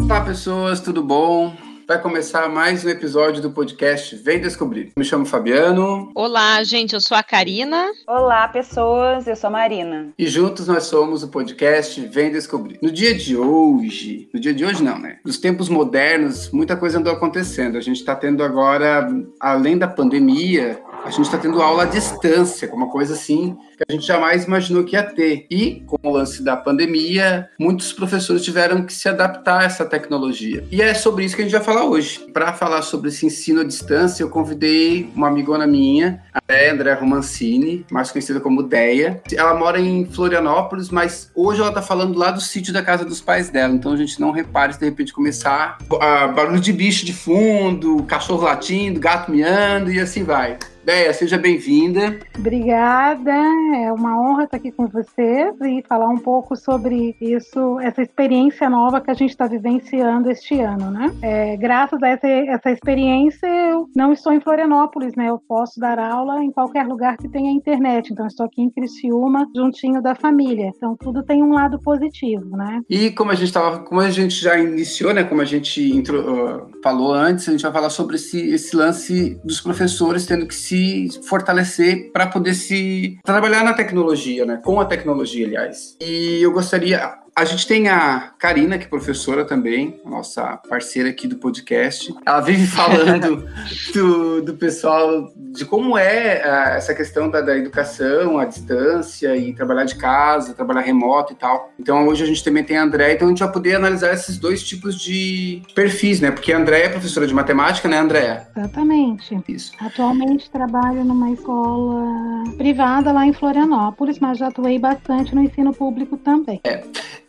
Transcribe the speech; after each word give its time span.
Olá, 0.00 0.20
pessoas, 0.22 0.80
tudo 0.80 1.02
bom? 1.02 1.54
Vai 1.86 2.00
começar 2.00 2.48
mais 2.48 2.84
um 2.84 2.88
episódio 2.88 3.40
do 3.40 3.50
podcast 3.50 4.16
Vem 4.16 4.40
Descobrir. 4.40 4.90
Me 4.96 5.04
chamo 5.04 5.24
Fabiano. 5.24 6.10
Olá, 6.14 6.64
gente, 6.64 6.94
eu 6.94 7.00
sou 7.00 7.16
a 7.16 7.22
Karina. 7.22 7.86
Olá, 8.08 8.48
pessoas, 8.48 9.26
eu 9.26 9.36
sou 9.36 9.48
a 9.48 9.52
Marina. 9.52 10.08
E 10.18 10.26
juntos 10.26 10.66
nós 10.66 10.84
somos 10.84 11.22
o 11.22 11.28
podcast 11.28 12.00
Vem 12.06 12.32
Descobrir. 12.32 12.78
No 12.82 12.90
dia 12.90 13.14
de 13.14 13.36
hoje, 13.36 14.28
no 14.34 14.40
dia 14.40 14.52
de 14.52 14.64
hoje 14.64 14.82
não, 14.82 14.98
né? 14.98 15.18
Nos 15.24 15.38
tempos 15.38 15.68
modernos, 15.68 16.50
muita 16.50 16.76
coisa 16.76 16.98
andou 16.98 17.12
acontecendo. 17.12 17.78
A 17.78 17.82
gente 17.82 17.98
está 17.98 18.16
tendo 18.16 18.42
agora, 18.42 19.06
além 19.38 19.78
da 19.78 19.86
pandemia, 19.86 20.80
a 21.04 21.10
gente 21.10 21.22
está 21.22 21.36
tendo 21.36 21.60
aula 21.60 21.82
à 21.82 21.86
distância, 21.86 22.72
uma 22.72 22.88
coisa 22.88 23.12
assim 23.12 23.56
que 23.76 23.84
a 23.86 23.92
gente 23.92 24.06
jamais 24.06 24.44
imaginou 24.44 24.84
que 24.84 24.96
ia 24.96 25.02
ter. 25.02 25.46
E, 25.50 25.82
com 25.86 25.98
o 26.02 26.10
lance 26.10 26.42
da 26.42 26.56
pandemia, 26.56 27.48
muitos 27.58 27.92
professores 27.92 28.42
tiveram 28.42 28.84
que 28.84 28.92
se 28.92 29.08
adaptar 29.08 29.60
a 29.60 29.64
essa 29.64 29.84
tecnologia. 29.84 30.64
E 30.70 30.80
é 30.80 30.94
sobre 30.94 31.24
isso 31.24 31.36
que 31.36 31.42
a 31.42 31.44
gente 31.44 31.54
vai 31.54 31.62
falar 31.62 31.84
hoje. 31.84 32.20
Para 32.32 32.52
falar 32.54 32.80
sobre 32.82 33.08
esse 33.08 33.26
ensino 33.26 33.60
à 33.60 33.64
distância, 33.64 34.22
eu 34.22 34.30
convidei 34.30 35.10
uma 35.14 35.28
amigona 35.28 35.66
minha, 35.66 36.22
a 36.32 36.40
André 36.72 36.94
Romancini, 36.94 37.84
mais 37.90 38.10
conhecida 38.10 38.40
como 38.40 38.62
Deia. 38.62 39.22
Ela 39.32 39.54
mora 39.54 39.78
em 39.78 40.06
Florianópolis, 40.06 40.88
mas 40.88 41.30
hoje 41.34 41.60
ela 41.60 41.68
está 41.68 41.82
falando 41.82 42.18
lá 42.18 42.30
do 42.30 42.40
sítio 42.40 42.72
da 42.72 42.82
casa 42.82 43.04
dos 43.04 43.20
pais 43.20 43.50
dela. 43.50 43.74
Então 43.74 43.92
a 43.92 43.96
gente 43.96 44.18
não 44.20 44.30
repare 44.30 44.72
se 44.72 44.78
de 44.78 44.86
repente 44.86 45.12
começar 45.12 45.76
a 46.00 46.28
barulho 46.28 46.60
de 46.60 46.72
bicho 46.72 47.04
de 47.04 47.12
fundo, 47.12 48.02
cachorro 48.04 48.44
latindo, 48.44 48.98
gato 48.98 49.30
miando 49.30 49.92
e 49.92 50.00
assim 50.00 50.24
vai. 50.24 50.58
Deia, 50.84 51.14
seja 51.14 51.38
bem-vinda. 51.38 52.18
Obrigada, 52.38 53.32
é 53.32 53.90
uma 53.90 54.20
honra 54.20 54.44
estar 54.44 54.58
aqui 54.58 54.70
com 54.70 54.86
vocês 54.86 55.54
e 55.62 55.82
falar 55.88 56.10
um 56.10 56.18
pouco 56.18 56.54
sobre 56.54 57.16
isso, 57.18 57.80
essa 57.80 58.02
experiência 58.02 58.68
nova 58.68 59.00
que 59.00 59.10
a 59.10 59.14
gente 59.14 59.30
está 59.30 59.46
vivenciando 59.46 60.30
este 60.30 60.60
ano, 60.60 60.90
né? 60.90 61.10
É, 61.22 61.56
graças 61.56 62.02
a 62.02 62.08
essa, 62.08 62.28
essa 62.28 62.70
experiência, 62.70 63.46
eu 63.46 63.88
não 63.96 64.12
estou 64.12 64.30
em 64.30 64.40
Florianópolis, 64.40 65.14
né? 65.16 65.30
Eu 65.30 65.40
posso 65.48 65.80
dar 65.80 65.98
aula 65.98 66.44
em 66.44 66.52
qualquer 66.52 66.86
lugar 66.86 67.16
que 67.16 67.30
tenha 67.30 67.50
internet, 67.50 68.12
então 68.12 68.26
estou 68.26 68.44
aqui 68.44 68.60
em 68.60 68.68
Criciúma, 68.68 69.46
juntinho 69.56 70.02
da 70.02 70.14
família. 70.14 70.70
Então 70.76 70.94
tudo 71.00 71.22
tem 71.22 71.42
um 71.42 71.54
lado 71.54 71.80
positivo, 71.80 72.58
né? 72.58 72.82
E 72.90 73.10
como 73.10 73.30
a 73.30 73.34
gente 73.34 73.50
tava, 73.50 73.78
como 73.78 74.02
a 74.02 74.10
gente 74.10 74.34
já 74.34 74.58
iniciou, 74.58 75.14
né? 75.14 75.24
Como 75.24 75.40
a 75.40 75.46
gente 75.46 75.80
intro, 75.80 76.20
uh, 76.20 76.70
falou 76.82 77.14
antes, 77.14 77.48
a 77.48 77.52
gente 77.52 77.62
vai 77.62 77.72
falar 77.72 77.88
sobre 77.88 78.16
esse, 78.16 78.38
esse 78.50 78.76
lance 78.76 79.40
dos 79.42 79.62
professores 79.62 80.26
tendo 80.26 80.46
que 80.46 80.54
se 80.54 80.73
se 80.74 81.20
fortalecer 81.28 82.10
para 82.12 82.26
poder 82.26 82.54
se 82.54 83.18
trabalhar 83.24 83.62
na 83.62 83.74
tecnologia, 83.74 84.44
né? 84.44 84.60
Com 84.64 84.80
a 84.80 84.84
tecnologia, 84.84 85.46
aliás. 85.46 85.96
E 86.00 86.40
eu 86.42 86.52
gostaria, 86.52 87.14
a 87.36 87.44
gente 87.44 87.66
tem 87.66 87.88
a 87.88 88.32
Karina, 88.38 88.78
que 88.78 88.84
é 88.84 88.88
professora 88.88 89.44
também, 89.44 90.00
nossa 90.04 90.56
parceira 90.68 91.08
aqui 91.08 91.26
do 91.26 91.36
podcast. 91.36 92.14
Ela 92.24 92.40
vive 92.40 92.64
falando 92.64 93.44
do, 93.92 94.42
do 94.42 94.54
pessoal, 94.54 95.32
de 95.36 95.64
como 95.64 95.98
é 95.98 96.42
uh, 96.44 96.76
essa 96.76 96.94
questão 96.94 97.28
da, 97.28 97.40
da, 97.40 97.56
educação 97.56 98.38
à 98.38 98.44
distância 98.44 99.36
e 99.36 99.52
trabalhar 99.52 99.84
de 99.84 99.96
casa, 99.96 100.54
trabalhar 100.54 100.82
remoto 100.82 101.32
e 101.32 101.36
tal. 101.36 101.72
Então 101.78 102.06
hoje 102.06 102.22
a 102.22 102.26
gente 102.26 102.44
também 102.44 102.62
tem 102.62 102.76
a 102.76 102.84
André, 102.84 103.14
então 103.14 103.26
a 103.26 103.30
gente 103.30 103.40
vai 103.42 103.52
poder 103.52 103.74
analisar 103.74 104.12
esses 104.12 104.38
dois 104.38 104.62
tipos 104.62 105.00
de 105.00 105.60
perfis, 105.74 106.20
né? 106.20 106.30
Porque 106.30 106.52
a 106.52 106.58
André 106.58 106.82
é 106.82 106.88
professora 106.88 107.26
de 107.26 107.34
matemática, 107.34 107.88
né, 107.88 107.98
André? 107.98 108.46
Exatamente. 108.56 109.36
Isso. 109.48 109.72
Atualmente 109.80 110.48
trabalho 110.50 111.04
numa 111.04 111.32
escola 111.32 112.44
privada 112.56 113.10
lá 113.10 113.26
em 113.26 113.32
Florianópolis, 113.32 114.20
mas 114.20 114.38
já 114.38 114.46
atuei 114.46 114.78
bastante 114.78 115.34
no 115.34 115.42
ensino 115.42 115.74
público 115.74 116.16
também. 116.16 116.60
É. 116.62 116.84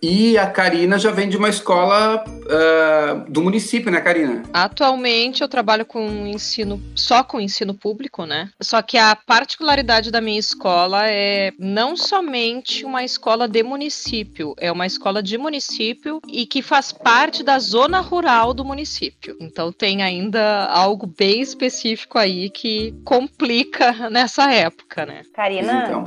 E 0.07 0.37
a 0.37 0.45
Karina 0.45 0.99
já 0.99 1.09
vem 1.09 1.27
de 1.27 1.35
uma 1.35 1.49
escola 1.49 2.23
uh, 2.27 3.31
do 3.31 3.41
município, 3.41 3.91
né, 3.91 3.99
Karina? 3.99 4.43
Atualmente 4.53 5.41
eu 5.41 5.47
trabalho 5.47 5.83
com 5.83 6.27
ensino, 6.27 6.79
só 6.93 7.23
com 7.23 7.41
ensino 7.41 7.73
público, 7.73 8.23
né? 8.23 8.51
Só 8.61 8.83
que 8.83 8.99
a 8.99 9.15
particularidade 9.15 10.11
da 10.11 10.21
minha 10.21 10.39
escola 10.39 11.09
é 11.09 11.51
não 11.57 11.97
somente 11.97 12.85
uma 12.85 13.03
escola 13.03 13.47
de 13.47 13.63
município, 13.63 14.53
é 14.59 14.71
uma 14.71 14.85
escola 14.85 15.23
de 15.23 15.39
município 15.39 16.21
e 16.27 16.45
que 16.45 16.61
faz 16.61 16.91
parte 16.91 17.41
da 17.41 17.57
zona 17.57 17.99
rural 17.99 18.53
do 18.53 18.63
município. 18.63 19.35
Então 19.41 19.71
tem 19.71 20.03
ainda 20.03 20.65
algo 20.65 21.07
bem 21.07 21.41
específico 21.41 22.19
aí 22.19 22.51
que 22.51 22.93
complica 23.03 23.91
nessa 24.11 24.51
época, 24.53 25.03
né? 25.03 25.23
Karina. 25.33 25.85
Então. 25.87 26.03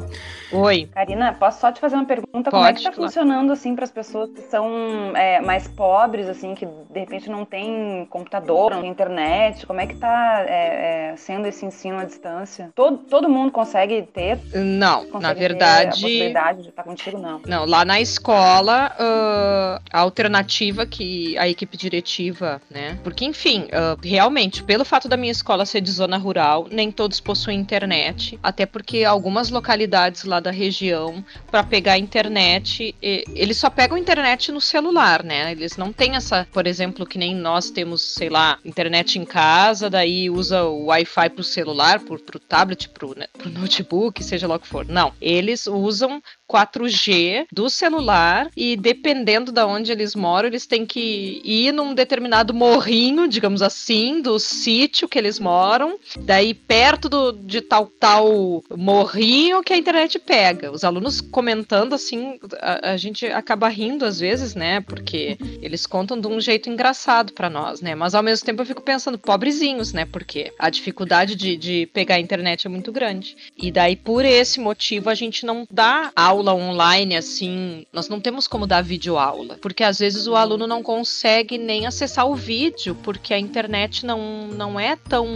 Oi. 0.53 0.88
Karina, 0.94 1.34
posso 1.34 1.60
só 1.60 1.72
te 1.72 1.81
fazer 1.81 1.97
uma 1.97 2.06
pergunta? 2.06 2.48
Pode, 2.48 2.50
Como 2.50 2.64
é 2.64 2.72
que 2.72 2.82
tá 2.84 2.92
claro. 2.92 3.03
funcionando 3.03 3.53
assim 3.53 3.75
para 3.75 3.88
as 3.88 3.93
pessoas 3.93 4.31
que 4.31 4.43
são 4.43 5.16
é, 5.16 5.41
mais 5.41 5.66
pobres, 5.66 6.28
assim, 6.28 6.54
que 6.54 6.66
de 6.66 7.00
repente 7.00 7.28
não 7.31 7.44
tem 7.44 8.06
computador, 8.10 8.71
não 8.71 8.82
tem 8.82 8.91
internet? 8.91 9.66
Como 9.66 9.81
é 9.81 9.87
que 9.87 9.97
tá 9.97 10.44
é, 10.47 11.12
é, 11.12 11.16
sendo 11.16 11.47
esse 11.47 11.65
ensino 11.65 11.99
à 11.99 12.04
distância? 12.04 12.71
Todo, 12.75 12.99
todo 12.99 13.28
mundo 13.28 13.50
consegue 13.50 14.03
ter? 14.03 14.38
Não, 14.54 15.06
consegue 15.06 15.22
na 15.22 15.32
verdade. 15.32 15.88
a 15.88 15.91
possibilidade 15.91 16.62
de 16.62 16.69
estar 16.69 16.82
contigo, 16.82 17.19
não. 17.19 17.41
Não, 17.47 17.65
lá 17.65 17.84
na 17.84 18.00
escola, 18.00 18.93
uh, 18.94 19.82
a 19.91 20.00
alternativa 20.00 20.87
que 20.87 21.37
a 21.38 21.49
equipe 21.49 21.76
diretiva, 21.76 22.60
né? 22.70 22.99
Porque, 23.03 23.25
enfim, 23.25 23.65
uh, 23.65 23.99
realmente, 24.03 24.62
pelo 24.62 24.84
fato 24.84 25.09
da 25.09 25.16
minha 25.16 25.32
escola 25.32 25.65
ser 25.65 25.81
de 25.81 25.91
zona 25.91 26.19
rural, 26.19 26.66
nem 26.70 26.93
todos 26.93 27.20
possuem 27.20 27.59
internet, 27.59 28.38
até 28.43 28.66
porque 28.66 29.05
algumas 29.05 29.50
localidades 29.50 30.25
lá 30.25 30.41
da 30.41 30.50
região 30.50 31.25
para 31.50 31.62
pegar 31.62 31.99
internet, 31.99 32.94
eles 33.00 33.56
só 33.56 33.67
pegam 33.70 33.96
a 33.96 34.00
internet 34.00 34.52
no 34.52 34.60
celular, 34.60 35.22
né? 35.22 35.52
Eles 35.52 35.76
não 35.76 35.92
têm 35.92 36.16
essa, 36.16 36.46
por 36.52 36.66
exemplo, 36.66 37.06
que 37.06 37.18
nem 37.18 37.34
nós 37.34 37.70
temos, 37.70 38.02
sei 38.02 38.28
lá, 38.28 38.58
internet 38.64 39.18
em 39.18 39.24
casa, 39.24 39.90
daí 39.90 40.30
usa 40.30 40.64
o 40.64 40.86
Wi-Fi 40.86 41.30
pro 41.30 41.44
celular, 41.44 42.00
pro, 42.00 42.18
pro 42.18 42.38
tablet, 42.38 42.88
pro, 42.88 43.16
né, 43.16 43.26
pro 43.36 43.50
notebook, 43.50 44.22
seja 44.22 44.46
lá 44.46 44.56
o 44.56 44.60
que 44.60 44.68
for. 44.68 44.86
Não, 44.86 45.12
eles 45.20 45.66
usam 45.66 46.22
4G 46.48 47.46
do 47.52 47.68
celular 47.68 48.48
e 48.56 48.76
dependendo 48.76 49.52
de 49.52 49.62
onde 49.62 49.92
eles 49.92 50.14
moram, 50.14 50.48
eles 50.48 50.66
têm 50.66 50.86
que 50.86 51.42
ir 51.44 51.72
num 51.72 51.94
determinado 51.94 52.54
morrinho, 52.54 53.28
digamos 53.28 53.60
assim, 53.60 54.22
do 54.22 54.38
sítio 54.38 55.08
que 55.08 55.18
eles 55.18 55.38
moram, 55.38 55.98
daí 56.20 56.54
perto 56.54 57.08
do, 57.08 57.32
de 57.32 57.60
tal 57.60 57.86
tal 58.00 58.62
morrinho 58.74 59.62
que 59.62 59.72
a 59.72 59.76
internet 59.76 60.18
pega. 60.18 60.72
Os 60.72 60.84
alunos 60.84 61.20
comentando 61.20 61.94
assim, 61.94 62.38
a, 62.60 62.92
a 62.92 62.96
gente 62.96 63.26
acaba 63.26 63.57
rindo 63.66 64.04
às 64.04 64.20
vezes, 64.20 64.54
né? 64.54 64.80
Porque 64.80 65.36
eles 65.60 65.84
contam 65.84 66.20
de 66.20 66.28
um 66.28 66.41
jeito 66.41 66.70
engraçado 66.70 67.32
para 67.32 67.50
nós, 67.50 67.80
né? 67.80 67.96
Mas 67.96 68.14
ao 68.14 68.22
mesmo 68.22 68.46
tempo 68.46 68.62
eu 68.62 68.66
fico 68.66 68.82
pensando, 68.82 69.19
pobrezinhos, 69.19 69.92
né? 69.92 70.04
Porque 70.04 70.52
a 70.56 70.70
dificuldade 70.70 71.34
de, 71.34 71.56
de 71.56 71.86
pegar 71.92 72.14
a 72.14 72.20
internet 72.20 72.66
é 72.66 72.70
muito 72.70 72.92
grande. 72.92 73.36
E 73.56 73.72
daí, 73.72 73.96
por 73.96 74.24
esse 74.24 74.60
motivo, 74.60 75.10
a 75.10 75.14
gente 75.14 75.44
não 75.44 75.66
dá 75.70 76.12
aula 76.14 76.54
online, 76.54 77.16
assim, 77.16 77.84
nós 77.92 78.08
não 78.08 78.20
temos 78.20 78.46
como 78.46 78.66
dar 78.66 78.82
vídeo 78.82 79.19
aula, 79.19 79.58
porque 79.60 79.82
às 79.82 79.98
vezes 79.98 80.26
o 80.26 80.36
aluno 80.36 80.66
não 80.66 80.82
consegue 80.82 81.56
nem 81.56 81.86
acessar 81.86 82.26
o 82.26 82.34
vídeo, 82.34 82.96
porque 83.02 83.32
a 83.32 83.38
internet 83.38 84.04
não, 84.04 84.46
não 84.48 84.78
é 84.78 84.96
tão 84.96 85.26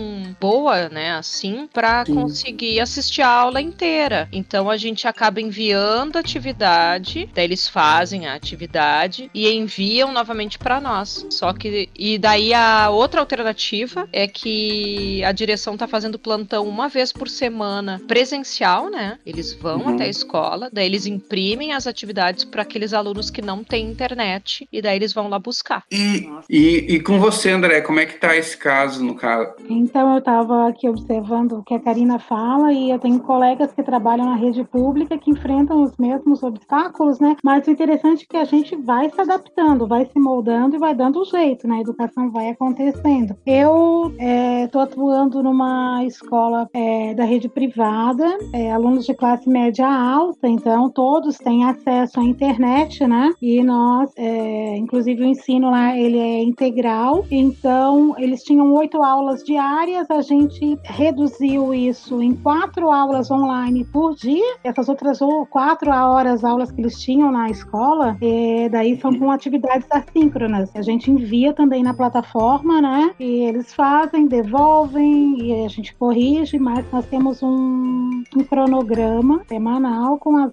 boa, 0.40 0.88
né, 0.88 1.12
assim, 1.12 1.68
para 1.72 2.04
conseguir 2.04 2.80
assistir 2.80 3.22
a 3.22 3.28
aula 3.28 3.60
inteira. 3.60 4.28
Então 4.32 4.68
a 4.68 4.76
gente 4.76 5.08
acaba 5.08 5.40
enviando 5.40 6.18
atividade, 6.18 7.28
daí 7.34 7.44
eles 7.44 7.68
fazem 7.68 8.11
a 8.26 8.34
atividade 8.34 9.30
e 9.34 9.48
enviam 9.50 10.12
novamente 10.12 10.58
para 10.58 10.80
nós. 10.80 11.26
Só 11.30 11.52
que 11.52 11.88
e 11.96 12.18
daí 12.18 12.52
a 12.54 12.90
outra 12.90 13.20
alternativa 13.20 14.08
é 14.12 14.26
que 14.26 15.22
a 15.24 15.32
direção 15.32 15.76
tá 15.76 15.86
fazendo 15.86 16.18
plantão 16.18 16.66
uma 16.66 16.88
vez 16.88 17.12
por 17.12 17.28
semana 17.28 18.00
presencial, 18.06 18.90
né? 18.90 19.18
Eles 19.24 19.52
vão 19.52 19.80
uhum. 19.80 19.94
até 19.94 20.04
a 20.04 20.08
escola, 20.08 20.68
daí 20.72 20.86
eles 20.86 21.06
imprimem 21.06 21.72
as 21.72 21.86
atividades 21.86 22.44
para 22.44 22.62
aqueles 22.62 22.92
alunos 22.92 23.30
que 23.30 23.42
não 23.42 23.64
têm 23.64 23.90
internet 23.90 24.68
e 24.72 24.82
daí 24.82 24.96
eles 24.96 25.12
vão 25.12 25.28
lá 25.28 25.38
buscar. 25.38 25.84
E, 25.90 26.28
e, 26.48 26.94
e, 26.94 27.00
com 27.00 27.18
você, 27.18 27.50
André, 27.50 27.80
como 27.80 28.00
é 28.00 28.06
que 28.06 28.18
tá 28.18 28.36
esse 28.36 28.56
caso, 28.56 29.04
no 29.04 29.14
caso? 29.14 29.54
Então, 29.68 30.12
eu 30.12 30.18
estava 30.18 30.68
aqui 30.68 30.88
observando 30.88 31.52
o 31.52 31.62
que 31.62 31.74
a 31.74 31.80
Karina 31.80 32.18
fala 32.18 32.72
e 32.72 32.90
eu 32.90 32.98
tenho 32.98 33.20
colegas 33.20 33.72
que 33.72 33.82
trabalham 33.82 34.26
na 34.26 34.36
rede 34.36 34.64
pública 34.64 35.18
que 35.18 35.30
enfrentam 35.30 35.82
os 35.82 35.96
mesmos 35.96 36.42
obstáculos, 36.42 37.18
né? 37.20 37.36
Mas 37.42 37.66
o 37.66 37.70
interessante 37.70 38.01
é 38.06 38.16
que 38.16 38.36
a 38.36 38.44
gente 38.44 38.74
vai 38.76 39.10
se 39.10 39.20
adaptando, 39.20 39.86
vai 39.86 40.04
se 40.06 40.18
moldando 40.18 40.76
e 40.76 40.78
vai 40.78 40.94
dando 40.94 41.24
jeito, 41.24 41.66
né? 41.68 41.76
A 41.76 41.80
educação 41.80 42.30
vai 42.30 42.50
acontecendo. 42.50 43.36
Eu 43.46 44.12
estou 44.64 44.80
é, 44.80 44.84
atuando 44.84 45.42
numa 45.42 46.04
escola 46.04 46.68
é, 46.72 47.14
da 47.14 47.24
rede 47.24 47.48
privada, 47.48 48.26
é, 48.52 48.72
alunos 48.72 49.06
de 49.06 49.14
classe 49.14 49.48
média 49.48 49.86
alta, 49.86 50.48
então, 50.48 50.90
todos 50.90 51.38
têm 51.38 51.64
acesso 51.64 52.20
à 52.20 52.24
internet, 52.24 53.06
né? 53.06 53.32
E 53.40 53.62
nós, 53.62 54.10
é, 54.16 54.76
inclusive 54.76 55.22
o 55.22 55.26
ensino 55.26 55.70
lá, 55.70 55.96
ele 55.96 56.18
é 56.18 56.42
integral. 56.42 57.24
Então, 57.30 58.14
eles 58.18 58.42
tinham 58.42 58.72
oito 58.74 59.02
aulas 59.02 59.42
diárias, 59.44 60.10
a 60.10 60.20
gente 60.20 60.78
reduziu 60.82 61.72
isso 61.74 62.22
em 62.22 62.34
quatro 62.34 62.90
aulas 62.90 63.30
online 63.30 63.84
por 63.84 64.14
dia. 64.14 64.56
Essas 64.64 64.88
outras 64.88 65.18
quatro 65.50 65.90
horas 65.90 66.44
aulas 66.44 66.72
que 66.72 66.80
eles 66.80 66.98
tinham 67.00 67.30
na 67.30 67.50
escola 67.50 67.91
escola, 67.92 68.16
é, 68.20 68.68
daí 68.68 68.98
são 68.98 69.12
com 69.14 69.30
atividades 69.30 69.86
assíncronas. 69.90 70.74
A 70.74 70.82
gente 70.82 71.10
envia 71.10 71.52
também 71.52 71.82
na 71.82 71.94
plataforma, 71.94 72.80
né? 72.80 73.14
E 73.20 73.44
eles 73.44 73.72
fazem, 73.74 74.26
devolvem 74.26 75.38
e 75.40 75.64
a 75.64 75.68
gente 75.68 75.94
corrige, 75.94 76.58
mas 76.58 76.84
nós 76.90 77.06
temos 77.06 77.42
um, 77.42 78.22
um 78.36 78.44
cronograma 78.44 79.42
semanal 79.46 80.18
com, 80.18 80.36
as, 80.36 80.52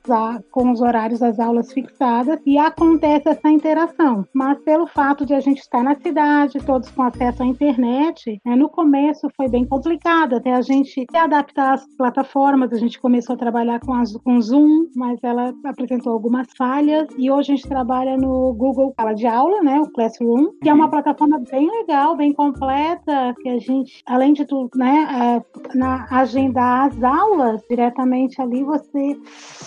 com 0.52 0.72
os 0.72 0.82
horários 0.82 1.20
das 1.20 1.40
aulas 1.40 1.72
fixadas 1.72 2.40
e 2.46 2.58
acontece 2.58 3.30
essa 3.30 3.50
interação. 3.50 4.26
Mas 4.34 4.60
pelo 4.60 4.88
fato 4.88 5.26
de 5.26 5.34
a 5.34 5.40
gente 5.40 5.60
estar 5.60 5.84
na 5.84 5.96
cidade, 5.96 6.60
todos 6.66 6.90
com 6.92 7.04
acesso 7.04 7.44
à 7.44 7.46
internet, 7.46 8.40
né, 8.46 8.56
no 8.56 8.70
começo 8.70 9.28
foi 9.36 9.48
bem 9.48 9.66
complicado 9.66 10.36
até 10.36 10.54
a 10.54 10.62
gente 10.62 11.06
se 11.10 11.18
adaptar 11.18 11.74
às 11.74 11.86
plataformas. 11.96 12.74
A 12.74 12.78
gente 12.78 13.00
começou 13.00 13.36
a 13.36 13.38
trabalhar 13.38 13.80
com, 13.80 13.94
as, 13.94 14.14
com 14.18 14.42
Zoom, 14.42 14.88
mas 14.96 15.20
ela 15.24 15.54
apresentou 15.66 16.14
algumas 16.14 16.48
falhas 16.58 17.08
e 17.18 17.29
hoje 17.32 17.52
a 17.52 17.56
gente 17.56 17.68
trabalha 17.68 18.18
no 18.18 18.54
Google 18.54 18.94
Sala 18.96 19.14
de 19.14 19.28
Aula, 19.28 19.62
né, 19.62 19.80
o 19.80 19.90
Classroom, 19.92 20.52
que 20.62 20.70
é 20.70 20.74
uma 20.74 20.90
plataforma 20.90 21.42
bem 21.52 21.70
legal, 21.70 22.16
bem 22.16 22.34
completa, 22.34 23.36
que 23.42 23.50
a 23.50 23.60
gente, 23.60 24.04
além 24.06 24.34
de 24.34 24.46
tudo, 24.46 24.70
né, 24.76 25.08
é, 25.12 25.78
na 25.78 26.08
agendar 26.10 26.88
as 26.88 27.04
aulas 27.04 27.62
diretamente 27.70 28.42
ali, 28.42 28.64
você 28.64 29.18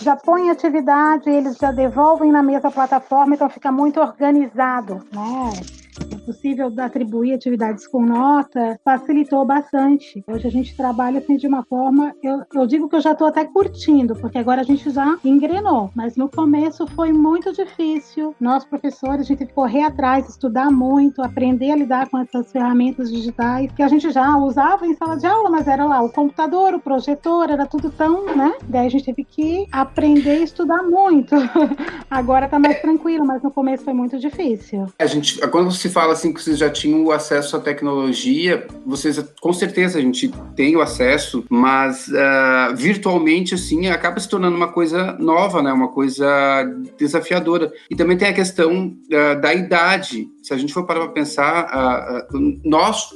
já 0.00 0.16
põe 0.16 0.50
atividade, 0.50 1.28
eles 1.30 1.56
já 1.56 1.72
devolvem 1.72 2.30
na 2.30 2.42
mesma 2.42 2.70
plataforma, 2.70 3.34
então 3.34 3.48
fica 3.48 3.70
muito 3.70 4.00
organizado, 4.00 5.00
né? 5.12 5.81
É 6.10 6.16
possível 6.16 6.72
atribuir 6.78 7.34
atividades 7.34 7.86
com 7.86 8.04
nota, 8.04 8.78
facilitou 8.84 9.44
bastante. 9.44 10.24
Hoje 10.26 10.46
a 10.46 10.50
gente 10.50 10.76
trabalha 10.76 11.18
assim 11.18 11.36
de 11.36 11.46
uma 11.46 11.64
forma, 11.64 12.14
eu, 12.22 12.42
eu 12.54 12.66
digo 12.66 12.88
que 12.88 12.96
eu 12.96 13.00
já 13.00 13.12
estou 13.12 13.26
até 13.26 13.44
curtindo, 13.44 14.14
porque 14.16 14.38
agora 14.38 14.60
a 14.60 14.64
gente 14.64 14.88
já 14.90 15.18
engrenou, 15.24 15.90
mas 15.94 16.16
no 16.16 16.28
começo 16.28 16.86
foi 16.88 17.12
muito 17.12 17.52
difícil. 17.52 18.34
Nós, 18.40 18.64
professores, 18.64 19.20
a 19.20 19.24
gente 19.24 19.38
teve 19.38 19.50
que 19.50 19.54
correr 19.54 19.82
atrás, 19.82 20.28
estudar 20.28 20.70
muito, 20.70 21.22
aprender 21.22 21.72
a 21.72 21.76
lidar 21.76 22.08
com 22.08 22.18
essas 22.18 22.50
ferramentas 22.50 23.10
digitais 23.10 23.70
que 23.72 23.82
a 23.82 23.88
gente 23.88 24.10
já 24.10 24.36
usava 24.36 24.86
em 24.86 24.94
sala 24.94 25.16
de 25.16 25.26
aula, 25.26 25.50
mas 25.50 25.66
era 25.66 25.84
lá 25.84 26.02
o 26.02 26.10
computador, 26.10 26.74
o 26.74 26.80
projetor, 26.80 27.50
era 27.50 27.66
tudo 27.66 27.90
tão, 27.90 28.34
né? 28.36 28.54
Daí 28.68 28.86
a 28.86 28.90
gente 28.90 29.04
teve 29.04 29.24
que 29.24 29.66
aprender 29.70 30.40
e 30.40 30.44
estudar 30.44 30.82
muito. 30.82 31.34
agora 32.10 32.46
está 32.46 32.58
mais 32.58 32.80
tranquilo, 32.80 33.26
mas 33.26 33.42
no 33.42 33.50
começo 33.50 33.84
foi 33.84 33.92
muito 33.92 34.18
difícil. 34.18 34.86
A 34.98 35.06
gente, 35.06 35.38
quando 35.48 35.70
se 35.82 35.88
fala 35.88 36.12
assim 36.12 36.32
que 36.32 36.40
vocês 36.40 36.58
já 36.58 36.70
tinham 36.70 37.04
o 37.04 37.10
acesso 37.10 37.56
à 37.56 37.60
tecnologia, 37.60 38.66
vocês 38.86 39.18
com 39.40 39.52
certeza 39.52 39.98
a 39.98 40.02
gente 40.02 40.30
tem 40.54 40.76
o 40.76 40.80
acesso, 40.80 41.44
mas 41.50 42.06
uh, 42.06 42.76
virtualmente 42.76 43.54
assim 43.54 43.88
acaba 43.88 44.20
se 44.20 44.28
tornando 44.28 44.56
uma 44.56 44.68
coisa 44.68 45.16
nova, 45.18 45.60
né? 45.60 45.72
Uma 45.72 45.88
coisa 45.88 46.24
desafiadora. 46.96 47.72
E 47.90 47.96
também 47.96 48.16
tem 48.16 48.28
a 48.28 48.32
questão 48.32 48.94
uh, 49.06 49.40
da 49.40 49.52
idade. 49.52 50.28
Se 50.42 50.52
a 50.52 50.56
gente 50.56 50.72
for 50.72 50.84
parar 50.84 51.00
para 51.00 51.10
pensar, 51.10 52.26
uh, 52.32 52.60
nós 52.64 53.10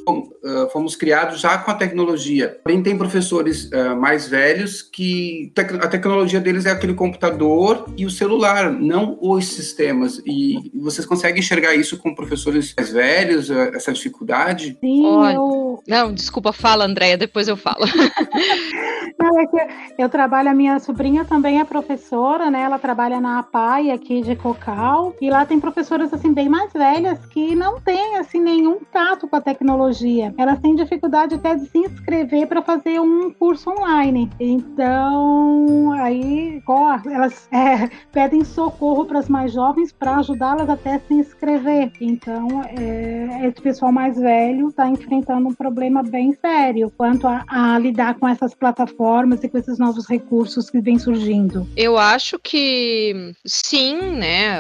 fomos 0.73 0.95
criados 0.95 1.41
já 1.41 1.59
com 1.59 1.71
a 1.71 1.75
tecnologia. 1.75 2.61
Porém, 2.63 2.83
tem 2.83 2.97
professores 2.97 3.69
mais 3.99 4.29
velhos 4.29 4.81
que 4.81 5.53
a 5.83 5.89
tecnologia 5.89 6.41
deles 6.41 6.67
é 6.67 6.71
aquele 6.71 6.95
computador 6.95 7.87
e 7.97 8.07
o 8.07 8.11
celular, 8.11 8.71
não 8.71 9.19
os 9.21 9.47
sistemas. 9.49 10.23
E 10.25 10.71
vocês 10.75 11.07
conseguem 11.07 11.41
enxergar 11.41 11.75
isso 11.75 11.99
com 11.99 12.15
professores 12.15 12.75
mais 12.77 12.93
velhos, 12.93 13.51
essa 13.51 13.93
dificuldade? 13.93 14.79
Sim, 14.81 15.05
eu... 15.35 15.83
Não, 15.87 16.13
desculpa, 16.13 16.53
fala, 16.53 16.85
Andréia, 16.85 17.17
depois 17.17 17.49
eu 17.49 17.57
falo. 17.57 17.85
É 19.35 19.87
eu 19.99 20.09
trabalho, 20.09 20.51
a 20.51 20.55
minha 20.55 20.79
sobrinha 20.79 21.25
também 21.25 21.59
é 21.59 21.65
professora, 21.65 22.51
né? 22.51 22.63
Ela 22.63 22.79
trabalha 22.79 23.21
na 23.21 23.39
APAI 23.39 23.91
aqui 23.91 24.21
de 24.21 24.37
Cocal, 24.37 25.15
e 25.21 25.31
lá 25.31 25.45
tem 25.45 25.59
professoras 25.59 26.13
assim 26.13 26.33
bem 26.33 26.49
mais 26.49 26.73
velhas 26.73 27.25
que 27.27 27.55
não 27.55 27.81
têm 27.81 28.17
assim 28.19 28.41
nenhum 28.41 28.79
tato 28.93 29.27
com 29.27 29.37
a 29.37 29.41
tecnologia. 29.41 30.35
Elas 30.37 30.61
têm 30.61 30.75
dificuldade 30.75 31.35
até 31.35 31.55
de 31.55 31.67
se 31.67 31.79
inscrever 31.79 32.47
para 32.47 32.63
fazer 32.63 33.01
um 33.01 33.31
curso 33.33 33.71
online. 33.71 34.31
Então, 34.39 35.93
aí 35.93 36.63
elas 37.07 37.49
é, 37.51 37.89
pedem 38.13 38.45
socorro 38.45 39.07
para 39.07 39.19
as 39.19 39.29
mais 39.29 39.53
jovens 39.53 39.93
para 39.93 40.17
ajudá-las 40.17 40.69
até 40.69 40.99
se 40.99 41.15
inscrever. 41.15 41.91
Então, 42.01 42.63
é, 42.79 43.47
esse 43.47 43.61
pessoal 43.61 43.91
mais 43.91 44.19
velho 44.19 44.69
está 44.69 44.89
enfrentando 44.89 45.49
um 45.49 45.55
problema 45.55 46.03
bem 46.03 46.33
sério 46.35 46.93
quanto 46.97 47.27
a, 47.27 47.45
a 47.49 47.79
lidar 47.79 48.15
com 48.15 48.29
essas 48.29 48.55
plataformas 48.55 49.16
plataformas 49.17 49.43
e 49.43 49.49
com 49.49 49.59
esses 49.59 49.79
novos 49.79 50.07
recursos 50.07 50.69
que 50.69 50.81
vêm 50.81 50.99
surgindo? 50.99 51.67
Eu 51.77 51.97
acho 51.97 52.39
que 52.39 53.33
sim, 53.45 53.97
né? 53.97 54.59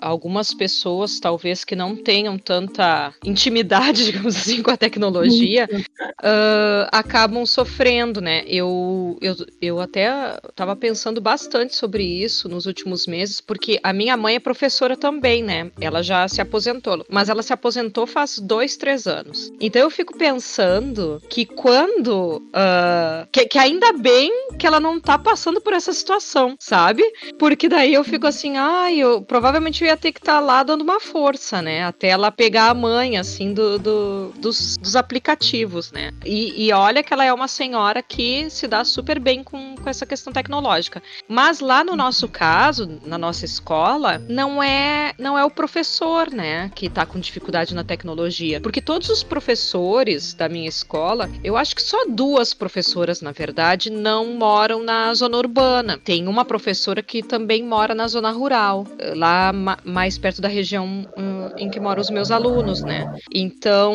Algumas 0.00 0.52
pessoas, 0.52 1.20
talvez 1.20 1.64
que 1.64 1.76
não 1.76 1.94
tenham 1.94 2.36
tanta 2.38 3.14
intimidade, 3.24 4.04
digamos 4.10 4.36
assim, 4.36 4.62
com 4.62 4.70
a 4.70 4.76
tecnologia, 4.76 5.68
uh, 5.72 6.88
acabam 6.90 7.46
sofrendo, 7.46 8.20
né? 8.20 8.42
Eu, 8.46 9.18
eu, 9.20 9.36
eu 9.60 9.80
até 9.80 10.38
estava 10.48 10.74
pensando 10.74 11.20
bastante 11.20 11.76
sobre 11.76 12.02
isso 12.04 12.48
nos 12.48 12.66
últimos 12.66 13.06
meses, 13.06 13.40
porque 13.40 13.78
a 13.82 13.92
minha 13.92 14.16
mãe 14.16 14.36
é 14.36 14.40
professora 14.40 14.96
também, 14.96 15.42
né? 15.42 15.70
Ela 15.80 16.02
já 16.02 16.26
se 16.26 16.40
aposentou, 16.40 17.04
mas 17.08 17.28
ela 17.28 17.42
se 17.42 17.52
aposentou 17.52 18.06
faz 18.06 18.38
dois, 18.38 18.76
três 18.76 19.06
anos. 19.06 19.52
Então 19.60 19.82
eu 19.82 19.90
fico 19.90 20.16
pensando 20.16 21.22
que 21.28 21.44
quando. 21.44 22.42
Uh, 22.48 23.26
que, 23.30 23.46
que 23.46 23.58
ainda 23.58 23.91
bem 23.92 24.48
que 24.58 24.66
ela 24.66 24.80
não 24.80 25.00
tá 25.00 25.18
passando 25.18 25.60
por 25.60 25.72
essa 25.72 25.92
situação, 25.92 26.56
sabe? 26.58 27.02
Porque 27.38 27.68
daí 27.68 27.94
eu 27.94 28.04
fico 28.04 28.26
assim, 28.26 28.56
ai, 28.56 28.94
ah, 28.94 28.96
eu 28.96 29.22
provavelmente 29.22 29.82
eu 29.82 29.88
ia 29.88 29.96
ter 29.96 30.12
que 30.12 30.20
estar 30.20 30.34
tá 30.34 30.40
lá 30.40 30.62
dando 30.62 30.82
uma 30.82 31.00
força, 31.00 31.62
né? 31.62 31.84
Até 31.84 32.08
ela 32.08 32.30
pegar 32.30 32.70
a 32.70 32.74
mãe, 32.74 33.16
assim, 33.16 33.52
do, 33.52 33.78
do 33.78 34.32
dos, 34.36 34.76
dos, 34.76 34.96
aplicativos, 34.96 35.90
né? 35.92 36.12
E, 36.24 36.66
e, 36.66 36.72
olha 36.72 37.02
que 37.02 37.12
ela 37.12 37.24
é 37.24 37.32
uma 37.32 37.48
senhora 37.48 38.02
que 38.02 38.48
se 38.50 38.66
dá 38.66 38.84
super 38.84 39.18
bem 39.18 39.42
com, 39.42 39.74
com 39.76 39.88
essa 39.88 40.06
questão 40.06 40.32
tecnológica. 40.32 41.02
Mas 41.28 41.60
lá 41.60 41.82
no 41.82 41.96
nosso 41.96 42.28
caso, 42.28 43.00
na 43.04 43.18
nossa 43.18 43.44
escola, 43.44 44.22
não 44.28 44.62
é, 44.62 45.14
não 45.18 45.38
é 45.38 45.44
o 45.44 45.50
professor, 45.50 46.30
né, 46.30 46.70
que 46.74 46.88
tá 46.88 47.06
com 47.06 47.18
dificuldade 47.18 47.74
na 47.74 47.84
tecnologia. 47.84 48.60
Porque 48.60 48.80
todos 48.80 49.08
os 49.08 49.22
professores 49.22 50.34
da 50.34 50.48
minha 50.48 50.68
escola, 50.68 51.30
eu 51.42 51.56
acho 51.56 51.74
que 51.74 51.82
só 51.82 52.04
duas 52.06 52.54
professoras, 52.54 53.20
na 53.20 53.32
verdade, 53.32 53.71
verdade, 53.72 53.90
não 53.90 54.34
moram 54.34 54.82
na 54.82 55.12
zona 55.14 55.36
urbana. 55.38 55.98
Tem 55.98 56.26
uma 56.28 56.44
professora 56.44 57.02
que 57.02 57.22
também 57.22 57.62
mora 57.64 57.94
na 57.94 58.06
zona 58.08 58.30
rural, 58.30 58.86
lá 59.16 59.52
mais 59.84 60.18
perto 60.18 60.40
da 60.40 60.48
região 60.48 61.06
hum, 61.16 61.48
em 61.56 61.70
que 61.70 61.80
moram 61.80 62.00
os 62.00 62.10
meus 62.10 62.30
alunos, 62.30 62.82
né? 62.82 63.06
Então, 63.32 63.94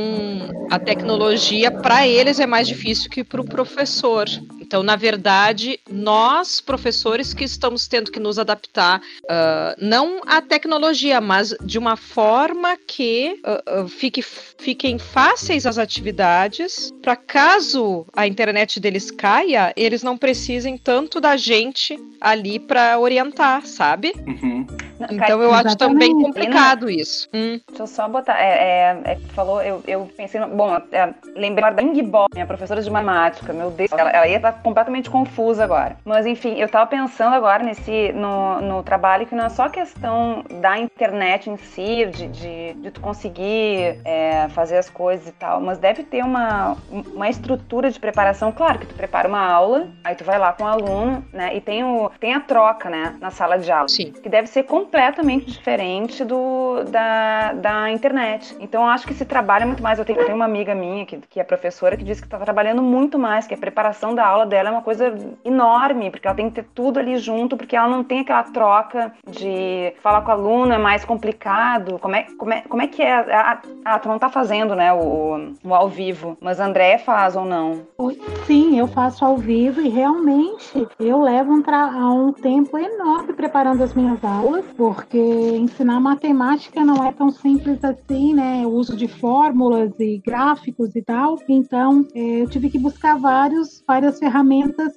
a 0.69 0.79
tecnologia 0.79 1.71
para 1.71 2.07
eles 2.07 2.39
é 2.39 2.45
mais 2.47 2.67
difícil 2.67 3.09
que 3.09 3.23
para 3.23 3.41
o 3.41 3.45
professor. 3.45 4.27
Então, 4.67 4.83
na 4.83 4.97
verdade, 4.97 5.79
nós, 5.89 6.59
professores, 6.59 7.33
que 7.33 7.45
estamos 7.45 7.87
tendo 7.87 8.11
que 8.11 8.19
nos 8.19 8.37
adaptar, 8.37 8.99
uh, 8.99 9.73
não 9.79 10.21
à 10.27 10.41
tecnologia, 10.41 11.21
mas 11.21 11.55
de 11.63 11.79
uma 11.79 11.95
forma 11.95 12.75
que 12.75 13.39
uh, 13.45 13.83
uh, 13.83 13.87
fique, 13.87 14.21
fiquem 14.21 14.99
fáceis 14.99 15.65
as 15.65 15.77
atividades, 15.77 16.93
para 17.01 17.15
caso 17.15 18.05
a 18.11 18.27
internet 18.27 18.77
deles 18.77 19.09
caia, 19.09 19.71
eles 19.77 20.03
não 20.03 20.17
precisem 20.17 20.77
tanto 20.77 21.21
da 21.21 21.37
gente 21.37 21.97
ali 22.19 22.59
para 22.59 22.99
orientar, 22.99 23.65
sabe? 23.65 24.11
Uhum. 24.27 24.67
Então 25.11 25.41
eu 25.41 25.53
acho 25.53 25.77
também 25.77 26.11
complicado 26.11 26.89
isso. 26.89 27.29
Hum. 27.33 27.59
Deixa 27.67 27.83
eu 27.83 27.87
só 27.87 28.09
botar. 28.09 28.39
É, 28.39 28.97
é, 29.05 29.11
é 29.11 29.15
falou, 29.33 29.61
eu, 29.61 29.83
eu 29.87 30.09
pensei. 30.17 30.41
No, 30.41 30.47
bom, 30.47 30.75
é, 30.91 31.13
lembrei 31.35 31.71
da 31.71 31.81
Ingbo, 31.83 32.25
minha 32.33 32.45
professora 32.45 32.81
de 32.81 32.89
matemática. 32.89 33.53
Meu 33.53 33.69
Deus, 33.69 33.91
ela, 33.91 34.09
ela 34.09 34.27
ia 34.27 34.37
estar 34.37 34.53
completamente 34.63 35.09
confusa 35.09 35.63
agora. 35.63 35.97
Mas 36.05 36.25
enfim, 36.25 36.55
eu 36.55 36.69
tava 36.69 36.87
pensando 36.87 37.33
agora 37.33 37.63
nesse 37.63 38.11
no, 38.13 38.61
no 38.61 38.83
trabalho 38.83 39.25
que 39.25 39.35
não 39.35 39.45
é 39.45 39.49
só 39.49 39.69
questão 39.69 40.43
da 40.61 40.77
internet 40.77 41.49
em 41.49 41.57
si, 41.57 42.05
de, 42.05 42.27
de, 42.27 42.73
de 42.73 42.91
tu 42.91 43.01
conseguir 43.01 43.99
é, 44.05 44.47
fazer 44.49 44.77
as 44.77 44.89
coisas 44.89 45.27
e 45.27 45.31
tal, 45.31 45.61
mas 45.61 45.77
deve 45.77 46.03
ter 46.03 46.23
uma, 46.23 46.77
uma 47.13 47.29
estrutura 47.29 47.89
de 47.89 47.99
preparação. 47.99 48.51
Claro 48.51 48.79
que 48.79 48.85
tu 48.85 48.95
prepara 48.95 49.27
uma 49.27 49.45
aula, 49.45 49.87
aí 50.03 50.15
tu 50.15 50.23
vai 50.23 50.39
lá 50.39 50.53
com 50.53 50.63
o 50.63 50.67
aluno, 50.67 51.25
né? 51.31 51.55
E 51.55 51.61
tem, 51.61 51.83
o, 51.83 52.09
tem 52.19 52.33
a 52.33 52.39
troca, 52.39 52.89
né? 52.89 53.15
Na 53.19 53.29
sala 53.29 53.57
de 53.57 53.71
aula. 53.71 53.87
Sim. 53.87 54.11
Que 54.11 54.29
deve 54.29 54.47
ser 54.47 54.63
completamente 54.63 55.45
diferente 55.45 56.23
do 56.23 56.83
da, 56.85 57.53
da 57.53 57.91
internet. 57.91 58.55
Então 58.59 58.83
eu 58.83 58.89
acho 58.89 59.05
que 59.05 59.13
se 59.13 59.25
trabalha 59.25 59.65
muito 59.65 59.83
mais. 59.83 59.99
Eu 59.99 60.05
tenho, 60.05 60.19
eu 60.19 60.25
tenho 60.25 60.35
uma 60.35 60.45
amiga 60.45 60.73
minha 60.73 61.05
que, 61.05 61.17
que 61.17 61.39
é 61.39 61.43
professora 61.43 61.95
que 61.95 62.03
disse 62.03 62.21
que 62.21 62.27
está 62.27 62.37
trabalhando 62.37 62.81
muito 62.81 63.19
mais, 63.19 63.45
que 63.45 63.53
é 63.53 63.57
a 63.57 63.59
preparação 63.59 64.15
da 64.15 64.25
aula 64.25 64.45
dela 64.47 64.69
é 64.69 64.71
uma 64.71 64.81
coisa 64.81 65.13
enorme, 65.43 66.09
porque 66.09 66.27
ela 66.27 66.35
tem 66.35 66.49
que 66.49 66.55
ter 66.55 66.67
tudo 66.73 66.99
ali 66.99 67.17
junto, 67.17 67.57
porque 67.57 67.75
ela 67.75 67.87
não 67.87 68.03
tem 68.03 68.21
aquela 68.21 68.43
troca 68.43 69.13
de 69.29 69.93
falar 70.01 70.21
com 70.21 70.29
o 70.29 70.33
aluno 70.33 70.73
é 70.73 70.77
mais 70.77 71.05
complicado. 71.05 71.99
Como 71.99 72.15
é, 72.15 72.23
como 72.37 72.53
é, 72.53 72.61
como 72.61 72.81
é 72.81 72.87
que 72.87 73.01
é? 73.01 73.13
Ah, 73.13 73.61
ah 73.85 73.99
tu 73.99 74.07
não 74.07 74.19
tá 74.19 74.29
fazendo, 74.29 74.75
né, 74.75 74.93
o, 74.93 75.53
o 75.63 75.73
ao 75.73 75.89
vivo, 75.89 76.37
mas 76.41 76.59
André 76.59 76.97
faz 76.97 77.35
ou 77.35 77.45
não? 77.45 77.85
Sim, 78.45 78.79
eu 78.79 78.87
faço 78.87 79.25
ao 79.25 79.37
vivo 79.37 79.81
e 79.81 79.89
realmente 79.89 80.87
eu 80.99 81.21
levo 81.21 81.51
um, 81.51 81.63
um 82.27 82.33
tempo 82.33 82.77
enorme 82.77 83.33
preparando 83.33 83.83
as 83.83 83.93
minhas 83.93 84.23
aulas, 84.23 84.65
porque 84.75 85.17
ensinar 85.17 85.99
matemática 85.99 86.83
não 86.83 87.05
é 87.05 87.11
tão 87.11 87.29
simples 87.29 87.83
assim, 87.83 88.33
né? 88.33 88.63
O 88.65 88.69
uso 88.69 88.95
de 88.95 89.07
fórmulas 89.07 89.91
e 89.99 90.21
gráficos 90.25 90.95
e 90.95 91.01
tal. 91.01 91.37
Então, 91.47 92.07
é, 92.15 92.41
eu 92.41 92.49
tive 92.49 92.69
que 92.69 92.79
buscar 92.79 93.17
vários, 93.17 93.83
várias 93.85 94.19
ferramentas 94.19 94.36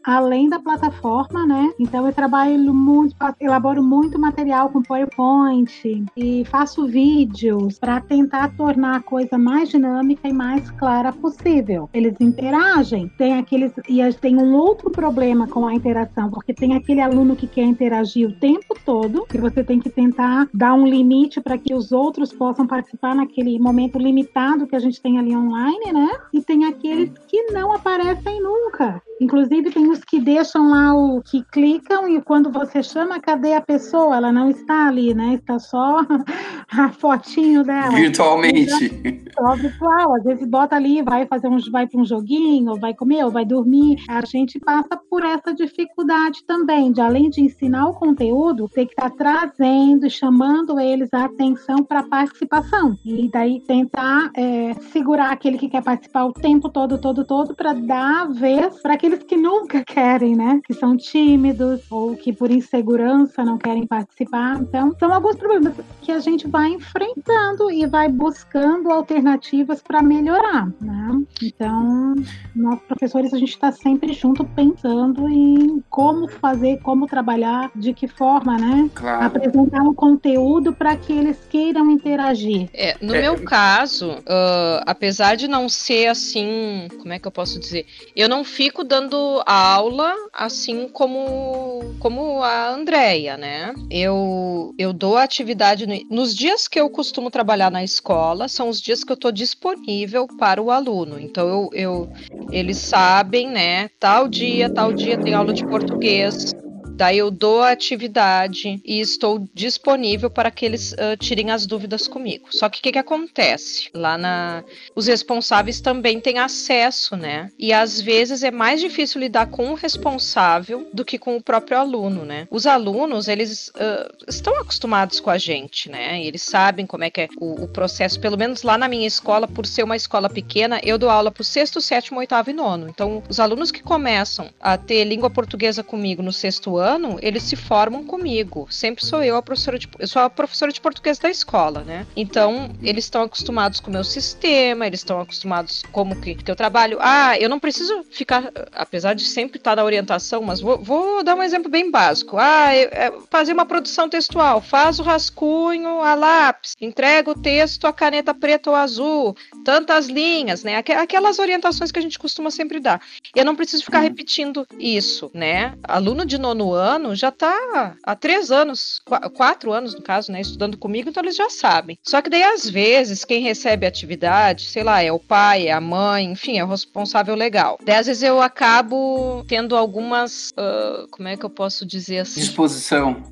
além 0.04 0.48
da 0.48 0.58
plataforma, 0.58 1.46
né? 1.46 1.72
Então, 1.78 2.06
eu 2.06 2.12
trabalho 2.12 2.72
muito, 2.72 3.14
elaboro 3.40 3.82
muito 3.82 4.18
material 4.18 4.68
com 4.70 4.82
PowerPoint 4.82 6.04
e 6.16 6.44
faço 6.46 6.86
vídeos 6.86 7.78
para 7.78 8.00
tentar 8.00 8.54
tornar 8.56 8.96
a 8.96 9.00
coisa 9.00 9.36
mais 9.38 9.68
dinâmica 9.68 10.28
e 10.28 10.32
mais 10.32 10.70
clara 10.72 11.12
possível. 11.12 11.88
Eles 11.92 12.20
interagem, 12.20 13.10
tem 13.16 13.38
aqueles 13.38 13.72
e 13.88 14.00
tem 14.14 14.36
um 14.36 14.54
outro 14.54 14.90
problema 14.90 15.46
com 15.46 15.66
a 15.66 15.74
interação, 15.74 16.30
porque 16.30 16.52
tem 16.52 16.74
aquele 16.74 17.00
aluno 17.00 17.36
que 17.36 17.46
quer 17.46 17.64
interagir 17.64 18.28
o 18.28 18.32
tempo 18.32 18.74
todo, 18.84 19.26
que 19.26 19.38
você 19.38 19.64
tem 19.64 19.78
que 19.78 19.90
tentar 19.90 20.48
dar 20.52 20.74
um 20.74 20.86
limite 20.86 21.40
para 21.40 21.58
que 21.58 21.74
os 21.74 21.92
outros 21.92 22.32
possam 22.32 22.66
participar 22.66 23.14
naquele 23.14 23.58
momento 23.58 23.98
limitado 23.98 24.66
que 24.66 24.76
a 24.76 24.80
gente 24.80 25.00
tem 25.00 25.18
ali 25.18 25.34
online, 25.34 25.92
né? 25.92 26.08
E 26.32 26.40
tem 26.42 26.64
aqueles 26.64 27.10
que 27.28 27.50
não 27.52 27.72
aparecem 27.72 28.42
nunca. 28.42 29.02
Inclusive 29.20 29.70
tem 29.70 29.86
os 29.90 30.02
que 30.02 30.18
deixam 30.18 30.70
lá 30.70 30.94
o 30.94 31.20
que 31.20 31.44
clicam 31.52 32.08
e 32.08 32.22
quando 32.22 32.50
você 32.50 32.82
chama, 32.82 33.20
cadê 33.20 33.52
a 33.52 33.60
pessoa? 33.60 34.16
Ela 34.16 34.32
não 34.32 34.48
está 34.48 34.88
ali, 34.88 35.12
né? 35.12 35.34
Está 35.34 35.58
só 35.58 35.98
a 36.72 36.88
fotinho 36.90 37.62
dela. 37.62 37.90
Virtualmente. 37.90 39.22
Só 39.38 39.54
virtual. 39.56 40.14
Às 40.16 40.24
vezes 40.24 40.46
bota 40.48 40.76
ali, 40.76 41.02
vai 41.02 41.26
fazer 41.26 41.48
um, 41.48 41.58
vai 41.70 41.86
para 41.86 42.00
um 42.00 42.04
joguinho, 42.04 42.76
vai 42.76 42.94
comer, 42.94 43.24
ou 43.24 43.30
vai 43.30 43.44
dormir. 43.44 43.96
A 44.08 44.24
gente 44.24 44.58
passa 44.58 44.96
por 45.10 45.22
essa 45.22 45.52
dificuldade 45.52 46.42
também, 46.46 46.90
de 46.90 47.02
além 47.02 47.28
de 47.28 47.42
ensinar 47.42 47.88
o 47.88 47.94
conteúdo, 47.94 48.68
ter 48.68 48.86
que 48.86 48.92
estar 48.92 49.10
tá 49.10 49.16
trazendo 49.16 50.06
e 50.06 50.10
chamando 50.10 50.80
eles 50.80 51.12
a 51.12 51.24
atenção 51.24 51.84
para 51.84 52.00
a 52.00 52.08
participação. 52.08 52.96
E 53.04 53.28
daí 53.30 53.60
tentar 53.60 54.30
é, 54.34 54.72
segurar 54.92 55.30
aquele 55.30 55.58
que 55.58 55.68
quer 55.68 55.82
participar 55.82 56.24
o 56.24 56.32
tempo 56.32 56.70
todo, 56.70 56.98
todo, 56.98 57.24
todo, 57.24 57.54
para 57.54 57.74
dar 57.74 58.30
vez 58.30 58.80
para 58.80 58.94
aquele 58.94 59.09
aqueles 59.10 59.24
que 59.24 59.36
nunca 59.36 59.84
querem, 59.84 60.36
né? 60.36 60.60
Que 60.64 60.74
são 60.74 60.96
tímidos 60.96 61.80
ou 61.90 62.16
que 62.16 62.32
por 62.32 62.50
insegurança 62.50 63.44
não 63.44 63.58
querem 63.58 63.86
participar. 63.86 64.60
Então, 64.60 64.94
são 64.98 65.12
alguns 65.12 65.36
problemas 65.36 65.74
que 66.00 66.12
a 66.12 66.20
gente 66.20 66.46
vai 66.46 66.68
enfrentando 66.68 67.70
e 67.70 67.86
vai 67.86 68.08
buscando 68.08 68.90
alternativas 68.90 69.82
para 69.82 70.02
melhorar, 70.02 70.68
né? 70.80 71.22
Então, 71.42 72.14
nós 72.54 72.80
professores 72.82 73.32
a 73.34 73.38
gente 73.38 73.50
está 73.50 73.72
sempre 73.72 74.12
junto 74.12 74.44
pensando 74.44 75.28
em 75.28 75.82
como 75.90 76.28
fazer, 76.28 76.80
como 76.82 77.06
trabalhar, 77.06 77.70
de 77.74 77.92
que 77.92 78.06
forma, 78.06 78.56
né? 78.56 78.90
Claro. 78.94 79.26
Apresentar 79.26 79.82
um 79.82 79.94
conteúdo 79.94 80.72
para 80.72 80.96
que 80.96 81.12
eles 81.12 81.38
queiram 81.48 81.90
interagir. 81.90 82.68
É, 82.72 82.96
no 83.00 83.14
é. 83.14 83.22
meu 83.22 83.42
caso, 83.42 84.10
uh, 84.10 84.82
apesar 84.86 85.36
de 85.36 85.48
não 85.48 85.68
ser 85.68 86.08
assim, 86.08 86.88
como 86.98 87.12
é 87.12 87.18
que 87.18 87.26
eu 87.26 87.32
posso 87.32 87.58
dizer? 87.58 87.86
Eu 88.14 88.28
não 88.28 88.44
fico 88.44 88.84
dando 88.84 88.99
dando 89.00 89.42
aula, 89.46 90.14
assim 90.32 90.88
como, 90.88 91.80
como 92.00 92.42
a 92.42 92.68
Andrea, 92.68 93.36
né? 93.36 93.72
Eu, 93.90 94.74
eu 94.78 94.92
dou 94.92 95.16
atividade 95.16 95.86
no, 95.86 95.94
nos 96.10 96.36
dias 96.36 96.68
que 96.68 96.78
eu 96.78 96.90
costumo 96.90 97.30
trabalhar 97.30 97.70
na 97.70 97.82
escola, 97.82 98.48
são 98.48 98.68
os 98.68 98.80
dias 98.80 99.02
que 99.02 99.10
eu 99.10 99.14
estou 99.14 99.32
disponível 99.32 100.26
para 100.38 100.62
o 100.62 100.70
aluno. 100.70 101.18
Então 101.18 101.48
eu, 101.48 101.70
eu 101.72 102.08
eles 102.52 102.76
sabem, 102.76 103.48
né? 103.48 103.88
Tal 103.98 104.28
dia, 104.28 104.68
tal 104.68 104.92
dia 104.92 105.16
tem 105.16 105.32
aula 105.32 105.52
de 105.52 105.64
português 105.64 106.52
Daí 107.00 107.16
eu 107.16 107.30
dou 107.30 107.62
a 107.62 107.70
atividade 107.70 108.78
e 108.84 109.00
estou 109.00 109.48
disponível 109.54 110.28
para 110.28 110.50
que 110.50 110.66
eles 110.66 110.92
uh, 110.92 111.16
tirem 111.18 111.50
as 111.50 111.64
dúvidas 111.64 112.06
comigo. 112.06 112.48
Só 112.50 112.68
que 112.68 112.78
o 112.78 112.82
que, 112.82 112.92
que 112.92 112.98
acontece? 112.98 113.88
Lá 113.94 114.18
na. 114.18 114.62
Os 114.94 115.06
responsáveis 115.06 115.80
também 115.80 116.20
têm 116.20 116.38
acesso, 116.38 117.16
né? 117.16 117.50
E 117.58 117.72
às 117.72 118.02
vezes 118.02 118.42
é 118.42 118.50
mais 118.50 118.82
difícil 118.82 119.18
lidar 119.18 119.46
com 119.46 119.70
o 119.70 119.74
responsável 119.74 120.90
do 120.92 121.02
que 121.02 121.18
com 121.18 121.38
o 121.38 121.42
próprio 121.42 121.78
aluno, 121.78 122.26
né? 122.26 122.46
Os 122.50 122.66
alunos, 122.66 123.28
eles 123.28 123.68
uh, 123.68 124.14
estão 124.28 124.60
acostumados 124.60 125.20
com 125.20 125.30
a 125.30 125.38
gente, 125.38 125.88
né? 125.88 126.22
Eles 126.22 126.42
sabem 126.42 126.84
como 126.84 127.04
é 127.04 127.08
que 127.08 127.22
é 127.22 127.28
o, 127.40 127.64
o, 127.64 127.68
processo. 127.68 128.20
Pelo 128.20 128.36
menos 128.36 128.62
lá 128.62 128.76
na 128.76 128.88
minha 128.88 129.06
escola, 129.06 129.48
por 129.48 129.64
ser 129.64 129.84
uma 129.84 129.96
escola 129.96 130.28
pequena, 130.28 130.78
eu 130.84 130.98
dou 130.98 131.08
aula 131.08 131.30
para 131.30 131.40
o 131.40 131.44
sexto, 131.44 131.80
sétimo, 131.80 132.18
oitavo 132.18 132.50
e 132.50 132.52
nono. 132.52 132.90
Então, 132.90 133.22
os 133.26 133.40
alunos 133.40 133.70
que 133.70 133.82
começam 133.82 134.50
a 134.60 134.76
ter 134.76 135.02
língua 135.04 135.30
portuguesa 135.30 135.82
comigo 135.82 136.22
no 136.22 136.30
sexto 136.30 136.76
ano, 136.76 136.89
ano, 136.90 137.18
eles 137.22 137.42
se 137.42 137.56
formam 137.56 138.04
comigo. 138.04 138.66
Sempre 138.70 139.04
sou 139.04 139.22
eu 139.22 139.36
a 139.36 139.42
professora 139.42 139.78
de, 139.78 139.88
eu 139.98 140.06
sou 140.06 140.22
a 140.22 140.30
professora 140.30 140.72
de 140.72 140.80
português 140.80 141.18
da 141.18 141.30
escola, 141.30 141.82
né? 141.82 142.06
Então, 142.16 142.70
eles 142.82 143.04
estão 143.04 143.22
acostumados 143.22 143.80
com 143.80 143.90
o 143.90 143.92
meu 143.92 144.04
sistema, 144.04 144.86
eles 144.86 145.00
estão 145.00 145.20
acostumados 145.20 145.82
como 145.92 146.20
que, 146.20 146.34
que 146.34 146.50
eu 146.50 146.56
trabalho. 146.56 146.98
Ah, 147.00 147.38
eu 147.38 147.48
não 147.48 147.60
preciso 147.60 148.04
ficar, 148.10 148.50
apesar 148.72 149.14
de 149.14 149.24
sempre 149.24 149.58
estar 149.58 149.76
na 149.76 149.84
orientação, 149.84 150.42
mas 150.42 150.60
vou, 150.60 150.78
vou 150.78 151.22
dar 151.22 151.34
um 151.34 151.42
exemplo 151.42 151.70
bem 151.70 151.90
básico. 151.90 152.36
Ah, 152.38 152.76
eu, 152.76 152.88
é, 152.90 153.12
fazer 153.30 153.52
uma 153.52 153.66
produção 153.66 154.08
textual, 154.08 154.60
faz 154.60 154.98
o 154.98 155.02
rascunho 155.02 156.00
a 156.00 156.14
lápis, 156.14 156.76
entrega 156.80 157.30
o 157.30 157.34
texto 157.34 157.86
a 157.86 157.92
caneta 157.92 158.34
preta 158.34 158.70
ou 158.70 158.76
azul, 158.76 159.36
tantas 159.64 160.06
linhas, 160.06 160.64
né? 160.64 160.76
Aquelas 160.76 161.38
orientações 161.38 161.92
que 161.92 161.98
a 161.98 162.02
gente 162.02 162.18
costuma 162.18 162.50
sempre 162.50 162.80
dar. 162.80 163.00
Eu 163.34 163.44
não 163.44 163.56
preciso 163.56 163.84
ficar 163.84 164.00
repetindo 164.00 164.66
isso, 164.78 165.30
né? 165.32 165.74
Aluno 165.82 166.24
de 166.24 166.38
nono 166.38 166.72
ano 166.72 166.79
já 167.14 167.28
está 167.28 167.96
há 168.02 168.14
três 168.14 168.50
anos, 168.50 169.00
quatro 169.34 169.72
anos 169.72 169.94
no 169.94 170.02
caso, 170.02 170.32
né, 170.32 170.40
estudando 170.40 170.76
comigo, 170.76 171.08
então 171.08 171.22
eles 171.22 171.36
já 171.36 171.48
sabem. 171.50 171.98
Só 172.02 172.20
que 172.20 172.30
daí 172.30 172.42
às 172.42 172.68
vezes 172.68 173.24
quem 173.24 173.42
recebe 173.42 173.86
atividade, 173.86 174.64
sei 174.64 174.82
lá, 174.82 175.02
é 175.02 175.12
o 175.12 175.18
pai, 175.18 175.68
é 175.68 175.72
a 175.72 175.80
mãe, 175.80 176.24
enfim, 176.24 176.58
é 176.58 176.64
o 176.64 176.68
responsável 176.68 177.34
legal. 177.34 177.78
Daí 177.84 177.96
às 177.96 178.06
vezes 178.06 178.22
eu 178.22 178.40
acabo 178.40 179.44
tendo 179.46 179.76
algumas, 179.76 180.50
uh, 180.50 181.06
como 181.10 181.28
é 181.28 181.36
que 181.36 181.44
eu 181.44 181.50
posso 181.50 181.84
dizer 181.86 182.18
assim? 182.18 182.40
Disposição. 182.40 183.22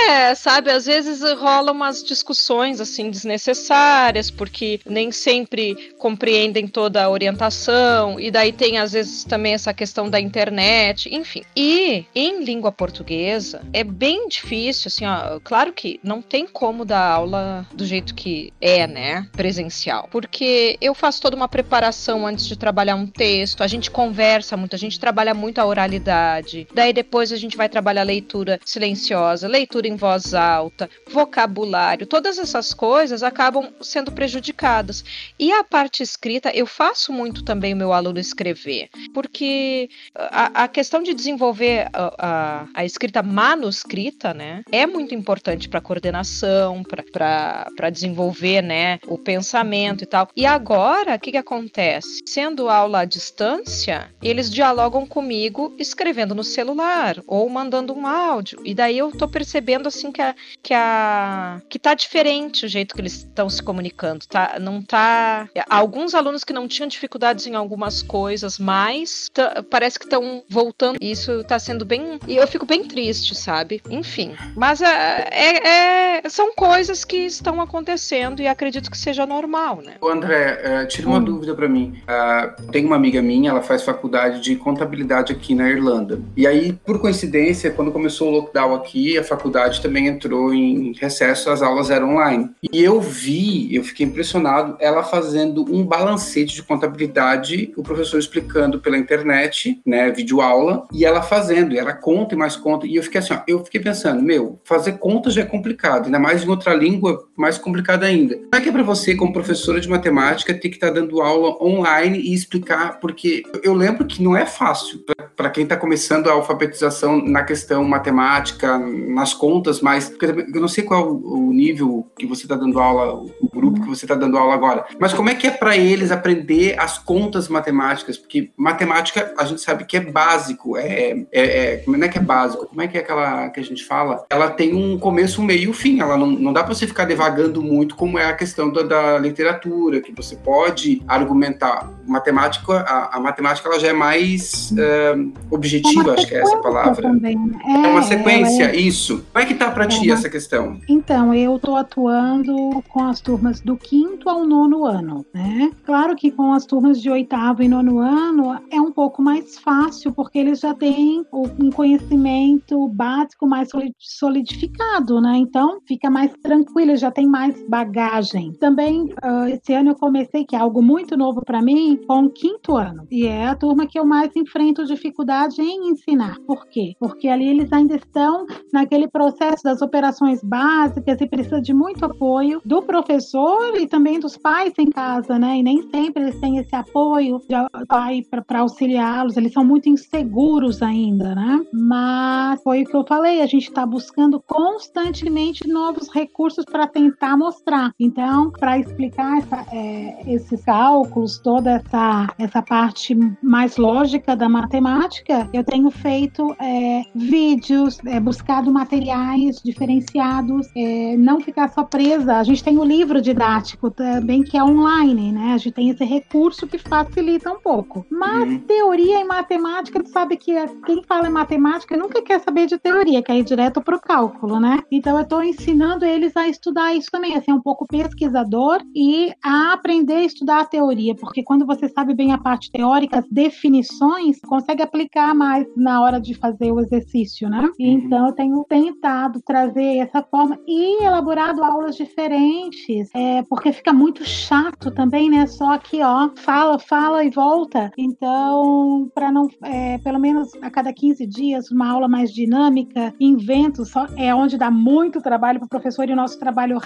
É, 0.00 0.34
sabe, 0.34 0.70
às 0.70 0.86
vezes 0.86 1.20
rolam 1.34 1.74
umas 1.74 2.02
discussões 2.02 2.80
assim 2.80 3.10
desnecessárias, 3.10 4.30
porque 4.30 4.80
nem 4.86 5.10
sempre 5.10 5.92
compreendem 5.98 6.66
toda 6.66 7.02
a 7.02 7.10
orientação, 7.10 8.18
e 8.18 8.30
daí 8.30 8.52
tem 8.52 8.78
às 8.78 8.92
vezes 8.92 9.24
também 9.24 9.54
essa 9.54 9.74
questão 9.74 10.08
da 10.08 10.20
internet, 10.20 11.14
enfim. 11.14 11.42
E 11.56 12.04
em 12.14 12.42
língua 12.44 12.72
portuguesa 12.78 13.60
é 13.72 13.82
bem 13.82 14.28
difícil, 14.28 14.86
assim, 14.86 15.04
ó. 15.04 15.40
Claro 15.40 15.72
que 15.72 15.98
não 16.02 16.22
tem 16.22 16.46
como 16.46 16.84
dar 16.84 17.04
aula 17.04 17.66
do 17.74 17.84
jeito 17.84 18.14
que 18.14 18.52
é, 18.60 18.86
né? 18.86 19.28
Presencial. 19.32 20.08
Porque 20.10 20.78
eu 20.80 20.94
faço 20.94 21.20
toda 21.20 21.36
uma 21.36 21.48
preparação 21.48 22.24
antes 22.24 22.46
de 22.46 22.56
trabalhar 22.56 22.94
um 22.94 23.06
texto, 23.06 23.62
a 23.62 23.66
gente 23.66 23.90
conversa 23.90 24.56
muito, 24.56 24.76
a 24.76 24.78
gente 24.78 25.00
trabalha 25.00 25.34
muito 25.34 25.58
a 25.58 25.66
oralidade. 25.66 26.68
Daí 26.72 26.92
depois 26.92 27.32
a 27.32 27.36
gente 27.36 27.56
vai 27.56 27.68
trabalhar 27.68 28.04
leitura 28.04 28.60
silenciosa, 28.64 29.48
leitura 29.48 29.88
em 29.88 29.96
voz 29.96 30.32
alta, 30.32 30.88
vocabulário, 31.10 32.06
todas 32.06 32.38
essas 32.38 32.72
coisas 32.72 33.24
acabam 33.24 33.72
sendo 33.80 34.12
prejudicadas. 34.12 35.04
E 35.38 35.52
a 35.52 35.64
parte 35.64 36.02
escrita, 36.02 36.50
eu 36.54 36.66
faço 36.66 37.12
muito 37.12 37.42
também 37.42 37.74
o 37.74 37.76
meu 37.76 37.92
aluno 37.92 38.20
escrever, 38.20 38.88
porque 39.12 39.90
a, 40.14 40.64
a 40.64 40.68
questão 40.68 41.02
de 41.02 41.12
desenvolver 41.12 41.88
a, 41.92 42.14
a, 42.18 42.67
a 42.74 42.84
escrita 42.84 43.22
manuscrita, 43.22 44.32
né, 44.34 44.62
é 44.70 44.86
muito 44.86 45.14
importante 45.14 45.68
para 45.68 45.80
coordenação, 45.80 46.82
para 46.84 47.90
desenvolver, 47.90 48.62
né, 48.62 48.98
o 49.06 49.18
pensamento 49.18 50.04
e 50.04 50.06
tal. 50.06 50.28
E 50.36 50.46
agora, 50.46 51.14
o 51.14 51.18
que, 51.18 51.32
que 51.32 51.36
acontece? 51.36 52.20
Sendo 52.26 52.68
aula 52.68 53.00
à 53.00 53.04
distância, 53.04 54.10
eles 54.22 54.50
dialogam 54.50 55.06
comigo 55.06 55.74
escrevendo 55.78 56.34
no 56.34 56.44
celular 56.44 57.16
ou 57.26 57.48
mandando 57.48 57.94
um 57.94 58.06
áudio. 58.06 58.60
E 58.64 58.74
daí 58.74 58.98
eu 58.98 59.10
tô 59.12 59.28
percebendo 59.28 59.88
assim 59.88 60.10
que 60.12 60.22
a, 60.22 60.34
que 60.62 60.74
a 60.74 61.60
que 61.68 61.78
tá 61.78 61.94
diferente 61.94 62.66
o 62.66 62.68
jeito 62.68 62.94
que 62.94 63.00
eles 63.00 63.18
estão 63.18 63.48
se 63.48 63.62
comunicando, 63.62 64.26
tá? 64.26 64.56
Não 64.60 64.82
tá 64.82 65.48
alguns 65.68 66.14
alunos 66.14 66.44
que 66.44 66.52
não 66.52 66.68
tinham 66.68 66.88
dificuldades 66.88 67.46
em 67.46 67.54
algumas 67.54 68.02
coisas, 68.02 68.58
mas 68.58 69.28
parece 69.70 69.98
que 69.98 70.04
estão 70.04 70.42
voltando. 70.48 70.98
Isso 71.00 71.44
tá 71.44 71.58
sendo 71.58 71.84
bem 71.84 72.18
e 72.26 72.36
eu 72.36 72.46
fico 72.46 72.57
bem 72.66 72.84
triste, 72.84 73.34
sabe? 73.34 73.82
Enfim, 73.90 74.34
mas 74.56 74.80
é, 74.80 75.28
é, 75.30 75.68
é 75.68 76.28
são 76.28 76.54
coisas 76.54 77.04
que 77.04 77.16
estão 77.16 77.60
acontecendo 77.60 78.40
e 78.40 78.48
acredito 78.48 78.90
que 78.90 78.98
seja 78.98 79.26
normal, 79.26 79.80
né? 79.84 79.94
André, 80.02 80.82
uh, 80.82 80.88
tira 80.88 81.08
uma 81.08 81.18
hum. 81.18 81.24
dúvida 81.24 81.54
para 81.54 81.68
mim. 81.68 82.00
Uh, 82.02 82.70
tem 82.70 82.84
uma 82.84 82.96
amiga 82.96 83.22
minha, 83.22 83.50
ela 83.50 83.62
faz 83.62 83.82
faculdade 83.82 84.40
de 84.40 84.56
contabilidade 84.56 85.32
aqui 85.32 85.54
na 85.54 85.68
Irlanda. 85.68 86.20
E 86.36 86.46
aí, 86.46 86.72
por 86.72 87.00
coincidência, 87.00 87.70
quando 87.70 87.92
começou 87.92 88.28
o 88.28 88.30
lockdown 88.32 88.74
aqui, 88.74 89.18
a 89.18 89.24
faculdade 89.24 89.80
também 89.80 90.06
entrou 90.06 90.52
em 90.52 90.92
recesso, 91.00 91.50
as 91.50 91.62
aulas 91.62 91.90
eram 91.90 92.14
online. 92.14 92.50
E 92.72 92.82
eu 92.82 93.00
vi, 93.00 93.74
eu 93.74 93.84
fiquei 93.84 94.06
impressionado, 94.06 94.76
ela 94.80 95.02
fazendo 95.02 95.64
um 95.72 95.84
balancete 95.84 96.54
de 96.54 96.62
contabilidade, 96.62 97.72
o 97.76 97.82
professor 97.82 98.18
explicando 98.18 98.80
pela 98.80 98.98
internet, 98.98 99.80
né, 99.86 100.10
vídeo 100.10 100.40
aula, 100.40 100.86
e 100.92 101.04
ela 101.04 101.22
fazendo, 101.22 101.74
e 101.74 101.78
ela 101.78 101.92
conta 101.92 102.34
e 102.34 102.38
mais 102.48 102.56
conta. 102.56 102.86
E 102.86 102.96
eu 102.96 103.02
fiquei 103.02 103.20
assim, 103.20 103.34
ó, 103.34 103.40
eu 103.46 103.62
fiquei 103.64 103.80
pensando, 103.80 104.22
meu, 104.22 104.58
fazer 104.64 104.92
contas 104.92 105.34
já 105.34 105.42
é 105.42 105.44
complicado, 105.44 106.06
ainda 106.06 106.18
mais 106.18 106.42
em 106.42 106.48
outra 106.48 106.74
língua, 106.74 107.28
mais 107.36 107.58
complicado 107.58 108.04
ainda. 108.04 108.36
Como 108.36 108.54
é 108.54 108.60
que 108.60 108.68
é 108.70 108.72
para 108.72 108.82
você, 108.82 109.14
como 109.14 109.32
professora 109.32 109.80
de 109.80 109.88
matemática, 109.88 110.54
ter 110.54 110.68
que 110.70 110.76
estar 110.76 110.88
tá 110.88 110.94
dando 110.94 111.20
aula 111.20 111.62
online 111.62 112.18
e 112.18 112.32
explicar? 112.32 112.98
Porque 113.00 113.42
eu 113.62 113.74
lembro 113.74 114.06
que 114.06 114.22
não 114.22 114.34
é 114.36 114.46
fácil 114.46 115.04
para 115.36 115.50
quem 115.50 115.64
está 115.64 115.76
começando 115.76 116.28
a 116.28 116.32
alfabetização 116.32 117.22
na 117.22 117.42
questão 117.42 117.84
matemática, 117.84 118.78
nas 118.78 119.34
contas, 119.34 119.80
mas 119.80 120.12
eu 120.54 120.60
não 120.60 120.68
sei 120.68 120.84
qual 120.84 121.14
o 121.14 121.52
nível 121.52 122.06
que 122.18 122.26
você 122.26 122.44
está 122.44 122.56
dando 122.56 122.80
aula, 122.80 123.26
grupo 123.58 123.82
que 123.82 123.88
você 123.88 124.04
está 124.04 124.14
dando 124.14 124.38
aula 124.38 124.54
agora, 124.54 124.84
mas 124.98 125.12
como 125.12 125.30
é 125.30 125.34
que 125.34 125.46
é 125.46 125.50
para 125.50 125.76
eles 125.76 126.10
aprender 126.10 126.78
as 126.78 126.98
contas 126.98 127.48
matemáticas? 127.48 128.16
Porque 128.16 128.50
matemática 128.56 129.34
a 129.36 129.44
gente 129.44 129.60
sabe 129.60 129.84
que 129.84 129.96
é 129.96 130.00
básico, 130.00 130.76
é, 130.76 131.24
é, 131.32 131.74
é 131.74 131.76
como 131.78 132.02
é 132.02 132.08
que 132.08 132.18
é 132.18 132.20
básico? 132.20 132.66
Como 132.66 132.82
é 132.82 132.86
que 132.86 132.96
é 132.96 133.00
aquela 133.00 133.48
que 133.48 133.60
a 133.60 133.64
gente 133.64 133.84
fala? 133.84 134.24
Ela 134.30 134.50
tem 134.50 134.74
um 134.74 134.98
começo, 134.98 135.40
um 135.40 135.44
meio 135.44 135.62
e 135.62 135.68
um 135.68 135.72
fim. 135.72 136.00
Ela 136.00 136.16
não, 136.16 136.26
não 136.26 136.52
dá 136.52 136.62
para 136.62 136.74
você 136.74 136.86
ficar 136.86 137.04
devagando 137.04 137.62
muito, 137.62 137.96
como 137.96 138.18
é 138.18 138.26
a 138.26 138.34
questão 138.34 138.70
da, 138.70 138.82
da 138.82 139.18
literatura, 139.18 140.00
que 140.00 140.12
você 140.12 140.36
pode 140.36 141.02
argumentar. 141.08 141.90
Matemática, 142.06 142.80
a, 142.80 143.16
a 143.16 143.20
matemática 143.20 143.68
ela 143.68 143.78
já 143.78 143.88
é 143.88 143.92
mais 143.92 144.72
uh, 144.72 145.32
objetiva, 145.50 146.12
acho 146.12 146.26
que 146.26 146.34
é 146.34 146.40
essa 146.40 146.56
palavra. 146.58 147.02
Também. 147.02 147.38
É, 147.66 147.72
é 147.72 147.88
uma 147.88 148.02
sequência, 148.02 148.64
é... 148.64 148.76
isso. 148.76 149.24
Como 149.32 149.44
é 149.44 149.46
que 149.46 149.54
tá 149.54 149.70
para 149.70 149.84
é 149.84 149.88
ti 149.88 150.06
uma... 150.06 150.14
essa 150.14 150.28
questão? 150.28 150.80
Então, 150.88 151.34
eu 151.34 151.56
estou 151.56 151.76
atuando 151.76 152.82
com 152.88 153.04
as 153.04 153.20
turmas 153.20 153.47
do 153.64 153.76
quinto 153.76 154.28
ao 154.28 154.46
nono 154.46 154.84
ano, 154.84 155.24
né? 155.34 155.70
Claro 155.84 156.14
que 156.14 156.30
com 156.30 156.52
as 156.52 156.66
turmas 156.66 157.00
de 157.00 157.10
oitavo 157.10 157.62
e 157.62 157.68
nono 157.68 157.98
ano 157.98 158.60
é 158.70 158.80
um 158.80 158.92
pouco 158.92 159.22
mais 159.22 159.58
fácil, 159.58 160.12
porque 160.12 160.38
eles 160.38 160.60
já 160.60 160.74
têm 160.74 161.24
um 161.32 161.70
conhecimento 161.70 162.86
básico 162.88 163.46
mais 163.46 163.70
solidificado, 163.98 165.20
né? 165.20 165.36
Então, 165.36 165.80
fica 165.86 166.10
mais 166.10 166.32
tranquilo, 166.42 166.96
já 166.96 167.10
tem 167.10 167.26
mais 167.26 167.66
bagagem. 167.68 168.52
Também, 168.54 169.04
uh, 169.04 169.46
esse 169.48 169.72
ano 169.72 169.90
eu 169.90 169.96
comecei, 169.96 170.44
que 170.44 170.54
é 170.54 170.58
algo 170.58 170.82
muito 170.82 171.16
novo 171.16 171.42
para 171.44 171.62
mim, 171.62 171.98
com 172.06 172.24
o 172.24 172.30
quinto 172.30 172.76
ano. 172.76 173.06
E 173.10 173.26
é 173.26 173.46
a 173.46 173.54
turma 173.54 173.86
que 173.86 173.98
eu 173.98 174.04
mais 174.04 174.34
enfrento 174.36 174.84
dificuldade 174.84 175.60
em 175.62 175.90
ensinar. 175.90 176.36
Por 176.46 176.66
quê? 176.66 176.94
Porque 176.98 177.28
ali 177.28 177.48
eles 177.48 177.72
ainda 177.72 177.96
estão 177.96 178.46
naquele 178.72 179.08
processo 179.08 179.62
das 179.62 179.80
operações 179.80 180.42
básicas 180.42 181.20
e 181.20 181.26
precisa 181.26 181.60
de 181.60 181.72
muito 181.72 182.04
apoio 182.04 182.60
do 182.64 182.82
professor 182.82 183.37
e 183.76 183.86
também 183.86 184.18
dos 184.18 184.36
pais 184.36 184.72
em 184.78 184.90
casa, 184.90 185.38
né? 185.38 185.58
E 185.58 185.62
nem 185.62 185.82
sempre 185.90 186.22
eles 186.22 186.40
têm 186.40 186.58
esse 186.58 186.74
apoio 186.74 187.40
de 187.48 187.86
pai 187.86 188.24
para 188.46 188.60
auxiliá-los, 188.60 189.36
eles 189.36 189.52
são 189.52 189.64
muito 189.64 189.88
inseguros 189.88 190.82
ainda, 190.82 191.34
né? 191.34 191.64
Mas 191.72 192.62
foi 192.62 192.82
o 192.82 192.86
que 192.86 192.96
eu 192.96 193.04
falei, 193.06 193.40
a 193.40 193.46
gente 193.46 193.68
está 193.68 193.86
buscando 193.86 194.40
constantemente 194.40 195.68
novos 195.68 196.08
recursos 196.12 196.64
para 196.64 196.86
tentar 196.86 197.36
mostrar. 197.36 197.92
Então, 197.98 198.50
para 198.50 198.78
explicar 198.78 199.38
essa, 199.38 199.66
é, 199.72 200.34
esses 200.34 200.64
cálculos, 200.64 201.38
toda 201.38 201.72
essa, 201.72 202.28
essa 202.38 202.62
parte 202.62 203.16
mais 203.42 203.76
lógica 203.76 204.36
da 204.36 204.48
matemática, 204.48 205.48
eu 205.52 205.64
tenho 205.64 205.90
feito 205.90 206.54
é, 206.60 207.02
vídeos, 207.14 207.98
é, 208.06 208.20
buscado 208.20 208.72
materiais 208.72 209.60
diferenciados, 209.62 210.68
é, 210.76 211.16
não 211.16 211.40
ficar 211.40 211.68
só 211.68 211.84
presa. 211.84 212.36
A 212.36 212.44
gente 212.44 212.62
tem 212.62 212.78
o 212.78 212.84
livro 212.84 213.20
didático 213.28 213.90
também 213.90 214.42
que 214.42 214.56
é 214.56 214.64
online, 214.64 215.32
né? 215.32 215.52
A 215.52 215.58
gente 215.58 215.74
tem 215.74 215.90
esse 215.90 216.04
recurso 216.04 216.66
que 216.66 216.78
facilita 216.78 217.52
um 217.52 217.60
pouco. 217.60 218.06
Mas 218.10 218.48
uhum. 218.48 218.58
teoria 218.60 219.20
em 219.20 219.26
matemática, 219.26 220.02
sabe 220.06 220.36
que 220.36 220.54
quem 220.86 221.02
fala 221.04 221.28
em 221.28 221.32
matemática 221.32 221.96
nunca 221.96 222.22
quer 222.22 222.40
saber 222.40 222.66
de 222.66 222.78
teoria, 222.78 223.22
quer 223.22 223.36
ir 223.36 223.44
direto 223.44 223.80
para 223.82 223.96
o 223.96 224.00
cálculo, 224.00 224.58
né? 224.58 224.78
Então 224.90 225.16
eu 225.16 225.22
estou 225.22 225.42
ensinando 225.42 226.04
eles 226.04 226.36
a 226.36 226.48
estudar 226.48 226.94
isso 226.94 227.08
também, 227.10 227.36
a 227.36 227.42
ser 227.42 227.52
um 227.52 227.60
pouco 227.60 227.86
pesquisador 227.86 228.80
e 228.94 229.32
a 229.42 229.72
aprender 229.72 230.14
a 230.14 230.24
estudar 230.24 230.60
a 230.60 230.64
teoria, 230.64 231.14
porque 231.14 231.42
quando 231.42 231.66
você 231.66 231.88
sabe 231.88 232.14
bem 232.14 232.32
a 232.32 232.38
parte 232.38 232.70
teórica, 232.70 233.18
as 233.18 233.28
definições, 233.30 234.40
consegue 234.40 234.82
aplicar 234.82 235.34
mais 235.34 235.66
na 235.76 236.00
hora 236.00 236.20
de 236.20 236.34
fazer 236.34 236.72
o 236.72 236.80
exercício, 236.80 237.48
né? 237.48 237.62
Uhum. 237.62 237.72
Então 237.78 238.26
eu 238.26 238.32
tenho 238.32 238.64
tentado 238.64 239.40
trazer 239.42 239.98
essa 239.98 240.22
forma 240.22 240.58
e 240.66 241.04
elaborado 241.04 241.62
aulas 241.62 241.96
diferentes, 241.96 243.10
é, 243.18 243.42
porque 243.42 243.72
fica 243.72 243.92
muito 243.92 244.24
chato 244.24 244.92
também, 244.92 245.28
né? 245.28 245.44
Só 245.48 245.76
que, 245.76 246.00
ó, 246.00 246.30
fala, 246.36 246.78
fala 246.78 247.24
e 247.24 247.30
volta. 247.30 247.90
Então, 247.98 249.10
para 249.12 249.32
não, 249.32 249.48
é, 249.64 249.98
pelo 249.98 250.20
menos 250.20 250.52
a 250.62 250.70
cada 250.70 250.92
15 250.92 251.26
dias, 251.26 251.68
uma 251.72 251.90
aula 251.90 252.06
mais 252.06 252.32
dinâmica, 252.32 253.12
invento, 253.18 253.84
só 253.84 254.06
é 254.16 254.32
onde 254.32 254.56
dá 254.56 254.70
muito 254.70 255.20
trabalho 255.20 255.58
para 255.58 255.66
o 255.66 255.68
professor 255.68 256.08
e 256.08 256.12
o 256.12 256.16
nosso 256.16 256.38
trabalho 256.38 256.78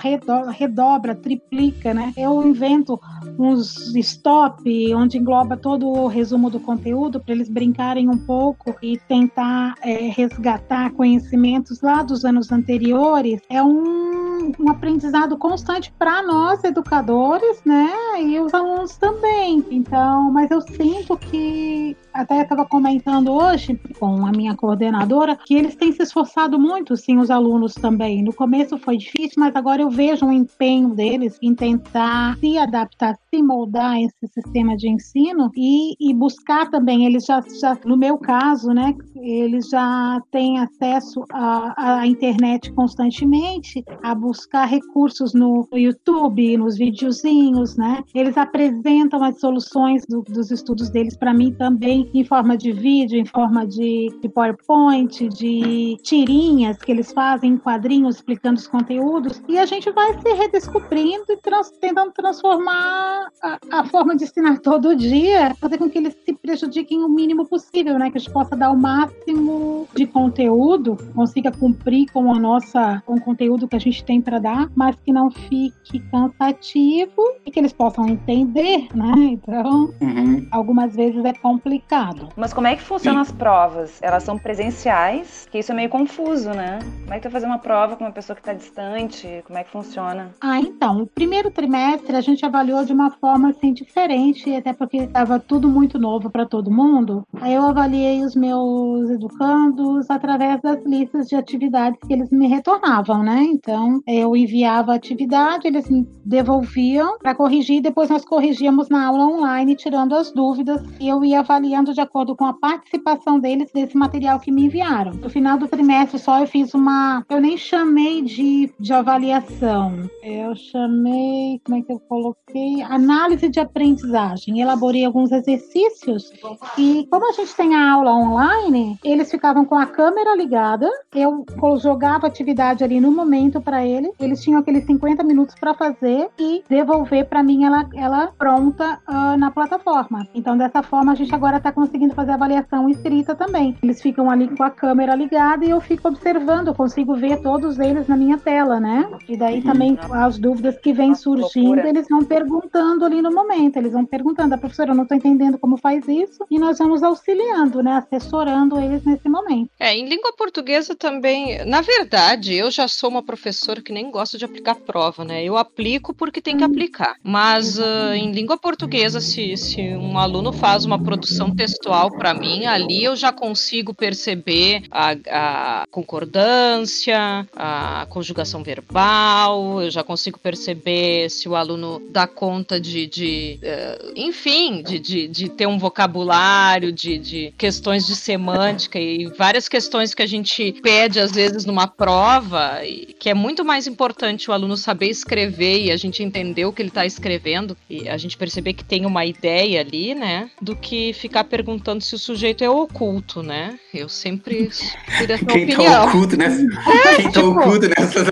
redobra, 0.50 1.14
triplica, 1.14 1.92
né? 1.92 2.14
Eu 2.16 2.42
invento 2.46 2.98
uns 3.38 3.94
stop, 3.94 4.94
onde 4.94 5.18
engloba 5.18 5.54
todo 5.54 5.86
o 5.86 6.06
resumo 6.06 6.48
do 6.48 6.58
conteúdo, 6.58 7.20
para 7.20 7.34
eles 7.34 7.50
brincarem 7.50 8.08
um 8.08 8.16
pouco 8.16 8.74
e 8.80 8.96
tentar 8.96 9.74
é, 9.82 10.08
resgatar 10.08 10.92
conhecimentos 10.92 11.82
lá 11.82 12.02
dos 12.02 12.24
anos 12.24 12.50
anteriores. 12.50 13.42
É 13.50 13.62
um, 13.62 14.50
um 14.58 14.70
aprendizado 14.70 15.36
constante 15.36 15.92
para 15.98 16.21
nós, 16.22 16.62
educadores, 16.64 17.62
né? 17.64 17.90
E 18.20 18.40
os 18.40 18.52
alunos 18.54 18.96
também. 18.96 19.64
Então, 19.70 20.30
mas 20.30 20.50
eu 20.50 20.60
sinto 20.60 21.16
que 21.16 21.96
até 22.12 22.42
estava 22.42 22.64
comentando 22.66 23.32
hoje 23.32 23.78
com 23.98 24.26
a 24.26 24.30
minha 24.30 24.54
coordenadora 24.54 25.36
que 25.36 25.54
eles 25.54 25.74
têm 25.74 25.92
se 25.92 26.02
esforçado 26.02 26.58
muito, 26.58 26.96
sim, 26.96 27.18
os 27.18 27.30
alunos 27.30 27.74
também. 27.74 28.22
No 28.22 28.32
começo 28.32 28.78
foi 28.78 28.96
difícil, 28.96 29.36
mas 29.38 29.54
agora 29.56 29.82
eu 29.82 29.90
vejo 29.90 30.26
um 30.26 30.32
empenho 30.32 30.90
deles 30.90 31.38
em 31.40 31.54
tentar 31.54 32.36
se 32.38 32.58
adaptar, 32.58 33.16
se 33.32 33.42
moldar 33.42 33.92
a 33.92 34.00
esse 34.00 34.26
sistema 34.28 34.76
de 34.76 34.88
ensino 34.88 35.50
e, 35.56 35.94
e 35.98 36.14
buscar 36.14 36.70
também. 36.70 37.06
Eles 37.06 37.24
já, 37.24 37.40
já, 37.60 37.76
no 37.84 37.96
meu 37.96 38.18
caso, 38.18 38.68
né, 38.72 38.94
eles 39.16 39.68
já 39.68 40.20
têm 40.30 40.58
acesso 40.58 41.24
à, 41.32 42.06
internet 42.06 42.72
constantemente, 42.72 43.84
a 44.02 44.14
buscar 44.14 44.66
recursos 44.66 45.32
no, 45.32 45.68
no 45.70 45.78
YouTube, 45.78 46.56
nos 46.56 46.76
videozinhos, 46.76 47.76
né? 47.76 48.02
Eles 48.14 48.36
apresentam 48.36 49.22
as 49.22 49.38
soluções 49.40 50.04
do, 50.06 50.22
dos 50.22 50.50
estudos 50.50 50.90
deles 50.90 51.16
para 51.16 51.32
mim 51.32 51.52
também 51.52 52.01
em 52.12 52.24
forma 52.24 52.56
de 52.56 52.72
vídeo, 52.72 53.18
em 53.18 53.24
forma 53.24 53.66
de, 53.66 54.08
de 54.20 54.28
PowerPoint, 54.28 55.28
de 55.28 55.96
tirinhas 56.02 56.76
que 56.78 56.90
eles 56.90 57.12
fazem 57.12 57.52
em 57.52 57.58
quadrinhos 57.58 58.16
explicando 58.16 58.58
os 58.58 58.66
conteúdos, 58.66 59.42
e 59.48 59.58
a 59.58 59.66
gente 59.66 59.90
vai 59.90 60.18
se 60.20 60.32
redescobrindo 60.32 61.24
e 61.28 61.36
trans, 61.36 61.70
tentando 61.80 62.12
transformar 62.12 63.28
a, 63.42 63.58
a, 63.70 63.84
forma 63.84 64.16
de 64.16 64.24
ensinar 64.24 64.58
todo 64.58 64.96
dia, 64.96 65.54
fazer 65.56 65.78
com 65.78 65.88
que 65.88 65.98
eles 65.98 66.16
se 66.24 66.32
prejudiquem 66.32 67.02
o 67.02 67.08
mínimo 67.08 67.46
possível, 67.46 67.98
né? 67.98 68.10
Que 68.10 68.18
a 68.18 68.20
gente 68.20 68.32
possa 68.32 68.56
dar 68.56 68.70
o 68.70 68.76
máximo 68.76 69.88
de 69.94 70.06
conteúdo, 70.06 70.96
consiga 71.14 71.50
cumprir 71.50 72.10
com 72.12 72.32
a 72.32 72.38
nossa, 72.38 73.02
com 73.06 73.14
o 73.14 73.20
conteúdo 73.20 73.68
que 73.68 73.76
a 73.76 73.80
gente 73.80 74.04
tem 74.04 74.20
para 74.20 74.38
dar, 74.38 74.70
mas 74.74 74.96
que 75.04 75.12
não 75.12 75.30
fique 75.30 76.00
cansativo 76.10 77.22
e 77.44 77.50
que 77.50 77.58
eles 77.58 77.72
possam 77.72 78.08
entender, 78.08 78.88
né? 78.94 79.12
Então, 79.16 79.92
uhum. 80.00 80.46
algumas 80.50 80.94
vezes 80.94 81.24
é 81.24 81.32
complicado 81.32 81.91
Mas 82.36 82.54
como 82.54 82.66
é 82.66 82.74
que 82.74 82.82
funcionam 82.82 83.20
as 83.20 83.30
provas? 83.30 83.98
Elas 84.00 84.22
são 84.22 84.38
presenciais? 84.38 85.46
Que 85.50 85.58
isso 85.58 85.72
é 85.72 85.74
meio 85.74 85.90
confuso, 85.90 86.48
né? 86.50 86.78
Como 87.02 87.12
é 87.12 87.16
que 87.16 87.20
tu 87.20 87.24
vai 87.24 87.32
fazer 87.32 87.46
uma 87.46 87.58
prova 87.58 87.96
com 87.96 88.04
uma 88.04 88.10
pessoa 88.10 88.34
que 88.34 88.40
está 88.40 88.54
distante? 88.54 89.42
Como 89.46 89.58
é 89.58 89.64
que 89.64 89.70
funciona? 89.70 90.30
Ah, 90.40 90.58
então, 90.58 91.02
o 91.02 91.06
primeiro 91.06 91.50
trimestre 91.50 92.16
a 92.16 92.22
gente 92.22 92.46
avaliou 92.46 92.82
de 92.82 92.94
uma 92.94 93.10
forma 93.10 93.50
assim 93.50 93.74
diferente, 93.74 94.54
até 94.54 94.72
porque 94.72 94.98
estava 94.98 95.38
tudo 95.38 95.68
muito 95.68 95.98
novo 95.98 96.30
para 96.30 96.46
todo 96.46 96.70
mundo. 96.70 97.26
Aí 97.40 97.52
eu 97.52 97.62
avaliei 97.62 98.24
os 98.24 98.34
meus 98.34 99.10
educandos 99.10 100.10
através 100.10 100.62
das 100.62 100.82
listas 100.86 101.28
de 101.28 101.36
atividades 101.36 102.00
que 102.06 102.14
eles 102.14 102.30
me 102.30 102.46
retornavam, 102.46 103.22
né? 103.22 103.42
Então, 103.42 104.00
eu 104.06 104.34
enviava 104.34 104.92
a 104.92 104.96
atividade, 104.96 105.68
eles 105.68 105.90
me 105.90 106.08
devolviam 106.24 107.18
para 107.18 107.34
corrigir, 107.34 107.82
depois 107.82 108.08
nós 108.08 108.24
corrigíamos 108.24 108.88
na 108.88 109.06
aula 109.06 109.26
online, 109.26 109.76
tirando 109.76 110.14
as 110.14 110.32
dúvidas, 110.32 110.80
e 110.98 111.08
eu 111.08 111.22
ia 111.22 111.40
avaliando 111.40 111.81
de 111.90 112.00
acordo 112.00 112.36
com 112.36 112.44
a 112.44 112.52
participação 112.52 113.40
deles 113.40 113.70
desse 113.72 113.96
material 113.96 114.38
que 114.38 114.52
me 114.52 114.66
enviaram. 114.66 115.12
No 115.14 115.30
final 115.30 115.56
do 115.56 115.66
trimestre 115.66 116.18
só 116.18 116.40
eu 116.40 116.46
fiz 116.46 116.74
uma, 116.74 117.24
eu 117.28 117.40
nem 117.40 117.56
chamei 117.56 118.22
de, 118.22 118.72
de 118.78 118.92
avaliação, 118.92 120.10
eu 120.22 120.54
chamei, 120.54 121.60
como 121.64 121.78
é 121.78 121.82
que 121.82 121.92
eu 121.92 121.98
coloquei? 122.00 122.82
Análise 122.82 123.48
de 123.48 123.58
aprendizagem. 123.58 124.60
Elaborei 124.60 125.04
alguns 125.04 125.32
exercícios 125.32 126.30
e 126.76 127.06
como 127.10 127.28
a 127.28 127.32
gente 127.32 127.54
tem 127.56 127.74
a 127.74 127.92
aula 127.92 128.14
online, 128.14 128.98
eles 129.02 129.30
ficavam 129.30 129.64
com 129.64 129.76
a 129.76 129.86
câmera 129.86 130.36
ligada, 130.36 130.88
eu 131.14 131.44
jogava 131.80 132.26
atividade 132.26 132.84
ali 132.84 133.00
no 133.00 133.10
momento 133.10 133.60
para 133.60 133.84
eles, 133.84 134.12
eles 134.20 134.42
tinham 134.42 134.60
aqueles 134.60 134.84
50 134.84 135.22
minutos 135.22 135.54
para 135.58 135.74
fazer 135.74 136.28
e 136.38 136.62
devolver 136.68 137.26
para 137.26 137.42
mim 137.42 137.64
ela, 137.64 137.88
ela 137.94 138.26
pronta 138.38 139.00
uh, 139.08 139.36
na 139.38 139.50
plataforma. 139.50 140.26
Então, 140.34 140.56
dessa 140.56 140.82
forma, 140.82 141.12
a 141.12 141.14
gente 141.14 141.34
agora 141.34 141.56
está 141.56 141.71
conseguindo 141.72 142.14
fazer 142.14 142.32
avaliação 142.32 142.88
escrita 142.88 143.34
também. 143.34 143.76
Eles 143.82 144.00
ficam 144.00 144.30
ali 144.30 144.48
com 144.48 144.62
a 144.62 144.70
câmera 144.70 145.14
ligada 145.14 145.64
e 145.64 145.70
eu 145.70 145.80
fico 145.80 146.08
observando, 146.08 146.68
eu 146.68 146.74
consigo 146.74 147.14
ver 147.14 147.40
todos 147.40 147.78
eles 147.78 148.06
na 148.08 148.16
minha 148.16 148.38
tela, 148.38 148.78
né? 148.78 149.08
E 149.28 149.36
daí 149.36 149.56
uhum. 149.56 149.62
também 149.62 149.98
as 150.10 150.38
dúvidas 150.38 150.78
que 150.78 150.92
vêm 150.92 151.14
surgindo, 151.14 151.80
eles 151.80 152.06
vão 152.08 152.24
perguntando 152.24 153.04
ali 153.04 153.22
no 153.22 153.32
momento, 153.32 153.76
eles 153.76 153.92
vão 153.92 154.04
perguntando, 154.04 154.54
a 154.54 154.58
professora, 154.58 154.90
eu 154.90 154.94
não 154.94 155.04
estou 155.04 155.16
entendendo 155.16 155.58
como 155.58 155.76
faz 155.76 156.06
isso, 156.08 156.44
e 156.50 156.58
nós 156.58 156.78
vamos 156.78 157.02
auxiliando, 157.02 157.82
né? 157.82 157.92
Assessorando 157.92 158.78
eles 158.78 159.04
nesse 159.04 159.28
momento. 159.28 159.70
É, 159.78 159.94
em 159.94 160.08
língua 160.08 160.32
portuguesa 160.36 160.94
também, 160.94 161.64
na 161.64 161.80
verdade, 161.80 162.54
eu 162.54 162.70
já 162.70 162.88
sou 162.88 163.10
uma 163.10 163.22
professora 163.22 163.82
que 163.82 163.92
nem 163.92 164.10
gosta 164.10 164.38
de 164.38 164.44
aplicar 164.44 164.74
prova, 164.74 165.24
né? 165.24 165.44
Eu 165.44 165.56
aplico 165.56 166.14
porque 166.14 166.40
tem 166.40 166.56
que 166.56 166.64
hum. 166.64 166.66
aplicar. 166.66 167.16
Mas 167.22 167.78
uh, 167.78 168.14
em 168.14 168.32
língua 168.32 168.58
portuguesa, 168.58 169.20
se, 169.20 169.56
se 169.56 169.80
um 169.96 170.18
aluno 170.18 170.52
faz 170.52 170.84
uma 170.84 171.02
produção 171.02 171.54
textual 171.62 172.10
para 172.10 172.34
mim, 172.34 172.66
ali 172.66 173.04
eu 173.04 173.14
já 173.14 173.30
consigo 173.30 173.94
perceber 173.94 174.82
a, 174.90 175.14
a 175.30 175.84
concordância, 175.92 177.46
a 177.54 178.04
conjugação 178.10 178.64
verbal, 178.64 179.80
eu 179.80 179.88
já 179.88 180.02
consigo 180.02 180.40
perceber 180.40 181.30
se 181.30 181.48
o 181.48 181.54
aluno 181.54 182.02
dá 182.10 182.26
conta 182.26 182.80
de, 182.80 183.06
de 183.06 183.60
uh, 183.62 184.12
enfim, 184.16 184.82
de, 184.82 184.98
de, 184.98 185.28
de, 185.28 185.48
ter 185.50 185.68
um 185.68 185.78
vocabulário, 185.78 186.90
de, 186.90 187.16
de 187.16 187.54
questões 187.56 188.08
de 188.08 188.16
semântica 188.16 188.98
e 188.98 189.26
várias 189.26 189.68
questões 189.68 190.14
que 190.14 190.22
a 190.22 190.26
gente 190.26 190.72
pede 190.82 191.20
às 191.20 191.30
vezes 191.30 191.64
numa 191.64 191.86
prova, 191.86 192.80
que 193.20 193.30
é 193.30 193.34
muito 193.34 193.64
mais 193.64 193.86
importante 193.86 194.50
o 194.50 194.52
aluno 194.52 194.76
saber 194.76 195.06
escrever 195.10 195.84
e 195.84 195.92
a 195.92 195.96
gente 195.96 196.24
entender 196.24 196.64
o 196.64 196.72
que 196.72 196.82
ele 196.82 196.88
está 196.88 197.06
escrevendo 197.06 197.76
e 197.88 198.08
a 198.08 198.16
gente 198.16 198.36
perceber 198.36 198.72
que 198.72 198.82
tem 198.82 199.06
uma 199.06 199.24
ideia 199.24 199.80
ali, 199.80 200.12
né? 200.12 200.50
Do 200.60 200.74
que 200.74 201.12
ficar 201.12 201.44
perguntando 201.52 202.02
se 202.02 202.14
o 202.14 202.18
sujeito 202.18 202.64
é 202.64 202.70
oculto, 202.70 203.42
né? 203.42 203.78
Eu 203.92 204.08
sempre 204.08 204.70
fui 205.18 205.26
dessa 205.26 205.44
Quem 205.44 205.66
tá 205.66 205.74
opinião. 205.74 205.92
Tá 205.92 206.04
oculto, 206.06 206.36
né? 206.38 206.46
É, 206.46 207.16
Quem 207.16 207.24
tá 207.24 207.30
tipo, 207.30 207.54
tá 207.54 207.60
oculto 207.60 207.88
nessa. 207.88 208.24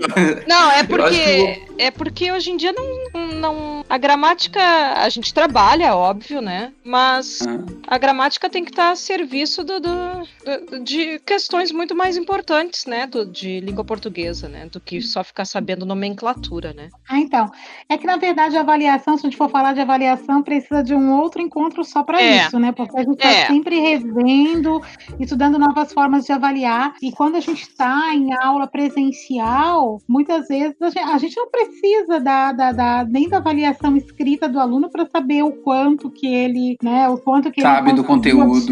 Não, 0.47 0.71
é 0.71 0.83
porque. 0.83 1.61
É 1.77 1.91
porque 1.91 2.31
hoje 2.31 2.49
em 2.49 2.57
dia 2.57 2.73
não, 2.73 3.00
não. 3.13 3.83
A 3.89 3.97
gramática 3.97 4.61
a 4.61 5.09
gente 5.09 5.33
trabalha, 5.33 5.95
óbvio, 5.95 6.41
né? 6.41 6.71
Mas 6.83 7.39
ah. 7.41 7.59
a 7.87 7.97
gramática 7.97 8.49
tem 8.49 8.63
que 8.63 8.71
estar 8.71 8.87
tá 8.87 8.91
a 8.91 8.95
serviço 8.95 9.63
do, 9.63 9.79
do, 9.79 9.89
do, 10.69 10.83
de 10.83 11.19
questões 11.19 11.71
muito 11.71 11.95
mais 11.95 12.17
importantes, 12.17 12.85
né? 12.85 13.05
Do, 13.05 13.25
de 13.25 13.59
língua 13.59 13.83
portuguesa, 13.83 14.47
né? 14.47 14.67
Do 14.67 14.79
que 14.79 15.01
só 15.01 15.23
ficar 15.23 15.45
sabendo 15.45 15.85
nomenclatura, 15.85 16.73
né? 16.73 16.89
Ah, 17.09 17.19
então. 17.19 17.51
É 17.89 17.97
que, 17.97 18.05
na 18.05 18.17
verdade, 18.17 18.55
a 18.57 18.61
avaliação, 18.61 19.17
se 19.17 19.25
a 19.25 19.29
gente 19.29 19.37
for 19.37 19.49
falar 19.49 19.73
de 19.73 19.81
avaliação, 19.81 20.41
precisa 20.41 20.83
de 20.83 20.93
um 20.93 21.19
outro 21.19 21.41
encontro 21.41 21.83
só 21.83 22.03
para 22.03 22.21
é. 22.21 22.37
isso, 22.37 22.57
né? 22.59 22.71
Porque 22.71 22.97
a 22.97 23.03
gente 23.03 23.15
está 23.15 23.29
é. 23.29 23.47
sempre 23.47 23.79
revendo, 23.79 24.81
estudando 25.19 25.59
novas 25.59 25.91
formas 25.91 26.25
de 26.25 26.31
avaliar. 26.31 26.95
E 27.01 27.11
quando 27.11 27.35
a 27.35 27.39
gente 27.41 27.63
está 27.63 28.13
em 28.13 28.33
aula 28.33 28.67
presencial, 28.67 30.01
muitas 30.07 30.47
vezes 30.47 30.81
a 30.81 30.89
gente, 30.89 30.99
a 30.99 31.17
gente 31.17 31.37
não 31.37 31.49
precisa 31.49 32.19
da, 32.19 32.51
da, 32.51 33.00
da, 33.03 33.05
nem 33.05 33.27
da 33.27 33.37
avaliação 33.37 33.95
escrita 33.97 34.47
do 34.47 34.59
aluno 34.59 34.89
para 34.89 35.05
saber 35.05 35.43
o 35.43 35.51
quanto 35.51 36.09
que 36.09 36.27
ele, 36.27 36.77
né? 36.81 37.09
O 37.09 37.17
quanto 37.17 37.51
que 37.51 37.61
sabe 37.61 37.93
do 37.93 38.03
conteúdo. 38.03 38.71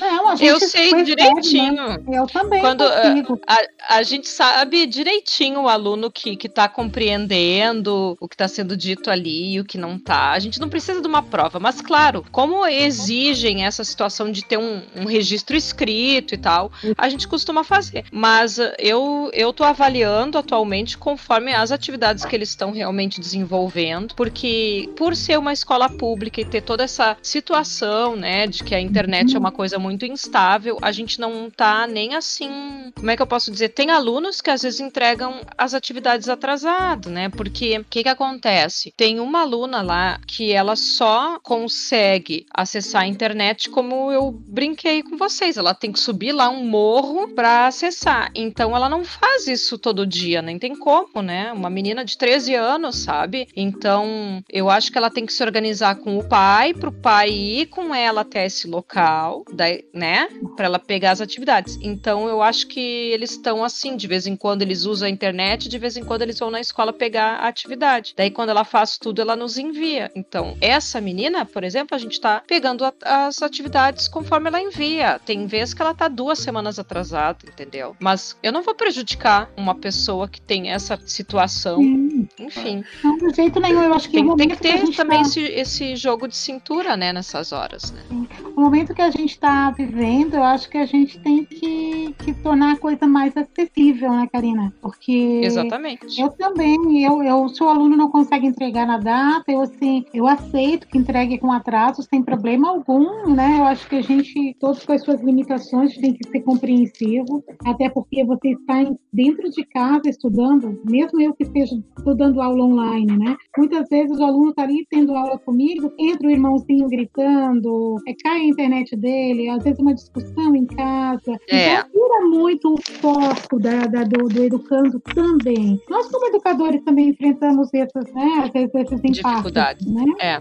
Não, 0.00 0.28
a 0.28 0.36
gente 0.36 0.48
eu 0.48 0.60
sei 0.60 0.90
percebe, 0.90 1.04
direitinho. 1.04 1.88
Né? 1.88 1.98
Eu 2.12 2.26
também. 2.26 2.60
Quando 2.60 2.84
consigo. 2.84 3.40
a, 3.46 3.96
a 3.98 4.02
gente 4.02 4.28
sabe 4.28 4.86
direitinho 4.86 5.62
o 5.62 5.68
aluno 5.68 6.10
que 6.10 6.38
está 6.42 6.68
compreendendo 6.68 8.16
o 8.20 8.28
que 8.28 8.34
está 8.34 8.48
sendo 8.48 8.76
dito 8.76 9.10
ali 9.10 9.54
e 9.54 9.60
o 9.60 9.64
que 9.64 9.78
não 9.78 9.96
está. 9.96 10.32
A 10.32 10.38
gente 10.38 10.60
não 10.60 10.68
precisa 10.68 11.00
de 11.00 11.06
uma 11.06 11.22
prova, 11.22 11.58
mas 11.58 11.80
claro, 11.80 12.24
como 12.30 12.66
exigem 12.66 13.64
essa 13.64 13.84
situação 13.84 14.30
de 14.30 14.44
ter 14.44 14.58
um, 14.58 14.82
um 14.96 15.06
registro 15.06 15.56
escrito 15.56 16.34
e 16.34 16.38
tal, 16.38 16.70
a 16.96 17.08
gente 17.08 17.28
costuma 17.28 17.64
fazer. 17.64 18.04
Mas 18.12 18.58
uh, 18.58 18.72
eu 18.78 19.30
eu 19.32 19.52
tô 19.52 19.64
avaliando 19.64 20.38
atualmente 20.38 20.96
conforme 20.96 21.52
as 21.52 21.70
atividades 21.70 22.24
que 22.24 22.34
eles 22.34 22.48
estão 22.48 22.70
realmente 22.80 23.20
desenvolvendo, 23.20 24.14
porque 24.14 24.88
por 24.96 25.14
ser 25.14 25.38
uma 25.38 25.52
escola 25.52 25.88
pública 25.88 26.40
e 26.40 26.44
ter 26.46 26.62
toda 26.62 26.82
essa 26.82 27.14
situação, 27.22 28.16
né, 28.16 28.46
de 28.46 28.64
que 28.64 28.74
a 28.74 28.80
internet 28.80 29.36
é 29.36 29.38
uma 29.38 29.52
coisa 29.52 29.78
muito 29.78 30.06
instável, 30.06 30.78
a 30.80 30.90
gente 30.90 31.20
não 31.20 31.50
tá 31.50 31.86
nem 31.86 32.14
assim, 32.14 32.90
como 32.96 33.10
é 33.10 33.16
que 33.16 33.20
eu 33.20 33.26
posso 33.26 33.50
dizer? 33.50 33.68
Tem 33.68 33.90
alunos 33.90 34.40
que 34.40 34.48
às 34.48 34.62
vezes 34.62 34.80
entregam 34.80 35.42
as 35.58 35.74
atividades 35.74 36.28
atrasado, 36.28 37.10
né? 37.10 37.28
Porque 37.28 37.78
o 37.78 37.84
que 37.84 38.02
que 38.02 38.08
acontece? 38.08 38.94
Tem 38.96 39.20
uma 39.20 39.42
aluna 39.42 39.82
lá 39.82 40.18
que 40.26 40.52
ela 40.52 40.74
só 40.74 41.38
consegue 41.40 42.46
acessar 42.52 43.02
a 43.02 43.06
internet 43.06 43.68
como 43.68 44.10
eu 44.10 44.32
brinquei 44.32 45.02
com 45.02 45.18
vocês, 45.18 45.58
ela 45.58 45.74
tem 45.74 45.92
que 45.92 46.00
subir 46.00 46.32
lá 46.32 46.48
um 46.48 46.64
morro 46.64 47.28
para 47.28 47.66
acessar. 47.66 48.30
Então 48.34 48.74
ela 48.74 48.88
não 48.88 49.04
faz 49.04 49.46
isso 49.46 49.76
todo 49.76 50.06
dia, 50.06 50.40
nem 50.40 50.58
tem 50.58 50.74
como, 50.74 51.20
né? 51.22 51.52
Uma 51.52 51.68
menina 51.68 52.04
de 52.04 52.16
13 52.16 52.54
anos, 52.54 52.69
sabe? 52.92 53.48
Então 53.56 54.42
eu 54.48 54.68
acho 54.68 54.90
que 54.90 54.98
ela 54.98 55.10
tem 55.10 55.26
que 55.26 55.32
se 55.32 55.42
organizar 55.42 55.96
com 55.96 56.18
o 56.18 56.28
pai, 56.28 56.74
pro 56.74 56.92
pai 56.92 57.30
ir 57.30 57.66
com 57.66 57.94
ela 57.94 58.22
até 58.22 58.46
esse 58.46 58.66
local, 58.66 59.44
daí, 59.52 59.84
né? 59.94 60.28
Para 60.56 60.66
ela 60.66 60.78
pegar 60.78 61.12
as 61.12 61.20
atividades. 61.20 61.78
Então 61.82 62.28
eu 62.28 62.42
acho 62.42 62.66
que 62.66 62.80
eles 62.80 63.32
estão 63.32 63.64
assim, 63.64 63.96
de 63.96 64.06
vez 64.06 64.26
em 64.26 64.36
quando 64.36 64.62
eles 64.62 64.84
usam 64.84 65.06
a 65.06 65.10
internet, 65.10 65.68
de 65.68 65.78
vez 65.78 65.96
em 65.96 66.04
quando 66.04 66.22
eles 66.22 66.38
vão 66.38 66.50
na 66.50 66.60
escola 66.60 66.92
pegar 66.92 67.36
a 67.36 67.48
atividade. 67.48 68.14
Daí 68.16 68.30
quando 68.30 68.50
ela 68.50 68.64
faz 68.64 68.98
tudo, 68.98 69.20
ela 69.20 69.36
nos 69.36 69.58
envia. 69.58 70.10
Então, 70.14 70.56
essa 70.60 71.00
menina, 71.00 71.44
por 71.44 71.64
exemplo, 71.64 71.94
a 71.94 71.98
gente 71.98 72.20
tá 72.20 72.42
pegando 72.46 72.84
a, 72.84 72.92
as 73.04 73.42
atividades 73.42 74.08
conforme 74.08 74.48
ela 74.48 74.60
envia. 74.60 75.20
Tem 75.24 75.46
vezes 75.46 75.74
que 75.74 75.82
ela 75.82 75.94
tá 75.94 76.08
duas 76.08 76.38
semanas 76.38 76.78
atrasada, 76.78 77.38
entendeu? 77.46 77.96
Mas 77.98 78.36
eu 78.42 78.52
não 78.52 78.62
vou 78.62 78.74
prejudicar 78.74 79.50
uma 79.56 79.74
pessoa 79.74 80.28
que 80.28 80.40
tem 80.40 80.70
essa 80.70 80.98
situação. 81.06 81.78
Sim. 81.78 82.28
Enfim. 82.38 82.59
Não, 83.02 83.16
de 83.16 83.34
jeito 83.34 83.60
nenhum. 83.60 83.82
Eu 83.82 83.94
acho 83.94 84.08
que 84.08 84.16
tem, 84.16 84.36
tem 84.36 84.48
que 84.48 84.56
ter 84.56 84.82
que 84.82 84.96
também 84.96 85.22
tá... 85.22 85.28
esse, 85.28 85.40
esse 85.40 85.96
jogo 85.96 86.28
de 86.28 86.36
cintura, 86.36 86.96
né, 86.96 87.12
nessas 87.12 87.52
horas, 87.52 87.92
né? 87.92 88.02
Sim. 88.08 88.28
O 88.56 88.60
momento 88.60 88.94
que 88.94 89.02
a 89.02 89.10
gente 89.10 89.30
está 89.30 89.70
vivendo, 89.70 90.34
eu 90.34 90.42
acho 90.42 90.68
que 90.68 90.78
a 90.78 90.86
gente 90.86 91.18
tem 91.20 91.44
que, 91.44 92.14
que 92.18 92.34
tornar 92.34 92.72
a 92.72 92.76
coisa 92.76 93.06
mais 93.06 93.34
acessível, 93.36 94.10
né, 94.12 94.28
Karina? 94.32 94.72
Porque. 94.80 95.40
Exatamente. 95.42 96.20
Eu 96.20 96.30
também, 96.30 97.04
eu, 97.04 97.22
eu, 97.22 97.48
se 97.48 97.62
o 97.62 97.68
aluno 97.68 97.96
não 97.96 98.10
consegue 98.10 98.46
entregar 98.46 98.86
na 98.86 98.98
data, 98.98 99.50
eu 99.50 99.62
assim, 99.62 100.04
eu 100.12 100.26
aceito 100.26 100.86
que 100.88 100.98
entregue 100.98 101.38
com 101.38 101.52
atraso 101.52 102.02
sem 102.02 102.22
problema 102.22 102.68
algum, 102.68 103.34
né? 103.34 103.56
Eu 103.58 103.64
acho 103.64 103.88
que 103.88 103.96
a 103.96 104.02
gente, 104.02 104.56
todos 104.58 104.84
com 104.84 104.92
as 104.92 105.02
suas 105.02 105.20
limitações, 105.20 105.96
tem 105.96 106.12
que 106.12 106.28
ser 106.28 106.40
compreensivo, 106.40 107.44
até 107.64 107.88
porque 107.88 108.24
você 108.24 108.50
está 108.50 108.84
dentro 109.12 109.50
de 109.50 109.64
casa 109.64 110.08
estudando, 110.08 110.80
mesmo 110.84 111.20
eu 111.20 111.34
que 111.34 111.44
esteja 111.44 111.76
estudando 111.96 112.40
aula 112.40 112.49
online, 112.58 113.16
né? 113.16 113.36
Muitas 113.56 113.88
vezes 113.88 114.18
o 114.18 114.24
aluno 114.24 114.50
está 114.50 114.62
ali 114.62 114.86
tendo 114.90 115.14
aula 115.14 115.38
comigo, 115.38 115.92
entra 115.98 116.28
o 116.28 116.30
irmãozinho 116.30 116.88
gritando, 116.88 117.96
é, 118.08 118.14
cai 118.22 118.40
a 118.40 118.44
internet 118.44 118.96
dele, 118.96 119.48
às 119.48 119.62
vezes 119.62 119.78
uma 119.78 119.94
discussão 119.94 120.54
em 120.56 120.66
casa. 120.66 121.38
É. 121.48 121.74
Então, 121.74 121.90
tira 121.90 122.26
muito 122.26 122.74
o 122.74 122.82
foco 123.00 123.58
da, 123.58 123.86
da 123.86 124.04
do, 124.04 124.28
do, 124.28 124.42
educando 124.42 125.00
também. 125.00 125.80
Nós, 125.88 126.08
como 126.08 126.26
educadores, 126.26 126.82
também 126.84 127.10
enfrentamos 127.10 127.68
essas, 127.72 128.12
né, 128.12 128.50
esses, 128.54 128.74
esses 128.74 129.00
dificuldades. 129.12 129.86
Né? 129.86 130.04
É. 130.20 130.32
é. 130.32 130.40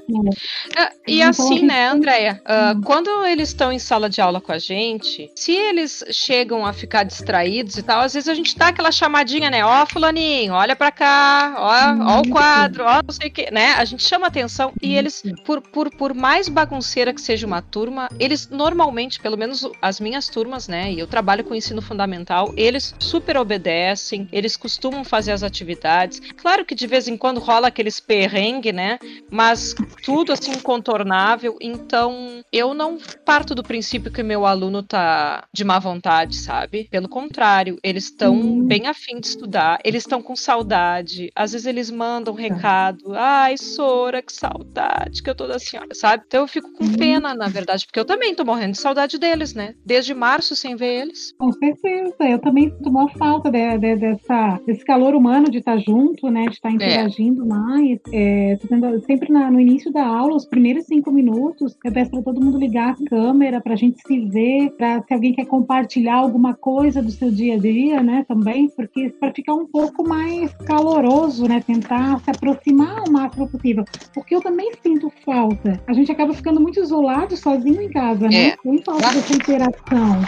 E 1.07 1.17
então, 1.17 1.29
assim, 1.29 1.65
né, 1.65 1.89
Andréia, 1.89 2.41
uh, 2.45 2.81
quando 2.83 3.09
eles 3.25 3.49
estão 3.49 3.71
em 3.71 3.79
sala 3.79 4.09
de 4.09 4.21
aula 4.21 4.41
com 4.41 4.51
a 4.51 4.57
gente, 4.57 5.31
se 5.35 5.51
eles 5.51 6.03
chegam 6.11 6.65
a 6.65 6.73
ficar 6.73 7.03
distraídos 7.03 7.77
e 7.77 7.83
tal, 7.83 8.01
às 8.01 8.13
vezes 8.13 8.29
a 8.29 8.33
gente 8.33 8.57
dá 8.57 8.67
aquela 8.67 8.91
chamadinha, 8.91 9.49
né? 9.49 9.65
Ó, 9.65 9.83
oh, 9.83 9.85
fulaninho, 9.85 10.53
olha 10.53 10.75
pra 10.75 10.91
cá, 10.91 11.55
ó, 11.57 11.98
ó 12.01 12.21
o 12.21 12.29
quadro, 12.29 12.83
ó, 12.85 13.01
não 13.05 13.13
sei 13.13 13.29
o 13.29 13.31
que, 13.31 13.51
né? 13.51 13.73
A 13.73 13.85
gente 13.85 14.03
chama 14.03 14.27
atenção 14.27 14.73
e 14.81 14.95
eles, 14.95 15.23
por, 15.45 15.61
por, 15.61 15.89
por 15.89 16.13
mais 16.13 16.47
bagunceira 16.47 17.13
que 17.13 17.21
seja 17.21 17.45
uma 17.45 17.61
turma, 17.61 18.09
eles 18.19 18.49
normalmente, 18.49 19.19
pelo 19.19 19.37
menos 19.37 19.67
as 19.81 19.99
minhas 19.99 20.27
turmas, 20.27 20.67
né? 20.67 20.91
E 20.91 20.99
eu 20.99 21.07
trabalho 21.07 21.43
com 21.43 21.55
ensino 21.55 21.81
fundamental, 21.81 22.53
eles 22.55 22.93
super 22.99 23.37
obedecem, 23.37 24.27
eles 24.31 24.55
costumam 24.55 25.03
fazer 25.03 25.31
as 25.31 25.43
atividades. 25.43 26.19
Claro 26.37 26.65
que 26.65 26.75
de 26.75 26.87
vez 26.87 27.07
em 27.07 27.17
quando 27.17 27.39
rola 27.39 27.67
aqueles 27.67 27.99
perrengue, 27.99 28.71
né? 28.71 28.99
Mas 29.29 29.75
tudo 30.03 30.31
assim 30.31 30.51
incontornável. 30.51 31.57
Então, 31.61 32.43
eu 32.51 32.73
não 32.73 32.97
parto 33.25 33.55
do 33.55 33.63
princípio 33.63 34.11
que 34.11 34.21
meu 34.21 34.45
aluno 34.45 34.83
tá 34.83 35.45
de 35.53 35.63
má 35.63 35.79
vontade, 35.79 36.35
sabe? 36.35 36.87
Pelo 36.91 37.07
contrário, 37.07 37.79
eles 37.83 38.05
estão 38.05 38.33
hum. 38.33 38.65
bem 38.65 38.87
afim 38.87 39.19
de 39.19 39.27
estudar, 39.27 39.79
eles 39.83 40.03
estão 40.03 40.21
com 40.21 40.35
saudade. 40.35 41.31
Às 41.35 41.53
vezes 41.53 41.67
eles 41.67 41.78
mandam 41.89 42.33
um 42.33 42.37
tá. 42.37 42.41
recado: 42.41 43.13
"Ai, 43.13 43.57
Sora, 43.57 44.21
que 44.21 44.33
saudade 44.33 45.23
que 45.23 45.29
eu 45.29 45.35
tô 45.35 45.47
da 45.47 45.59
senhora", 45.59 45.93
sabe? 45.93 46.23
Então 46.27 46.41
eu 46.41 46.47
fico 46.47 46.71
com 46.73 46.97
pena, 46.97 47.33
na 47.33 47.47
verdade, 47.47 47.85
porque 47.85 47.99
eu 47.99 48.05
também 48.05 48.35
tô 48.35 48.43
morrendo 48.43 48.73
de 48.73 48.79
saudade 48.79 49.17
deles, 49.17 49.53
né? 49.53 49.73
Desde 49.85 50.13
março 50.13 50.55
sem 50.55 50.75
ver 50.75 51.01
eles. 51.01 51.33
Com 51.37 51.51
certeza. 51.53 52.15
Eu 52.21 52.39
também 52.39 52.69
sinto 52.69 52.89
uma 52.89 53.09
falta 53.09 53.51
de, 53.51 53.77
de, 53.77 53.95
dessa, 53.95 54.59
desse 54.65 54.83
calor 54.83 55.15
humano 55.15 55.49
de 55.49 55.59
estar 55.59 55.77
junto, 55.77 56.29
né? 56.29 56.45
De 56.45 56.55
estar 56.55 56.69
é. 56.69 56.73
interagindo 56.73 57.43
é. 57.43 57.47
mais. 57.47 57.99
É, 58.11 58.59
sempre 59.05 59.31
na, 59.31 59.51
no 59.51 59.59
início 59.59 59.91
da 59.91 60.05
aula, 60.05 60.35
os 60.35 60.45
primeiros 60.45 60.85
cinco 60.85 61.11
minutos, 61.11 61.77
eu 61.83 61.91
peço 61.91 62.11
para 62.11 62.23
todo 62.23 62.41
mundo 62.41 62.57
ligar 62.57 62.91
a 62.91 63.09
câmera 63.09 63.61
para 63.61 63.73
a 63.73 63.77
gente 63.77 64.01
se 64.01 64.19
ver, 64.25 64.71
para 64.71 65.01
se 65.03 65.13
alguém 65.13 65.33
quer 65.33 65.45
compartilhar 65.45 66.15
alguma 66.15 66.53
coisa 66.53 67.01
do 67.01 67.11
seu 67.11 67.31
dia 67.31 67.55
a 67.55 67.57
dia, 67.57 68.01
né? 68.01 68.25
Também, 68.27 68.69
porque 68.69 69.09
para 69.19 69.33
ficar 69.33 69.53
um 69.53 69.65
pouco 69.65 70.07
mais 70.07 70.51
caloroso, 70.65 71.47
né? 71.47 71.61
Tentar 71.69 72.19
se 72.21 72.31
aproximar 72.31 73.03
o 73.07 73.11
máximo 73.11 73.47
possível. 73.47 73.85
Porque 74.11 74.33
eu 74.33 74.41
também 74.41 74.71
sinto 74.81 75.13
falta. 75.23 75.79
A 75.85 75.93
gente 75.93 76.11
acaba 76.11 76.33
ficando 76.33 76.59
muito 76.59 76.79
isolado, 76.79 77.37
sozinho 77.37 77.79
em 77.79 77.89
casa, 77.89 78.27
né? 78.27 78.47
É. 78.47 78.57
Tem 78.57 78.81
falta 78.81 79.13
dessa 79.13 79.35
interação 79.35 80.19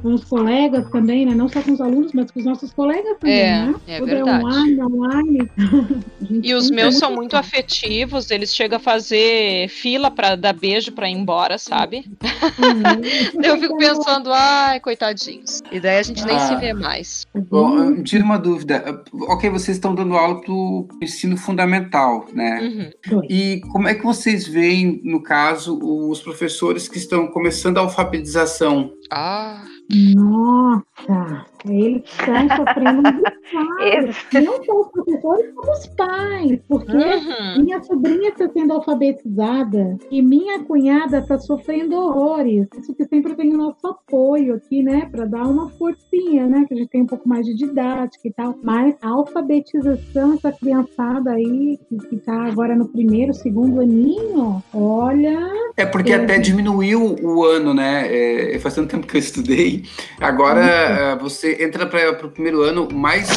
com 0.00 0.14
os 0.14 0.22
colegas 0.22 0.88
também, 0.90 1.26
né? 1.26 1.34
Não 1.34 1.48
só 1.48 1.60
com 1.62 1.72
os 1.72 1.80
alunos, 1.80 2.12
mas 2.12 2.30
com 2.30 2.38
os 2.38 2.46
nossos 2.46 2.72
colegas 2.72 3.16
também, 3.18 3.40
é, 3.40 3.66
né? 3.66 3.74
É 3.88 3.98
Tudo 3.98 4.10
é 4.12 4.14
verdade. 4.14 4.44
é 4.44 4.46
online, 4.46 4.82
online. 4.82 5.50
e 6.44 6.54
os 6.54 6.70
meus 6.70 6.96
são 6.96 7.12
muito 7.12 7.36
afetivos, 7.36 8.30
eles 8.30 8.54
chegam 8.54 8.76
a 8.76 8.80
fazer 8.80 9.68
fila 9.68 10.12
para 10.12 10.36
dar 10.36 10.52
beijo 10.52 10.92
para 10.92 11.08
ir 11.08 11.14
embora, 11.14 11.58
sabe? 11.58 12.08
Uhum. 12.22 13.42
eu 13.42 13.58
fico 13.58 13.76
pensando, 13.76 14.32
ai, 14.32 14.78
coitadinhos. 14.78 15.60
E 15.72 15.80
daí 15.80 15.98
a 15.98 16.02
gente 16.02 16.24
nem 16.24 16.36
ah, 16.36 16.40
se 16.40 16.56
vê 16.56 16.72
mais. 16.72 17.26
Bom, 17.50 18.00
tira 18.04 18.22
uma 18.22 18.38
dúvida. 18.38 19.02
Ok, 19.12 19.50
vocês 19.50 19.76
estão 19.76 19.92
dando 19.92 20.16
aula 20.16 20.40
pro 20.40 20.83
ensino 21.00 21.36
fundamental, 21.36 22.26
né? 22.32 22.92
Uhum. 23.10 23.22
E 23.28 23.60
como 23.72 23.88
é 23.88 23.94
que 23.94 24.04
vocês 24.04 24.46
veem, 24.46 25.00
no 25.04 25.22
caso, 25.22 25.78
os 25.82 26.20
professores 26.20 26.88
que 26.88 26.98
estão 26.98 27.26
começando 27.26 27.78
a 27.78 27.82
alfabetização? 27.82 28.92
Ah. 29.10 29.64
Nossa, 29.92 31.46
eles 31.68 32.02
estão 32.04 32.48
sofrendo 32.56 33.02
muito 33.02 33.34
Não 34.32 34.64
só 34.64 34.80
os 34.80 34.88
professores, 34.88 35.54
como 35.54 35.72
os 35.72 35.86
pais. 35.88 36.60
Porque 36.66 36.96
uhum. 36.96 37.62
minha 37.62 37.82
sobrinha 37.82 38.30
está 38.30 38.48
sendo 38.48 38.72
alfabetizada 38.72 39.98
e 40.10 40.22
minha 40.22 40.60
cunhada 40.64 41.18
está 41.18 41.38
sofrendo 41.38 41.96
horrores. 41.96 42.66
Isso 42.78 42.94
que 42.94 43.04
sempre 43.04 43.34
tem 43.34 43.52
o 43.52 43.58
nosso 43.58 43.86
apoio 43.86 44.54
aqui, 44.54 44.82
né? 44.82 45.06
Para 45.10 45.26
dar 45.26 45.46
uma 45.46 45.68
forcinha, 45.70 46.46
né? 46.46 46.64
Que 46.66 46.74
a 46.74 46.76
gente 46.78 46.88
tem 46.88 47.02
um 47.02 47.06
pouco 47.06 47.28
mais 47.28 47.44
de 47.44 47.54
didática 47.54 48.26
e 48.26 48.32
tal. 48.32 48.58
Mas 48.62 48.96
a 49.02 49.10
alfabetização, 49.10 50.34
essa 50.34 50.50
criançada 50.52 51.32
aí, 51.32 51.78
que 52.08 52.16
está 52.16 52.46
agora 52.46 52.74
no 52.74 52.88
primeiro, 52.88 53.34
segundo 53.34 53.80
aninho, 53.80 54.62
olha. 54.72 55.52
É 55.76 55.84
porque 55.84 56.12
é... 56.12 56.16
até 56.16 56.38
diminuiu 56.38 57.16
o 57.22 57.44
ano, 57.44 57.74
né? 57.74 58.06
É, 58.08 58.58
faz 58.58 58.74
tanto 58.74 58.90
tempo 58.90 59.06
que 59.06 59.16
eu 59.16 59.20
estudei 59.20 59.73
Agora 60.20 61.14
uhum. 61.14 61.18
você 61.18 61.62
entra 61.62 61.86
para 61.86 62.26
o 62.26 62.30
primeiro 62.30 62.62
ano 62.62 62.88
mais, 62.92 63.28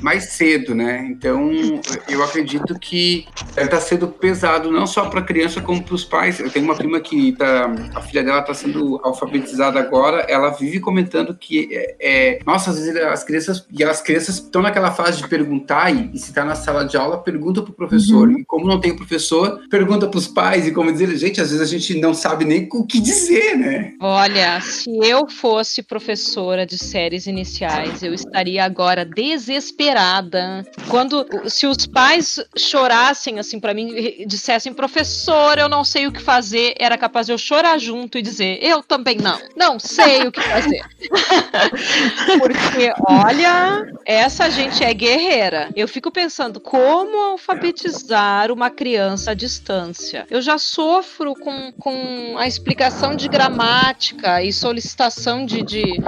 mais 0.00 0.32
cedo, 0.32 0.74
né? 0.74 1.06
Então 1.10 1.50
eu 2.08 2.22
acredito 2.22 2.78
que 2.78 3.26
está 3.56 3.80
sendo 3.80 4.08
pesado 4.08 4.70
não 4.70 4.86
só 4.86 5.08
para 5.08 5.20
a 5.20 5.24
criança 5.24 5.60
como 5.60 5.82
para 5.82 5.94
os 5.94 6.04
pais. 6.04 6.40
Eu 6.40 6.50
tenho 6.50 6.64
uma 6.64 6.74
prima 6.74 7.00
que 7.00 7.32
tá, 7.32 7.70
a 7.94 8.00
filha 8.00 8.22
dela 8.22 8.40
está 8.40 8.54
sendo 8.54 9.00
alfabetizada 9.04 9.78
agora. 9.78 10.26
Ela 10.28 10.50
vive 10.50 10.80
comentando 10.80 11.34
que 11.34 11.68
é, 11.70 11.96
é, 12.00 12.38
nossa, 12.44 12.70
às 12.70 12.76
vezes 12.78 12.96
as 12.96 13.24
crianças 13.24 13.66
e 13.70 13.84
as 13.84 14.00
crianças 14.00 14.36
estão 14.36 14.62
naquela 14.62 14.90
fase 14.90 15.22
de 15.22 15.28
perguntar 15.28 15.94
e, 15.94 16.10
e 16.14 16.18
se 16.18 16.30
está 16.30 16.44
na 16.44 16.54
sala 16.54 16.84
de 16.84 16.96
aula 16.96 17.18
pergunta 17.18 17.62
para 17.62 17.70
o 17.70 17.74
professor 17.74 18.28
uhum. 18.28 18.38
e 18.38 18.44
como 18.44 18.66
não 18.66 18.80
tem 18.80 18.92
o 18.92 18.96
professor 18.96 19.60
pergunta 19.70 20.06
para 20.06 20.18
os 20.18 20.28
pais 20.28 20.66
e 20.66 20.72
como 20.72 20.92
dizer 20.92 21.08
gente 21.16 21.40
às 21.40 21.50
vezes 21.50 21.60
a 21.60 21.70
gente 21.70 22.00
não 22.00 22.14
sabe 22.14 22.44
nem 22.44 22.68
o 22.72 22.86
que 22.86 23.00
dizer, 23.00 23.56
né? 23.56 23.92
Olha, 24.00 24.60
se 24.60 24.90
eu 25.02 25.28
fosse 25.28 25.77
fosse 25.78 25.82
professora 25.82 26.66
de 26.66 26.78
séries 26.78 27.26
iniciais, 27.26 28.02
eu 28.02 28.14
estaria 28.14 28.64
agora 28.64 29.04
desesperada. 29.04 30.64
Quando 30.88 31.26
se 31.48 31.66
os 31.66 31.86
pais 31.86 32.40
chorassem 32.56 33.38
assim 33.38 33.60
para 33.60 33.74
mim, 33.74 34.24
dissessem 34.26 34.72
professora, 34.72 35.62
eu 35.62 35.68
não 35.68 35.84
sei 35.84 36.06
o 36.06 36.12
que 36.12 36.20
fazer, 36.20 36.74
era 36.78 36.96
capaz 36.96 37.26
de 37.26 37.32
eu 37.32 37.38
chorar 37.38 37.78
junto 37.78 38.18
e 38.18 38.22
dizer 38.22 38.58
eu 38.62 38.82
também 38.82 39.18
não, 39.18 39.38
não 39.56 39.78
sei 39.78 40.26
o 40.26 40.32
que 40.32 40.40
fazer. 40.40 40.82
Porque 42.38 42.92
olha, 43.08 43.86
essa 44.04 44.50
gente 44.50 44.82
é 44.82 44.92
guerreira. 44.94 45.68
Eu 45.76 45.86
fico 45.86 46.10
pensando 46.10 46.60
como 46.60 47.16
alfabetizar 47.32 48.50
uma 48.50 48.70
criança 48.70 49.32
à 49.32 49.34
distância. 49.34 50.26
Eu 50.30 50.40
já 50.40 50.58
sofro 50.58 51.34
com, 51.34 51.72
com 51.72 52.36
a 52.38 52.46
explicação 52.46 53.14
de 53.14 53.28
gramática 53.28 54.42
e 54.42 54.52
solicitação 54.52 55.44
de, 55.44 55.62
de, 55.68 56.00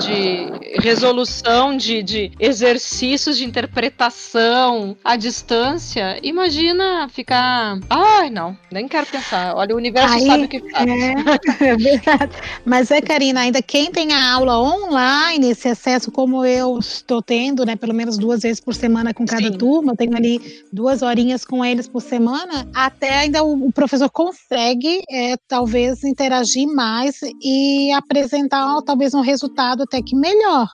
de 0.00 0.80
resolução 0.80 1.76
de, 1.76 2.02
de 2.02 2.32
exercícios 2.38 3.38
de 3.38 3.44
interpretação 3.44 4.96
à 5.04 5.16
distância, 5.16 6.18
imagina 6.22 7.08
ficar. 7.08 7.78
Ai, 7.88 8.28
não, 8.28 8.56
nem 8.70 8.88
quero 8.88 9.06
pensar. 9.06 9.54
Olha, 9.54 9.74
o 9.74 9.78
universo 9.78 10.14
Aí, 10.14 10.26
sabe 10.26 10.44
o 10.44 10.48
que 10.48 10.70
faz. 10.70 10.90
É, 10.90 11.14
é 11.70 11.76
verdade. 11.76 12.32
Mas 12.64 12.90
é, 12.90 13.00
Karina, 13.00 13.40
ainda 13.40 13.62
quem 13.62 13.90
tem 13.90 14.12
a 14.12 14.32
aula 14.32 14.60
online, 14.60 15.50
esse 15.50 15.68
acesso, 15.68 16.10
como 16.10 16.44
eu 16.44 16.78
estou 16.78 17.22
tendo, 17.22 17.64
né, 17.64 17.76
pelo 17.76 17.94
menos 17.94 18.18
duas 18.18 18.42
vezes 18.42 18.60
por 18.60 18.74
semana 18.74 19.14
com 19.14 19.24
cada 19.24 19.48
Sim. 19.48 19.56
turma, 19.56 19.94
tenho 19.96 20.16
ali 20.16 20.64
duas 20.72 21.02
horinhas 21.02 21.44
com 21.44 21.64
eles 21.64 21.88
por 21.88 22.02
semana, 22.02 22.68
até 22.74 23.20
ainda 23.20 23.44
o, 23.44 23.68
o 23.68 23.72
professor 23.72 24.10
consegue, 24.10 25.02
é, 25.08 25.36
talvez, 25.48 26.02
interagir 26.02 26.66
mais 26.66 27.20
e 27.40 27.92
apresentar 27.92 28.66
talvez 28.96 29.12
um 29.12 29.20
resultado 29.20 29.82
até 29.82 30.00
que 30.00 30.16
melhor. 30.16 30.68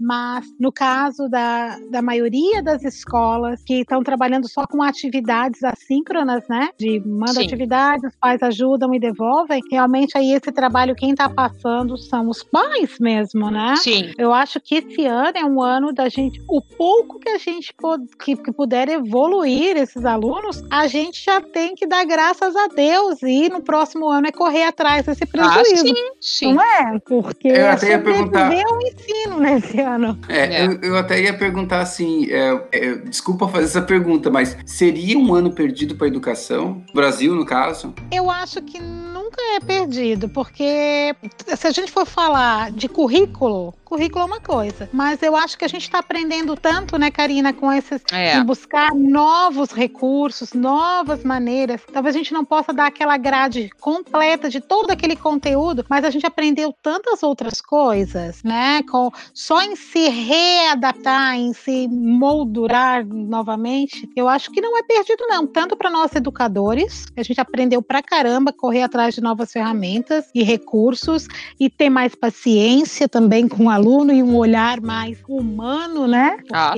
Mas 0.00 0.46
no 0.58 0.72
caso 0.72 1.28
da, 1.28 1.78
da 1.90 2.00
maioria 2.00 2.62
das 2.62 2.82
escolas 2.82 3.62
que 3.62 3.80
estão 3.80 4.02
trabalhando 4.02 4.48
só 4.48 4.66
com 4.66 4.82
atividades 4.82 5.62
assíncronas, 5.62 6.42
né? 6.48 6.70
De 6.78 6.98
manda 7.06 7.34
Sim. 7.34 7.44
atividades, 7.44 8.04
os 8.04 8.16
pais 8.16 8.42
ajudam 8.42 8.94
e 8.94 8.98
devolvem, 8.98 9.60
realmente 9.70 10.16
aí 10.16 10.32
esse 10.32 10.50
trabalho 10.50 10.94
quem 10.94 11.10
está 11.10 11.28
passando 11.28 11.98
são 11.98 12.28
os 12.28 12.42
pais 12.42 12.98
mesmo, 12.98 13.50
né? 13.50 13.76
Sim. 13.76 14.12
Eu 14.16 14.32
acho 14.32 14.58
que 14.58 14.76
esse 14.76 15.04
ano 15.04 15.36
é 15.36 15.44
um 15.44 15.60
ano 15.60 15.92
da 15.92 16.08
gente, 16.08 16.42
o 16.48 16.62
pouco 16.62 17.18
que 17.18 17.28
a 17.28 17.38
gente 17.38 17.74
pode, 17.74 18.06
que, 18.18 18.36
que 18.36 18.52
puder 18.52 18.88
evoluir 18.88 19.76
esses 19.76 20.04
alunos, 20.06 20.64
a 20.70 20.86
gente 20.86 21.22
já 21.22 21.42
tem 21.42 21.74
que 21.74 21.86
dar 21.86 22.04
graças 22.04 22.56
a 22.56 22.68
Deus 22.68 23.22
e 23.22 23.50
no 23.50 23.62
próximo 23.62 24.08
ano 24.08 24.28
é 24.28 24.32
correr 24.32 24.64
atrás 24.64 25.04
desse 25.04 25.24
ah, 25.24 25.26
prejuízo. 25.26 25.84
Ah, 25.84 25.94
sim, 25.94 25.94
sim. 26.20 26.54
Não 26.54 26.62
é? 26.62 26.98
Porque 27.00 27.48
eu 27.48 27.68
até 27.68 27.90
ia 27.90 28.02
perguntar. 28.02 28.50
o 28.50 28.80
ensino 28.82 29.40
nesse 29.40 29.80
ano 29.80 29.89
É, 30.28 30.62
é. 30.62 30.66
Eu, 30.66 30.80
eu, 30.80 30.96
até 30.96 31.20
ia 31.20 31.34
perguntar 31.34 31.80
assim, 31.80 32.30
é, 32.30 32.62
é, 32.72 32.94
desculpa 32.96 33.48
fazer 33.48 33.66
essa 33.66 33.82
pergunta, 33.82 34.30
mas 34.30 34.56
seria 34.64 35.18
um 35.18 35.34
ano 35.34 35.52
perdido 35.52 35.94
para 35.96 36.06
a 36.06 36.08
educação? 36.08 36.82
Brasil, 36.94 37.34
no 37.34 37.44
caso? 37.44 37.94
Eu 38.12 38.30
acho 38.30 38.60
que 38.62 38.80
nunca 38.80 39.40
é 39.56 39.60
perdido, 39.60 40.28
porque 40.28 41.14
se 41.56 41.66
a 41.66 41.70
gente 41.70 41.90
for 41.90 42.06
falar 42.06 42.70
de 42.72 42.88
currículo, 42.88 43.74
currículo 43.90 44.22
é 44.22 44.24
uma 44.24 44.40
coisa, 44.40 44.88
mas 44.92 45.20
eu 45.20 45.34
acho 45.34 45.58
que 45.58 45.64
a 45.64 45.68
gente 45.68 45.82
está 45.82 45.98
aprendendo 45.98 46.54
tanto, 46.54 46.96
né, 46.96 47.10
Karina, 47.10 47.52
com 47.52 47.72
esses 47.72 48.00
é. 48.12 48.40
buscar 48.44 48.94
novos 48.94 49.72
recursos, 49.72 50.52
novas 50.52 51.24
maneiras. 51.24 51.80
Talvez 51.92 52.14
a 52.14 52.18
gente 52.18 52.32
não 52.32 52.44
possa 52.44 52.72
dar 52.72 52.86
aquela 52.86 53.16
grade 53.16 53.68
completa 53.80 54.48
de 54.48 54.60
todo 54.60 54.92
aquele 54.92 55.16
conteúdo, 55.16 55.84
mas 55.88 56.04
a 56.04 56.10
gente 56.10 56.24
aprendeu 56.24 56.72
tantas 56.80 57.24
outras 57.24 57.60
coisas, 57.60 58.44
né? 58.44 58.80
Com 58.88 59.10
só 59.34 59.60
em 59.60 59.74
se 59.74 60.08
readaptar, 60.08 61.34
em 61.34 61.52
se 61.52 61.88
moldurar 61.88 63.04
novamente, 63.04 64.08
eu 64.14 64.28
acho 64.28 64.52
que 64.52 64.60
não 64.60 64.78
é 64.78 64.84
perdido 64.84 65.26
não, 65.26 65.48
tanto 65.48 65.76
para 65.76 65.90
nós 65.90 66.14
educadores, 66.14 67.06
a 67.16 67.24
gente 67.24 67.40
aprendeu 67.40 67.82
pra 67.82 68.00
caramba 68.00 68.52
correr 68.52 68.82
atrás 68.82 69.16
de 69.16 69.20
novas 69.20 69.50
ferramentas 69.50 70.26
e 70.32 70.44
recursos 70.44 71.26
e 71.58 71.68
ter 71.68 71.90
mais 71.90 72.14
paciência 72.14 73.08
também 73.08 73.48
com 73.48 73.64
o 73.64 73.79
aluno 73.80 74.12
e 74.12 74.22
um 74.22 74.36
olhar 74.36 74.80
mais 74.80 75.18
humano, 75.28 76.06
né? 76.06 76.38
Ah, 76.52 76.74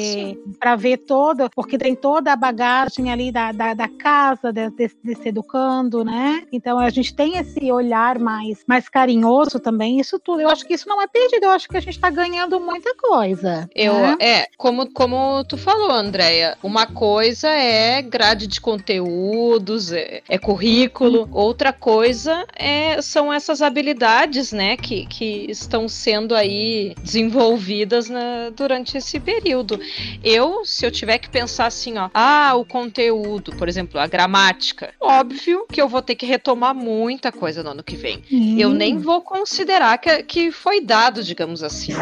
para 0.59 0.77
ver 0.77 0.99
toda, 0.99 1.51
porque 1.51 1.77
tem 1.77 1.95
toda 1.95 2.33
a 2.33 2.37
bagagem 2.37 3.11
ali 3.11 3.33
da, 3.33 3.53
da, 3.53 3.75
da 3.75 3.89
casa 3.89 4.53
desse, 4.53 4.97
desse 5.03 5.29
educando, 5.29 6.05
né? 6.05 6.45
Então 6.53 6.79
a 6.79 6.89
gente 6.91 7.15
tem 7.15 7.37
esse 7.37 7.71
olhar 7.71 8.19
mais, 8.19 8.63
mais 8.67 8.89
carinhoso 8.89 9.59
também. 9.59 10.01
Isso 10.01 10.19
tudo, 10.19 10.41
eu 10.41 10.49
acho 10.49 10.67
que 10.67 10.75
isso 10.75 10.89
não 10.89 11.01
é 11.03 11.07
perdido. 11.07 11.45
Eu 11.45 11.51
acho 11.51 11.69
que 11.69 11.77
a 11.77 11.81
gente 11.81 11.95
está 11.95 12.11
ganhando 12.11 12.61
muita 12.61 12.95
coisa. 12.97 13.69
Eu 13.75 13.95
né? 13.95 14.17
é 14.21 14.47
como 14.57 14.91
como 14.93 15.45
tu 15.45 15.57
falou, 15.57 15.91
Andréia. 15.91 16.57
Uma 16.63 16.87
coisa 16.87 17.49
é 17.49 18.01
grade 18.01 18.47
de 18.47 18.61
conteúdos, 18.61 19.93
é, 19.93 20.23
é 20.29 20.39
currículo. 20.39 21.29
Outra 21.33 21.73
coisa 21.73 22.47
é, 22.55 23.01
são 23.03 23.33
essas 23.33 23.63
habilidades, 23.63 24.53
né, 24.53 24.77
que, 24.77 25.07
que 25.07 25.47
estão 25.51 25.89
sendo 25.89 26.35
aí 26.35 26.92
desenvolvidas 27.03 28.09
na, 28.09 28.51
durante 28.51 28.97
esse 28.97 29.19
período. 29.21 29.81
Eu, 30.23 30.65
se 30.65 30.85
eu 30.85 30.91
tiver 30.91 31.19
que 31.19 31.29
pensar 31.29 31.67
assim, 31.67 31.99
ó, 31.99 32.11
ah, 32.13 32.55
o 32.55 32.65
conteúdo, 32.65 33.53
por 33.53 33.69
exemplo, 33.69 34.01
a 34.01 34.07
gramática, 34.07 34.93
óbvio 35.01 35.67
que 35.71 35.81
eu 35.81 35.89
vou 35.89 36.03
ter 36.03 36.15
que 36.15 36.27
retomar 36.27 36.75
muita 36.75 37.31
coisa 37.31 37.63
no 37.63 37.71
ano 37.71 37.83
que 37.83 37.97
vem. 37.97 38.23
Eu 38.59 38.71
nem 38.71 38.99
vou 38.99 39.23
considerar 39.23 39.99
que, 39.99 40.23
que 40.23 40.51
foi 40.51 40.81
dado, 40.81 41.23
digamos 41.23 41.63
assim, 41.63 41.93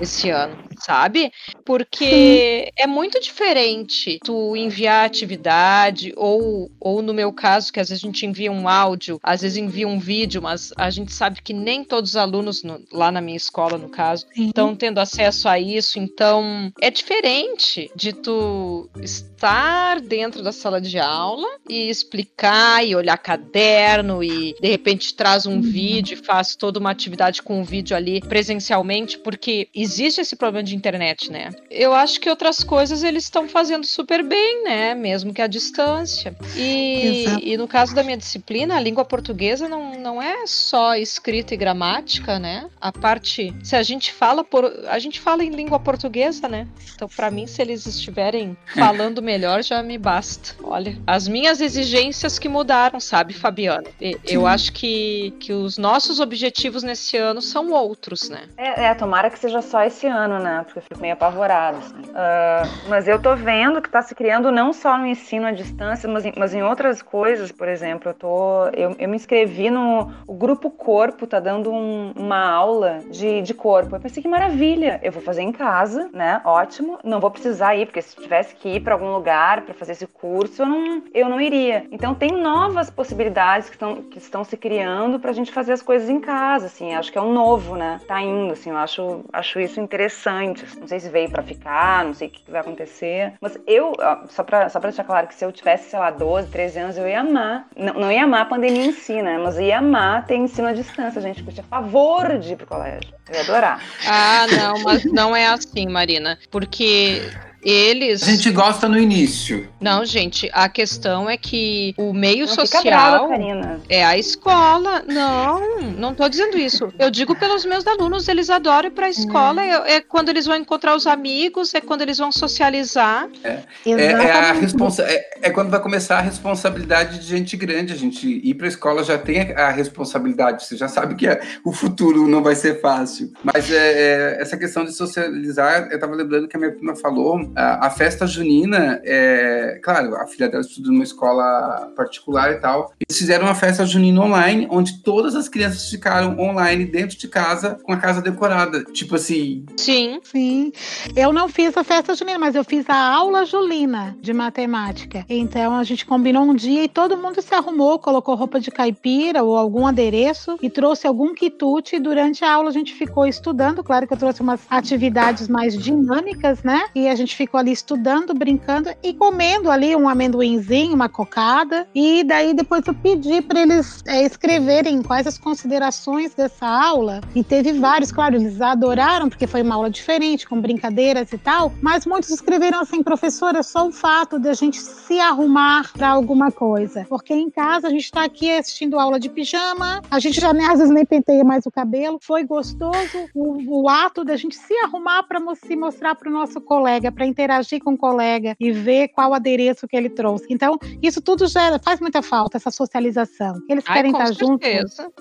esse 0.00 0.30
ano, 0.30 0.56
sabe? 0.80 1.30
Porque 1.64 2.64
Sim. 2.66 2.72
é 2.76 2.86
muito 2.86 3.20
diferente 3.20 4.18
tu 4.24 4.56
enviar 4.56 5.06
atividade, 5.06 6.12
ou, 6.16 6.70
ou 6.80 7.02
no 7.02 7.14
meu 7.14 7.32
caso, 7.32 7.72
que 7.72 7.80
às 7.80 7.88
vezes 7.88 8.02
a 8.02 8.06
gente 8.06 8.26
envia 8.26 8.50
um 8.50 8.68
áudio, 8.68 9.18
às 9.22 9.42
vezes 9.42 9.56
envia 9.56 9.86
um 9.86 9.98
vídeo, 9.98 10.42
mas 10.42 10.72
a 10.76 10.90
gente 10.90 11.12
sabe 11.12 11.42
que 11.42 11.52
nem 11.52 11.84
todos 11.84 12.10
os 12.10 12.16
alunos, 12.16 12.62
no, 12.62 12.80
lá 12.92 13.10
na 13.10 13.20
minha 13.20 13.36
escola, 13.36 13.78
no 13.78 13.88
caso, 13.88 14.26
estão 14.36 14.74
tendo 14.74 14.98
acesso 14.98 15.48
a 15.48 15.58
isso, 15.58 15.98
então 15.98 16.72
é 16.80 16.90
diferente 16.90 17.90
de 17.94 18.12
tu 18.12 18.88
estar 19.02 20.00
dentro 20.00 20.42
da 20.42 20.52
sala 20.52 20.80
de 20.80 20.98
aula 20.98 21.48
e 21.68 21.88
explicar 21.88 22.86
e 22.86 22.94
olhar 22.94 23.16
caderno 23.16 24.22
e 24.22 24.54
de 24.60 24.68
repente 24.68 25.14
traz 25.14 25.46
um 25.46 25.54
uhum. 25.54 25.62
vídeo 25.62 26.14
e 26.14 26.24
faz 26.24 26.54
toda 26.54 26.78
uma 26.78 26.90
atividade 26.90 27.42
com 27.42 27.58
o 27.58 27.60
um 27.60 27.64
vídeo 27.64 27.96
ali 27.96 28.20
presencialmente, 28.20 29.18
porque 29.18 29.68
existe 29.74 30.20
esse 30.20 30.36
problema 30.36 30.62
de 30.62 30.69
internet, 30.74 31.30
né? 31.30 31.50
Eu 31.70 31.94
acho 31.94 32.20
que 32.20 32.28
outras 32.28 32.62
coisas 32.62 33.02
eles 33.02 33.24
estão 33.24 33.48
fazendo 33.48 33.84
super 33.86 34.22
bem, 34.22 34.64
né? 34.64 34.94
Mesmo 34.94 35.32
que 35.32 35.42
à 35.42 35.46
distância. 35.46 36.34
E, 36.56 37.24
e 37.42 37.56
no 37.56 37.68
caso 37.68 37.94
da 37.94 38.02
minha 38.02 38.16
disciplina, 38.16 38.76
a 38.76 38.80
língua 38.80 39.04
portuguesa 39.04 39.68
não, 39.68 39.92
não 39.98 40.22
é 40.22 40.46
só 40.46 40.94
escrita 40.94 41.54
e 41.54 41.56
gramática, 41.56 42.38
né? 42.38 42.68
A 42.80 42.92
parte. 42.92 43.54
Se 43.62 43.76
a 43.76 43.82
gente 43.82 44.12
fala 44.12 44.44
por, 44.44 44.64
a 44.88 44.98
gente 44.98 45.20
fala 45.20 45.44
em 45.44 45.50
língua 45.50 45.78
portuguesa, 45.78 46.48
né? 46.48 46.66
Então, 46.94 47.08
para 47.08 47.30
mim, 47.30 47.46
se 47.46 47.60
eles 47.62 47.86
estiverem 47.86 48.56
falando 48.74 49.22
melhor, 49.22 49.62
já 49.62 49.82
me 49.82 49.98
basta. 49.98 50.54
Olha, 50.62 50.96
as 51.06 51.28
minhas 51.28 51.60
exigências 51.60 52.38
que 52.38 52.48
mudaram, 52.48 53.00
sabe, 53.00 53.34
Fabiana? 53.34 53.88
Eu 54.26 54.46
acho 54.46 54.72
que, 54.72 55.34
que 55.40 55.52
os 55.52 55.78
nossos 55.78 56.20
objetivos 56.20 56.82
nesse 56.82 57.16
ano 57.16 57.40
são 57.40 57.70
outros, 57.70 58.28
né? 58.28 58.42
É, 58.56 58.84
é 58.84 58.94
tomara 58.94 59.30
que 59.30 59.38
seja 59.38 59.62
só 59.62 59.82
esse 59.82 60.06
ano, 60.06 60.38
né? 60.38 60.59
Porque 60.64 60.78
eu 60.78 60.82
fico 60.82 61.00
meio 61.00 61.14
apavorada. 61.14 61.78
Assim. 61.78 61.94
Uh, 61.94 62.88
mas 62.88 63.08
eu 63.08 63.20
tô 63.20 63.34
vendo 63.36 63.80
que 63.80 63.88
tá 63.88 64.02
se 64.02 64.14
criando 64.14 64.50
não 64.50 64.72
só 64.72 64.96
no 64.98 65.06
ensino 65.06 65.46
à 65.46 65.52
distância, 65.52 66.08
mas 66.08 66.24
em, 66.24 66.32
mas 66.36 66.54
em 66.54 66.62
outras 66.62 67.02
coisas, 67.02 67.52
por 67.52 67.68
exemplo, 67.68 68.10
eu 68.10 68.14
tô. 68.14 68.66
Eu, 68.68 68.96
eu 68.98 69.08
me 69.08 69.16
inscrevi 69.16 69.70
no. 69.70 70.10
Grupo 70.40 70.70
Corpo 70.70 71.26
tá 71.26 71.38
dando 71.38 71.70
um, 71.70 72.12
uma 72.16 72.50
aula 72.50 73.00
de, 73.10 73.42
de 73.42 73.54
corpo. 73.54 73.94
Eu 73.94 74.00
pensei 74.00 74.22
que 74.22 74.28
maravilha, 74.28 74.98
eu 75.02 75.12
vou 75.12 75.22
fazer 75.22 75.42
em 75.42 75.52
casa, 75.52 76.08
né? 76.12 76.40
Ótimo. 76.44 76.98
Não 77.04 77.20
vou 77.20 77.30
precisar 77.30 77.76
ir, 77.76 77.86
porque 77.86 78.00
se 78.00 78.16
tivesse 78.16 78.54
que 78.54 78.68
ir 78.68 78.80
para 78.80 78.94
algum 78.94 79.12
lugar 79.12 79.62
para 79.62 79.74
fazer 79.74 79.92
esse 79.92 80.06
curso, 80.06 80.62
eu 80.62 80.66
não, 80.66 81.02
eu 81.12 81.28
não 81.28 81.40
iria. 81.40 81.86
Então 81.92 82.14
tem 82.14 82.30
novas 82.30 82.90
possibilidades 82.90 83.68
que 83.68 83.76
estão, 83.76 83.96
que 84.02 84.18
estão 84.18 84.44
se 84.44 84.56
criando 84.56 85.20
para 85.20 85.30
a 85.30 85.34
gente 85.34 85.52
fazer 85.52 85.72
as 85.72 85.82
coisas 85.82 86.08
em 86.08 86.20
casa, 86.20 86.66
assim. 86.66 86.94
Acho 86.94 87.12
que 87.12 87.18
é 87.18 87.22
um 87.22 87.32
novo, 87.32 87.76
né? 87.76 88.00
Tá 88.06 88.20
indo, 88.20 88.52
assim. 88.52 88.70
Eu 88.70 88.78
acho, 88.78 89.24
acho 89.32 89.60
isso 89.60 89.80
interessante. 89.80 90.49
Não 90.78 90.86
sei 90.86 91.00
se 91.00 91.08
veio 91.08 91.30
para 91.30 91.42
ficar, 91.42 92.04
não 92.04 92.14
sei 92.14 92.28
o 92.28 92.30
que 92.30 92.50
vai 92.50 92.60
acontecer. 92.60 93.32
Mas 93.40 93.58
eu, 93.66 93.92
só 94.28 94.42
para 94.42 94.68
só 94.68 94.80
pra 94.80 94.90
deixar 94.90 95.04
claro 95.04 95.26
que 95.26 95.34
se 95.34 95.44
eu 95.44 95.52
tivesse, 95.52 95.90
sei 95.90 95.98
lá, 95.98 96.10
12, 96.10 96.48
13 96.48 96.78
anos, 96.78 96.96
eu 96.96 97.08
ia 97.08 97.20
amar. 97.20 97.66
Não, 97.76 97.94
não 97.94 98.12
ia 98.12 98.24
amar 98.24 98.42
a 98.42 98.46
pandemia 98.46 98.86
em 98.86 98.92
si, 98.92 99.20
né? 99.22 99.38
Mas 99.38 99.58
ia 99.58 99.78
amar 99.78 100.26
ter 100.26 100.36
ensino 100.36 100.68
à 100.68 100.72
distância, 100.72 101.20
gente. 101.20 101.42
Porque 101.42 101.60
eu 101.60 101.64
tinha 101.64 101.66
favor 101.66 102.38
de 102.38 102.52
ir 102.52 102.56
pro 102.56 102.66
colégio. 102.66 103.12
Eu 103.28 103.34
ia 103.34 103.40
adorar. 103.42 103.82
Ah, 104.06 104.46
não, 104.56 104.82
mas 104.82 105.04
não 105.04 105.34
é 105.34 105.46
assim, 105.46 105.86
Marina. 105.88 106.38
Porque 106.50 107.22
eles. 107.62 108.22
A 108.22 108.26
gente 108.26 108.50
gosta 108.50 108.88
no 108.88 108.98
início. 108.98 109.68
Não, 109.80 110.04
gente, 110.04 110.50
a 110.52 110.68
questão 110.68 111.28
é 111.28 111.36
que 111.36 111.94
o 111.96 112.12
meio 112.12 112.46
não 112.46 112.54
social. 112.54 113.28
Brava, 113.28 113.80
é 113.88 114.04
a 114.04 114.16
escola. 114.16 115.02
Não, 115.06 115.80
não 115.96 116.14
tô 116.14 116.28
dizendo 116.28 116.58
isso. 116.58 116.92
Eu 116.98 117.10
digo 117.10 117.34
pelos 117.36 117.64
meus 117.64 117.86
alunos, 117.86 118.28
eles 118.28 118.50
adoram 118.50 118.88
ir 118.88 118.92
pra 118.92 119.08
escola. 119.08 119.62
É, 119.62 119.96
é 119.96 120.00
quando 120.00 120.28
eles 120.28 120.46
vão 120.46 120.56
encontrar 120.56 120.94
os 120.94 121.06
amigos, 121.06 121.74
é 121.74 121.80
quando 121.80 122.02
eles 122.02 122.18
vão 122.18 122.32
socializar. 122.32 123.28
É, 123.44 123.60
é, 123.86 123.92
é 123.92 124.32
a 124.32 124.52
responsa 124.52 125.02
é, 125.02 125.30
é, 125.42 125.50
quando 125.50 125.70
vai 125.70 125.80
começar 125.80 126.18
a 126.18 126.22
responsabilidade 126.22 127.18
de 127.20 127.26
gente 127.26 127.56
grande. 127.56 127.92
A 127.92 127.96
gente 127.96 128.26
ir 128.26 128.54
pra 128.54 128.68
escola 128.68 129.04
já 129.04 129.18
tem 129.18 129.52
a 129.52 129.70
responsabilidade. 129.70 130.64
Você 130.64 130.76
já 130.76 130.88
sabe 130.88 131.14
que 131.14 131.26
é, 131.26 131.40
o 131.64 131.72
futuro 131.72 132.26
não 132.26 132.42
vai 132.42 132.54
ser 132.54 132.80
fácil. 132.80 133.32
Mas 133.42 133.70
é, 133.70 134.36
é 134.36 134.42
essa 134.42 134.56
questão 134.56 134.84
de 134.84 134.92
socializar, 134.92 135.88
eu 135.90 135.98
tava 135.98 136.14
lembrando 136.14 136.48
que 136.48 136.56
a 136.56 136.60
minha 136.60 136.72
prima 136.72 136.96
falou 136.96 137.49
a, 137.54 137.86
a, 137.86 137.90
festa 137.90 138.26
junina, 138.26 139.00
é, 139.04 139.80
claro, 139.82 140.14
a 140.16 140.26
filha 140.26 140.48
dela 140.48 140.62
estuda 140.62 140.90
numa 140.90 141.04
escola 141.04 141.92
particular 141.96 142.52
e 142.52 142.60
tal. 142.60 142.92
Eles 143.00 143.18
fizeram 143.18 143.46
uma 143.46 143.54
festa 143.54 143.84
junina 143.84 144.20
online, 144.20 144.66
onde 144.70 145.02
todas 145.02 145.34
as 145.34 145.48
crianças 145.48 145.88
ficaram 145.88 146.38
online 146.38 146.84
dentro 146.84 147.18
de 147.18 147.28
casa, 147.28 147.78
com 147.82 147.92
a 147.92 147.96
casa 147.96 148.22
decorada. 148.22 148.84
Tipo 148.84 149.16
assim. 149.16 149.64
Sim. 149.76 150.20
Sim. 150.22 150.72
Eu 151.16 151.32
não 151.32 151.48
fiz 151.48 151.76
a 151.76 151.84
festa 151.84 152.14
junina, 152.14 152.38
mas 152.38 152.54
eu 152.54 152.64
fiz 152.64 152.88
a 152.88 152.96
aula 152.96 153.44
julina 153.44 154.16
de 154.20 154.32
matemática. 154.32 155.24
Então 155.28 155.76
a 155.76 155.84
gente 155.84 156.06
combinou 156.06 156.44
um 156.44 156.54
dia 156.54 156.84
e 156.84 156.88
todo 156.88 157.16
mundo 157.16 157.42
se 157.42 157.54
arrumou, 157.54 157.98
colocou 157.98 158.34
roupa 158.34 158.60
de 158.60 158.70
caipira 158.70 159.42
ou 159.42 159.56
algum 159.56 159.86
adereço 159.86 160.56
e 160.62 160.70
trouxe 160.70 161.06
algum 161.06 161.34
quitute. 161.34 161.96
E 161.96 162.00
durante 162.00 162.44
a 162.44 162.52
aula 162.52 162.70
a 162.70 162.72
gente 162.72 162.94
ficou 162.94 163.26
estudando. 163.26 163.82
Claro 163.82 164.06
que 164.06 164.12
eu 164.12 164.18
trouxe 164.18 164.40
umas 164.40 164.60
atividades 164.70 165.48
mais 165.48 165.76
dinâmicas, 165.76 166.62
né? 166.62 166.82
E 166.94 167.08
a 167.08 167.14
gente 167.14 167.39
ficou 167.40 167.58
ali 167.58 167.72
estudando, 167.72 168.34
brincando 168.34 168.90
e 169.02 169.14
comendo 169.14 169.70
ali 169.70 169.96
um 169.96 170.06
amendoinzinho, 170.06 170.94
uma 170.94 171.08
cocada. 171.08 171.88
E 171.94 172.22
daí 172.22 172.52
depois 172.52 172.86
eu 172.86 172.92
pedi 172.92 173.40
para 173.40 173.62
eles 173.62 174.02
é, 174.06 174.26
escreverem 174.26 175.02
quais 175.02 175.26
as 175.26 175.38
considerações 175.38 176.34
dessa 176.34 176.66
aula. 176.66 177.22
E 177.34 177.42
teve 177.42 177.72
vários, 177.72 178.12
claro, 178.12 178.36
eles 178.36 178.60
adoraram, 178.60 179.30
porque 179.30 179.46
foi 179.46 179.62
uma 179.62 179.74
aula 179.74 179.88
diferente, 179.88 180.46
com 180.46 180.60
brincadeiras 180.60 181.32
e 181.32 181.38
tal. 181.38 181.72
Mas 181.80 182.04
muitos 182.04 182.28
escreveram 182.28 182.80
assim, 182.80 183.02
professora, 183.02 183.62
só 183.62 183.88
o 183.88 183.92
fato 183.92 184.38
de 184.38 184.48
a 184.48 184.54
gente 184.54 184.78
se 184.78 185.18
arrumar 185.18 185.90
para 185.94 186.10
alguma 186.10 186.52
coisa. 186.52 187.06
Porque 187.08 187.32
em 187.32 187.48
casa 187.48 187.86
a 187.86 187.90
gente 187.90 188.04
está 188.04 188.24
aqui 188.24 188.50
assistindo 188.50 188.98
aula 188.98 189.18
de 189.18 189.30
pijama, 189.30 190.02
a 190.10 190.18
gente 190.18 190.38
já 190.38 190.50
às 190.50 190.78
vezes 190.78 190.90
nem 190.90 191.06
penteia 191.06 191.42
mais 191.42 191.64
o 191.64 191.70
cabelo. 191.70 192.18
Foi 192.20 192.44
gostoso 192.44 193.30
o, 193.34 193.80
o 193.82 193.88
ato 193.88 194.24
da 194.24 194.36
gente 194.36 194.56
se 194.56 194.74
arrumar 194.84 195.22
para 195.22 195.40
se 195.54 195.74
mostrar 195.74 196.14
para 196.14 196.28
o 196.28 196.32
nosso 196.32 196.60
colega, 196.60 197.10
para 197.10 197.29
interagir 197.30 197.82
com 197.82 197.92
o 197.92 197.98
colega 197.98 198.56
e 198.58 198.70
ver 198.70 199.08
qual 199.08 199.32
adereço 199.32 199.86
que 199.86 199.96
ele 199.96 200.10
trouxe. 200.10 200.46
Então, 200.50 200.78
isso 201.02 201.20
tudo 201.20 201.46
já 201.46 201.78
faz 201.78 202.00
muita 202.00 202.22
falta, 202.22 202.56
essa 202.56 202.70
socialização. 202.70 203.54
Eles 203.68 203.84
Ai, 203.86 203.96
querem 203.96 204.12
estar 204.12 204.32
juntos. 204.32 204.68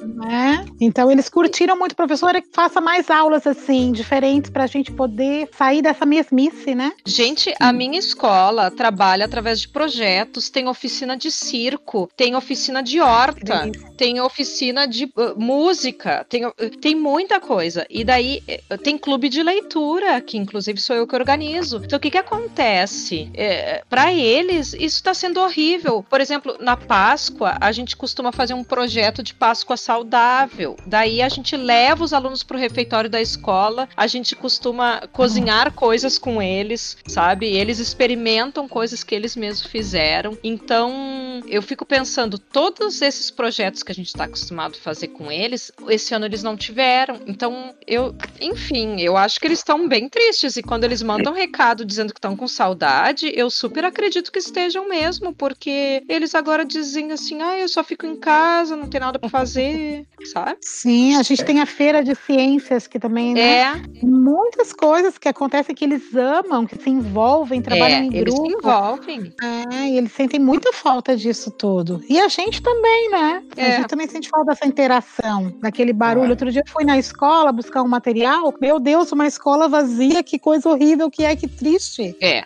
Né? 0.01 0.65
Então, 0.79 1.11
eles 1.11 1.29
curtiram 1.29 1.77
muito, 1.77 1.95
professora, 1.95 2.41
que 2.41 2.49
faça 2.51 2.81
mais 2.81 3.09
aulas 3.09 3.45
assim, 3.45 3.91
diferentes, 3.91 4.49
para 4.49 4.63
a 4.63 4.67
gente 4.67 4.91
poder 4.91 5.49
sair 5.55 5.81
dessa 5.81 6.05
mesmice, 6.05 6.75
né? 6.75 6.91
Gente, 7.05 7.53
a 7.59 7.71
minha 7.71 7.99
escola 7.99 8.71
trabalha 8.71 9.25
através 9.25 9.61
de 9.61 9.67
projetos, 9.67 10.49
tem 10.49 10.67
oficina 10.67 11.15
de 11.15 11.31
circo, 11.31 12.09
tem 12.15 12.35
oficina 12.35 12.81
de 12.81 12.99
horta, 12.99 13.71
tem 13.97 14.19
oficina 14.21 14.87
de 14.87 15.05
uh, 15.05 15.37
música, 15.37 16.25
tem, 16.29 16.45
uh, 16.45 16.53
tem 16.81 16.95
muita 16.95 17.39
coisa. 17.39 17.85
E 17.89 18.03
daí 18.03 18.41
uh, 18.71 18.77
tem 18.77 18.97
clube 18.97 19.29
de 19.29 19.43
leitura, 19.43 20.19
que 20.21 20.37
inclusive 20.37 20.79
sou 20.79 20.95
eu 20.95 21.07
que 21.07 21.15
organizo. 21.15 21.81
Então, 21.83 21.98
o 21.99 22.01
que, 22.01 22.11
que 22.11 22.17
acontece? 22.17 23.29
É, 23.33 23.83
para 23.89 24.13
eles, 24.13 24.73
isso 24.73 24.95
está 24.95 25.13
sendo 25.13 25.41
horrível. 25.41 26.01
Por 26.09 26.21
exemplo, 26.21 26.55
na 26.61 26.77
Páscoa, 26.77 27.57
a 27.59 27.73
gente 27.73 27.97
costuma 27.97 28.31
fazer 28.31 28.53
um 28.53 28.63
projeto 28.63 29.21
de 29.21 29.33
Páscoa 29.33 29.75
saudável. 29.75 30.77
Daí 30.87 31.21
a 31.21 31.27
gente 31.27 31.57
leva 31.57 32.01
os 32.01 32.13
alunos 32.13 32.41
para 32.41 32.55
o 32.55 32.59
refeitório 32.59 33.09
da 33.09 33.21
escola, 33.21 33.89
a 33.97 34.07
gente 34.07 34.33
costuma 34.33 35.01
cozinhar 35.11 35.73
coisas 35.73 36.17
com 36.17 36.41
eles, 36.41 36.97
sabe? 37.05 37.47
Eles 37.47 37.79
experimentam 37.79 38.65
coisas 38.65 39.03
que 39.03 39.13
eles 39.13 39.35
mesmos 39.35 39.69
fizeram. 39.69 40.37
Então, 40.41 41.43
eu 41.47 41.61
fico 41.61 41.85
pensando, 41.85 42.39
todos 42.39 43.01
esses 43.01 43.29
projetos 43.29 43.83
que 43.83 43.91
a 43.91 43.95
gente 43.95 44.07
está 44.07 44.23
acostumado 44.23 44.75
a 44.75 44.81
fazer 44.81 45.09
com 45.09 45.29
eles, 45.29 45.69
esse 45.89 46.13
ano 46.13 46.25
eles 46.25 46.43
não 46.43 46.55
tiveram. 46.55 47.19
Então, 47.27 47.75
eu, 47.85 48.15
enfim, 48.39 49.01
eu 49.01 49.17
acho 49.17 49.37
que 49.37 49.47
eles 49.47 49.59
estão 49.59 49.85
bem 49.85 50.07
tristes. 50.07 50.55
E 50.55 50.63
quando 50.63 50.85
eles 50.85 51.01
mandam 51.01 51.33
um 51.33 51.35
recado 51.35 51.88
dizendo 51.89 52.13
que 52.13 52.19
estão 52.19 52.35
com 52.35 52.47
saudade, 52.47 53.31
eu 53.35 53.49
super 53.49 53.83
acredito 53.83 54.31
que 54.31 54.39
estejam 54.39 54.87
mesmo, 54.87 55.33
porque 55.33 56.03
eles 56.07 56.33
agora 56.33 56.63
dizem 56.63 57.11
assim: 57.11 57.41
ah, 57.41 57.57
eu 57.57 57.67
só 57.67 57.83
fico 57.83 58.05
em 58.05 58.15
casa, 58.15 58.75
não 58.75 58.87
tem 58.87 59.01
nada 59.01 59.19
para 59.19 59.29
fazer, 59.29 60.05
sabe? 60.31 60.57
Sim, 60.61 61.15
a 61.17 61.23
gente 61.23 61.43
tem 61.43 61.59
a 61.59 61.65
feira 61.65 62.03
de 62.03 62.15
ciências 62.15 62.87
que 62.87 62.99
também, 62.99 63.33
né? 63.33 63.59
É. 63.59 63.73
Muitas 64.03 64.71
coisas 64.71 65.17
que 65.17 65.27
acontecem 65.27 65.75
que 65.75 65.83
eles 65.83 66.15
amam, 66.15 66.65
que 66.65 66.81
se 66.81 66.89
envolvem, 66.89 67.61
trabalham 67.61 67.97
é, 67.97 68.03
em 68.03 68.15
eles 68.15 68.33
grupo. 68.33 68.45
Eles 68.45 68.51
se 68.51 68.57
envolvem. 68.57 69.33
É, 69.41 69.89
e 69.89 69.97
eles 69.97 70.11
sentem 70.11 70.39
muita 70.39 70.71
falta 70.71 71.17
disso 71.17 71.51
tudo. 71.51 72.01
E 72.07 72.19
a 72.19 72.27
gente 72.27 72.61
também, 72.61 73.09
né? 73.09 73.43
É. 73.57 73.65
A 73.65 73.77
gente 73.77 73.87
também 73.87 74.07
sente 74.07 74.29
falta 74.29 74.51
dessa 74.51 74.67
interação, 74.67 75.53
daquele 75.59 75.91
barulho. 75.91 76.29
Outro 76.29 76.51
dia 76.51 76.61
eu 76.65 76.71
fui 76.71 76.85
na 76.85 76.97
escola 76.97 77.51
buscar 77.51 77.81
um 77.81 77.87
material. 77.87 78.53
Meu 78.61 78.79
Deus, 78.79 79.11
uma 79.11 79.27
escola 79.27 79.67
vazia, 79.67 80.23
que 80.23 80.37
coisa 80.37 80.69
horrível 80.69 81.09
que 81.09 81.23
é, 81.23 81.35
que 81.35 81.47
triste. 81.47 81.78
É. 82.21 82.45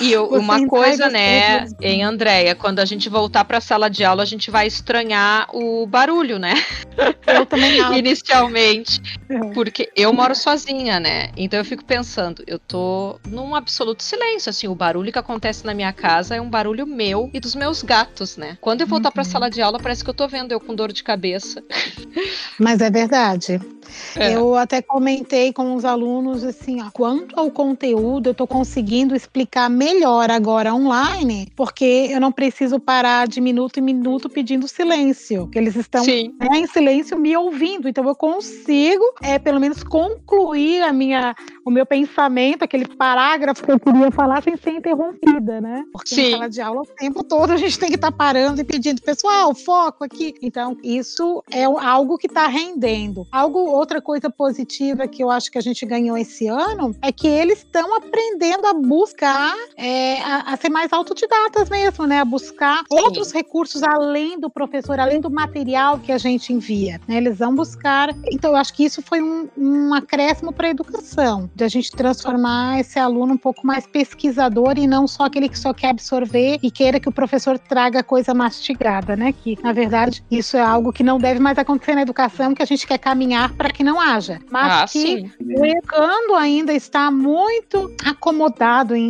E 0.00 0.12
eu, 0.12 0.26
uma 0.26 0.66
coisa, 0.66 1.08
né, 1.08 1.66
em 1.80 2.02
Andréia, 2.02 2.54
quando 2.54 2.80
a 2.80 2.84
gente 2.84 3.08
voltar 3.08 3.44
para 3.44 3.58
a 3.58 3.60
sala 3.60 3.88
de 3.88 4.04
aula, 4.04 4.22
a 4.22 4.26
gente 4.26 4.50
vai 4.50 4.66
estranhar 4.66 5.48
o 5.52 5.86
barulho, 5.86 6.38
né? 6.38 6.54
Eu 7.26 7.46
também 7.46 7.78
não. 7.80 7.94
Inicialmente. 7.94 9.00
É. 9.28 9.38
Porque 9.54 9.90
eu 9.96 10.12
moro 10.12 10.34
sozinha, 10.34 11.00
né? 11.00 11.30
Então 11.36 11.58
eu 11.58 11.64
fico 11.64 11.84
pensando, 11.84 12.42
eu 12.46 12.58
tô 12.58 13.18
num 13.26 13.54
absoluto 13.54 14.02
silêncio, 14.02 14.50
assim, 14.50 14.68
o 14.68 14.74
barulho 14.74 15.12
que 15.12 15.18
acontece 15.18 15.64
na 15.64 15.74
minha 15.74 15.92
casa 15.92 16.36
é 16.36 16.40
um 16.40 16.48
barulho 16.48 16.86
meu 16.86 17.30
e 17.32 17.40
dos 17.40 17.54
meus 17.54 17.82
gatos, 17.82 18.36
né? 18.36 18.58
Quando 18.60 18.82
eu 18.82 18.86
voltar 18.86 19.08
uhum. 19.08 19.12
para 19.12 19.22
a 19.22 19.26
sala 19.26 19.50
de 19.50 19.60
aula, 19.60 19.78
parece 19.78 20.04
que 20.04 20.10
eu 20.10 20.14
tô 20.14 20.28
vendo 20.28 20.52
eu 20.52 20.60
com 20.60 20.74
dor 20.74 20.92
de 20.92 21.02
cabeça. 21.02 21.62
Mas 22.58 22.80
é 22.80 22.90
verdade. 22.90 23.60
É. 24.16 24.34
Eu 24.34 24.54
até 24.54 24.82
comentei 24.82 25.52
com 25.52 25.74
os 25.74 25.84
alunos 25.84 26.44
assim, 26.44 26.82
ó, 26.82 26.90
quanto 26.92 27.38
ao 27.38 27.50
conteúdo 27.50 28.28
eu 28.28 28.34
tô 28.34 28.46
conseguindo 28.46 29.14
explicar 29.14 29.37
explicar 29.38 29.70
melhor 29.70 30.30
agora 30.30 30.74
online, 30.74 31.48
porque 31.54 32.08
eu 32.10 32.20
não 32.20 32.32
preciso 32.32 32.80
parar 32.80 33.28
de 33.28 33.40
minuto 33.40 33.78
em 33.78 33.82
minuto 33.82 34.28
pedindo 34.28 34.66
silêncio, 34.66 35.46
que 35.48 35.58
eles 35.58 35.76
estão 35.76 36.04
né, 36.04 36.58
em 36.58 36.66
silêncio 36.66 37.16
me 37.16 37.36
ouvindo, 37.36 37.88
então 37.88 38.06
eu 38.06 38.16
consigo, 38.16 39.04
é, 39.22 39.38
pelo 39.38 39.60
menos 39.60 39.84
concluir 39.84 40.82
a 40.82 40.92
minha, 40.92 41.36
o 41.64 41.70
meu 41.70 41.86
pensamento, 41.86 42.64
aquele 42.64 42.86
parágrafo 42.86 43.62
que 43.62 43.70
eu 43.70 43.78
queria 43.78 44.10
falar 44.10 44.42
sem 44.42 44.56
ser 44.56 44.70
interrompida, 44.70 45.60
né? 45.60 45.84
Porque 45.92 46.14
Sim. 46.14 46.30
na 46.30 46.36
sala 46.38 46.50
de 46.50 46.60
aula 46.60 46.82
o 46.82 46.86
tempo 46.86 47.22
todo 47.22 47.52
a 47.52 47.56
gente 47.56 47.78
tem 47.78 47.88
que 47.90 47.94
estar 47.94 48.10
tá 48.10 48.16
parando 48.16 48.60
e 48.60 48.64
pedindo, 48.64 49.00
pessoal, 49.00 49.54
foco 49.54 50.04
aqui. 50.04 50.34
Então 50.42 50.76
isso 50.82 51.44
é 51.50 51.64
algo 51.64 52.18
que 52.18 52.26
está 52.26 52.48
rendendo. 52.48 53.26
Algo 53.30 53.58
outra 53.58 54.00
coisa 54.00 54.28
positiva 54.30 55.06
que 55.06 55.22
eu 55.22 55.30
acho 55.30 55.50
que 55.50 55.58
a 55.58 55.62
gente 55.62 55.86
ganhou 55.86 56.16
esse 56.16 56.48
ano 56.48 56.94
é 57.02 57.12
que 57.12 57.28
eles 57.28 57.58
estão 57.58 57.96
aprendendo 57.96 58.66
a 58.66 58.74
buscar 58.74 59.17
buscar 59.18 59.56
é, 59.76 60.20
a, 60.22 60.52
a, 60.52 60.56
ser 60.56 60.68
mais 60.68 60.92
autodidatas 60.92 61.68
mesmo, 61.68 62.06
né? 62.06 62.20
A 62.20 62.24
buscar 62.24 62.78
Sim. 62.78 63.00
outros 63.00 63.32
recursos 63.32 63.82
além 63.82 64.38
do 64.38 64.48
professor, 64.48 65.00
além 65.00 65.20
do 65.20 65.28
material 65.30 65.98
que 65.98 66.12
a 66.12 66.18
gente 66.18 66.52
envia. 66.52 67.00
Né? 67.08 67.16
Eles 67.16 67.38
vão 67.38 67.54
buscar. 67.54 68.14
Então, 68.30 68.52
eu 68.52 68.56
acho 68.56 68.72
que 68.72 68.84
isso 68.84 69.02
foi 69.02 69.20
um, 69.20 69.48
um 69.56 69.92
acréscimo 69.92 70.52
para 70.52 70.68
a 70.68 70.70
educação, 70.70 71.50
de 71.54 71.64
a 71.64 71.68
gente 71.68 71.90
transformar 71.90 72.78
esse 72.78 72.98
aluno 72.98 73.34
um 73.34 73.38
pouco 73.38 73.66
mais 73.66 73.86
pesquisador 73.86 74.74
e 74.78 74.86
não 74.86 75.08
só 75.08 75.24
aquele 75.24 75.48
que 75.48 75.58
só 75.58 75.74
quer 75.74 75.90
absorver 75.90 76.58
e 76.62 76.70
queira 76.70 77.00
que 77.00 77.08
o 77.08 77.12
professor 77.12 77.58
traga 77.58 78.02
coisa 78.02 78.32
mastigada, 78.32 79.16
né? 79.16 79.32
Que, 79.32 79.58
na 79.62 79.72
verdade, 79.72 80.24
isso 80.30 80.56
é 80.56 80.62
algo 80.62 80.92
que 80.92 81.02
não 81.02 81.18
deve 81.18 81.40
mais 81.40 81.58
acontecer 81.58 81.94
na 81.94 82.02
educação, 82.02 82.54
que 82.54 82.62
a 82.62 82.66
gente 82.66 82.86
quer 82.86 82.98
caminhar 82.98 83.52
para 83.54 83.70
que 83.70 83.82
não 83.82 84.00
haja. 84.00 84.38
Mas 84.50 84.72
ah, 84.72 84.84
que 84.84 85.00
sim. 85.00 85.30
o 85.40 85.64
educando 85.64 86.34
ainda 86.34 86.72
está 86.72 87.10
muito 87.10 87.92
acomodado 88.04 88.94
em, 88.94 89.07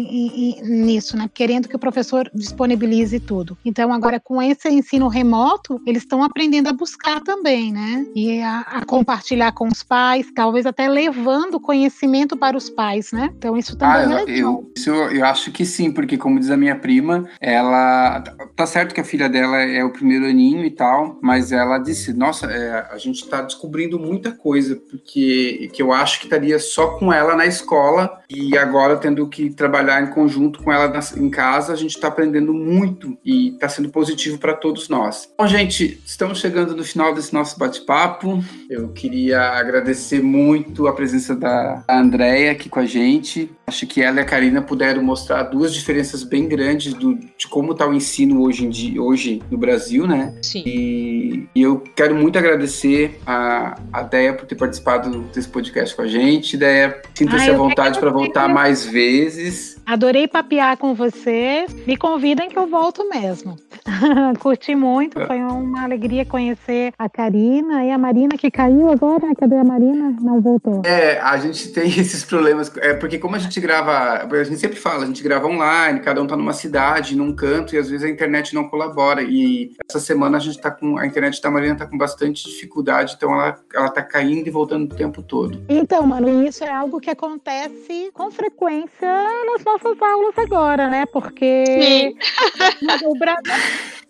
nisso, 0.62 1.16
né? 1.16 1.28
Querendo 1.32 1.68
que 1.68 1.76
o 1.76 1.78
professor 1.78 2.30
disponibilize 2.34 3.18
tudo. 3.20 3.56
Então, 3.64 3.92
agora 3.92 4.20
com 4.20 4.40
esse 4.40 4.68
ensino 4.68 5.08
remoto, 5.08 5.80
eles 5.86 6.02
estão 6.02 6.22
aprendendo 6.22 6.68
a 6.68 6.72
buscar 6.72 7.20
também, 7.20 7.72
né? 7.72 8.06
E 8.14 8.40
a, 8.40 8.60
a, 8.60 8.84
compartilhar 8.84 9.52
com 9.52 9.68
os 9.68 9.82
pais, 9.82 10.26
talvez 10.34 10.66
até 10.66 10.88
levando 10.88 11.60
conhecimento 11.60 12.36
para 12.36 12.56
os 12.56 12.70
pais, 12.70 13.12
né? 13.12 13.30
Então, 13.36 13.56
isso 13.56 13.76
também 13.76 14.14
ah, 14.14 14.20
é 14.20 14.24
eu, 14.28 14.70
isso 14.76 14.90
eu 14.90 15.24
acho 15.24 15.50
que 15.52 15.64
sim, 15.64 15.90
porque 15.90 16.16
como 16.16 16.38
diz 16.38 16.50
a 16.50 16.56
minha 16.56 16.76
prima, 16.76 17.28
ela 17.40 18.20
tá 18.56 18.66
certo 18.66 18.94
que 18.94 19.00
a 19.00 19.04
filha 19.04 19.28
dela 19.28 19.58
é 19.58 19.82
o 19.84 19.92
primeiro 19.92 20.26
aninho 20.26 20.64
e 20.64 20.70
tal, 20.70 21.18
mas 21.22 21.52
ela 21.52 21.78
disse, 21.78 22.12
nossa, 22.12 22.46
é, 22.46 22.86
a 22.90 22.98
gente 22.98 23.22
está 23.22 23.42
descobrindo 23.42 23.98
muita 23.98 24.32
coisa, 24.32 24.76
porque 24.76 25.70
que 25.72 25.82
eu 25.82 25.92
acho 25.92 26.20
que 26.20 26.26
estaria 26.26 26.58
só 26.58 26.98
com 26.98 27.12
ela 27.12 27.34
na 27.34 27.46
escola 27.46 28.20
e 28.28 28.56
agora 28.56 28.96
tendo 28.96 29.26
que 29.28 29.50
trabalhar 29.50 29.87
trabalhar 29.88 30.02
em 30.02 30.10
conjunto 30.10 30.62
com 30.62 30.70
ela 30.70 30.92
em 31.16 31.30
casa, 31.30 31.72
a 31.72 31.76
gente 31.76 31.94
está 31.94 32.08
aprendendo 32.08 32.52
muito 32.52 33.16
e 33.24 33.54
está 33.54 33.68
sendo 33.68 33.88
positivo 33.88 34.38
para 34.38 34.52
todos 34.54 34.88
nós. 34.88 35.32
Bom, 35.38 35.46
gente, 35.46 36.00
estamos 36.04 36.38
chegando 36.38 36.76
no 36.76 36.84
final 36.84 37.14
desse 37.14 37.32
nosso 37.32 37.58
bate-papo. 37.58 38.44
Eu 38.68 38.90
queria 38.90 39.40
agradecer 39.40 40.22
muito 40.22 40.86
a 40.86 40.92
presença 40.92 41.34
da 41.34 41.82
Andréia 41.88 42.52
aqui 42.52 42.68
com 42.68 42.78
a 42.78 42.86
gente. 42.86 43.50
Acho 43.68 43.86
que 43.86 44.02
ela 44.02 44.18
e 44.18 44.20
a 44.22 44.24
Karina 44.24 44.62
puderam 44.62 45.02
mostrar 45.02 45.42
duas 45.42 45.74
diferenças 45.74 46.22
bem 46.22 46.48
grandes 46.48 46.94
do, 46.94 47.14
de 47.14 47.46
como 47.48 47.72
está 47.72 47.86
o 47.86 47.92
ensino 47.92 48.42
hoje 48.42 48.64
em 48.64 48.70
dia, 48.70 49.02
hoje 49.02 49.42
no 49.50 49.58
Brasil, 49.58 50.06
né? 50.06 50.34
Sim. 50.40 50.62
E, 50.64 51.48
e 51.54 51.62
eu 51.62 51.78
quero 51.94 52.14
muito 52.14 52.38
agradecer 52.38 53.20
a, 53.26 53.78
a 53.92 54.02
Deia 54.02 54.32
por 54.32 54.46
ter 54.46 54.54
participado 54.54 55.20
desse 55.34 55.48
podcast 55.48 55.94
com 55.94 56.00
a 56.00 56.08
gente. 56.08 56.56
Deia, 56.56 57.02
sinta-se 57.14 57.50
à 57.50 57.56
vontade 57.56 57.98
para 58.00 58.10
voltar 58.10 58.48
mais 58.48 58.86
vezes. 58.86 59.76
Adorei 59.84 60.26
papear 60.26 60.78
com 60.78 60.94
vocês. 60.94 61.74
Me 61.86 61.96
convidem 61.96 62.48
que 62.48 62.58
eu 62.58 62.66
volto 62.66 63.06
mesmo. 63.10 63.56
Curti 64.40 64.74
muito, 64.74 65.18
foi 65.26 65.38
uma 65.38 65.84
alegria 65.84 66.24
conhecer 66.24 66.92
a 66.98 67.08
Karina 67.08 67.84
e 67.84 67.90
a 67.90 67.98
Marina 67.98 68.36
que 68.36 68.50
caiu 68.50 68.90
agora. 68.90 69.34
Cadê 69.34 69.56
a 69.56 69.64
Marina? 69.64 70.16
Não 70.20 70.40
voltou. 70.40 70.82
É, 70.84 71.18
a 71.20 71.36
gente 71.38 71.68
tem 71.68 71.88
esses 71.98 72.24
problemas. 72.24 72.70
É 72.78 72.94
porque 72.94 73.18
como 73.18 73.36
a 73.36 73.38
gente 73.38 73.57
grava, 73.60 74.24
a 74.24 74.44
gente 74.44 74.58
sempre 74.58 74.76
fala, 74.76 75.04
a 75.04 75.06
gente 75.06 75.22
grava 75.22 75.46
online, 75.46 76.00
cada 76.00 76.22
um 76.22 76.26
tá 76.26 76.36
numa 76.36 76.52
cidade, 76.52 77.16
num 77.16 77.34
canto, 77.34 77.74
e 77.74 77.78
às 77.78 77.88
vezes 77.88 78.04
a 78.04 78.10
internet 78.10 78.54
não 78.54 78.68
colabora. 78.68 79.22
E 79.22 79.72
essa 79.88 80.00
semana 80.00 80.36
a 80.36 80.40
gente 80.40 80.60
tá 80.60 80.70
com. 80.70 80.98
A 80.98 81.06
internet 81.06 81.40
da 81.40 81.50
Marina 81.50 81.76
tá 81.76 81.86
com 81.86 81.96
bastante 81.96 82.44
dificuldade, 82.44 83.14
então 83.16 83.32
ela, 83.32 83.58
ela 83.74 83.88
tá 83.88 84.02
caindo 84.02 84.46
e 84.46 84.50
voltando 84.50 84.92
o 84.92 84.96
tempo 84.96 85.22
todo. 85.22 85.64
Então, 85.68 86.06
mano, 86.06 86.44
isso 86.44 86.62
é 86.62 86.70
algo 86.70 87.00
que 87.00 87.10
acontece 87.10 88.10
com 88.12 88.30
frequência 88.30 89.08
nas 89.46 89.64
nossas 89.64 89.78
nossas 89.88 90.02
aulas 90.02 90.38
agora, 90.38 90.88
né? 90.88 91.06
Porque 91.06 91.64
Sim. 91.66 92.14
o 93.06 93.18
Brasil. 93.18 93.52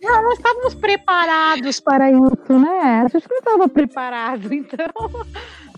Não, 0.00 0.22
nós 0.22 0.38
estávamos 0.38 0.74
preparados 0.74 1.80
para 1.80 2.10
isso, 2.10 2.58
né? 2.58 3.02
A 3.04 3.08
gente 3.08 3.28
não 3.28 3.38
estava 3.38 3.68
preparado, 3.68 4.52
então 4.54 4.86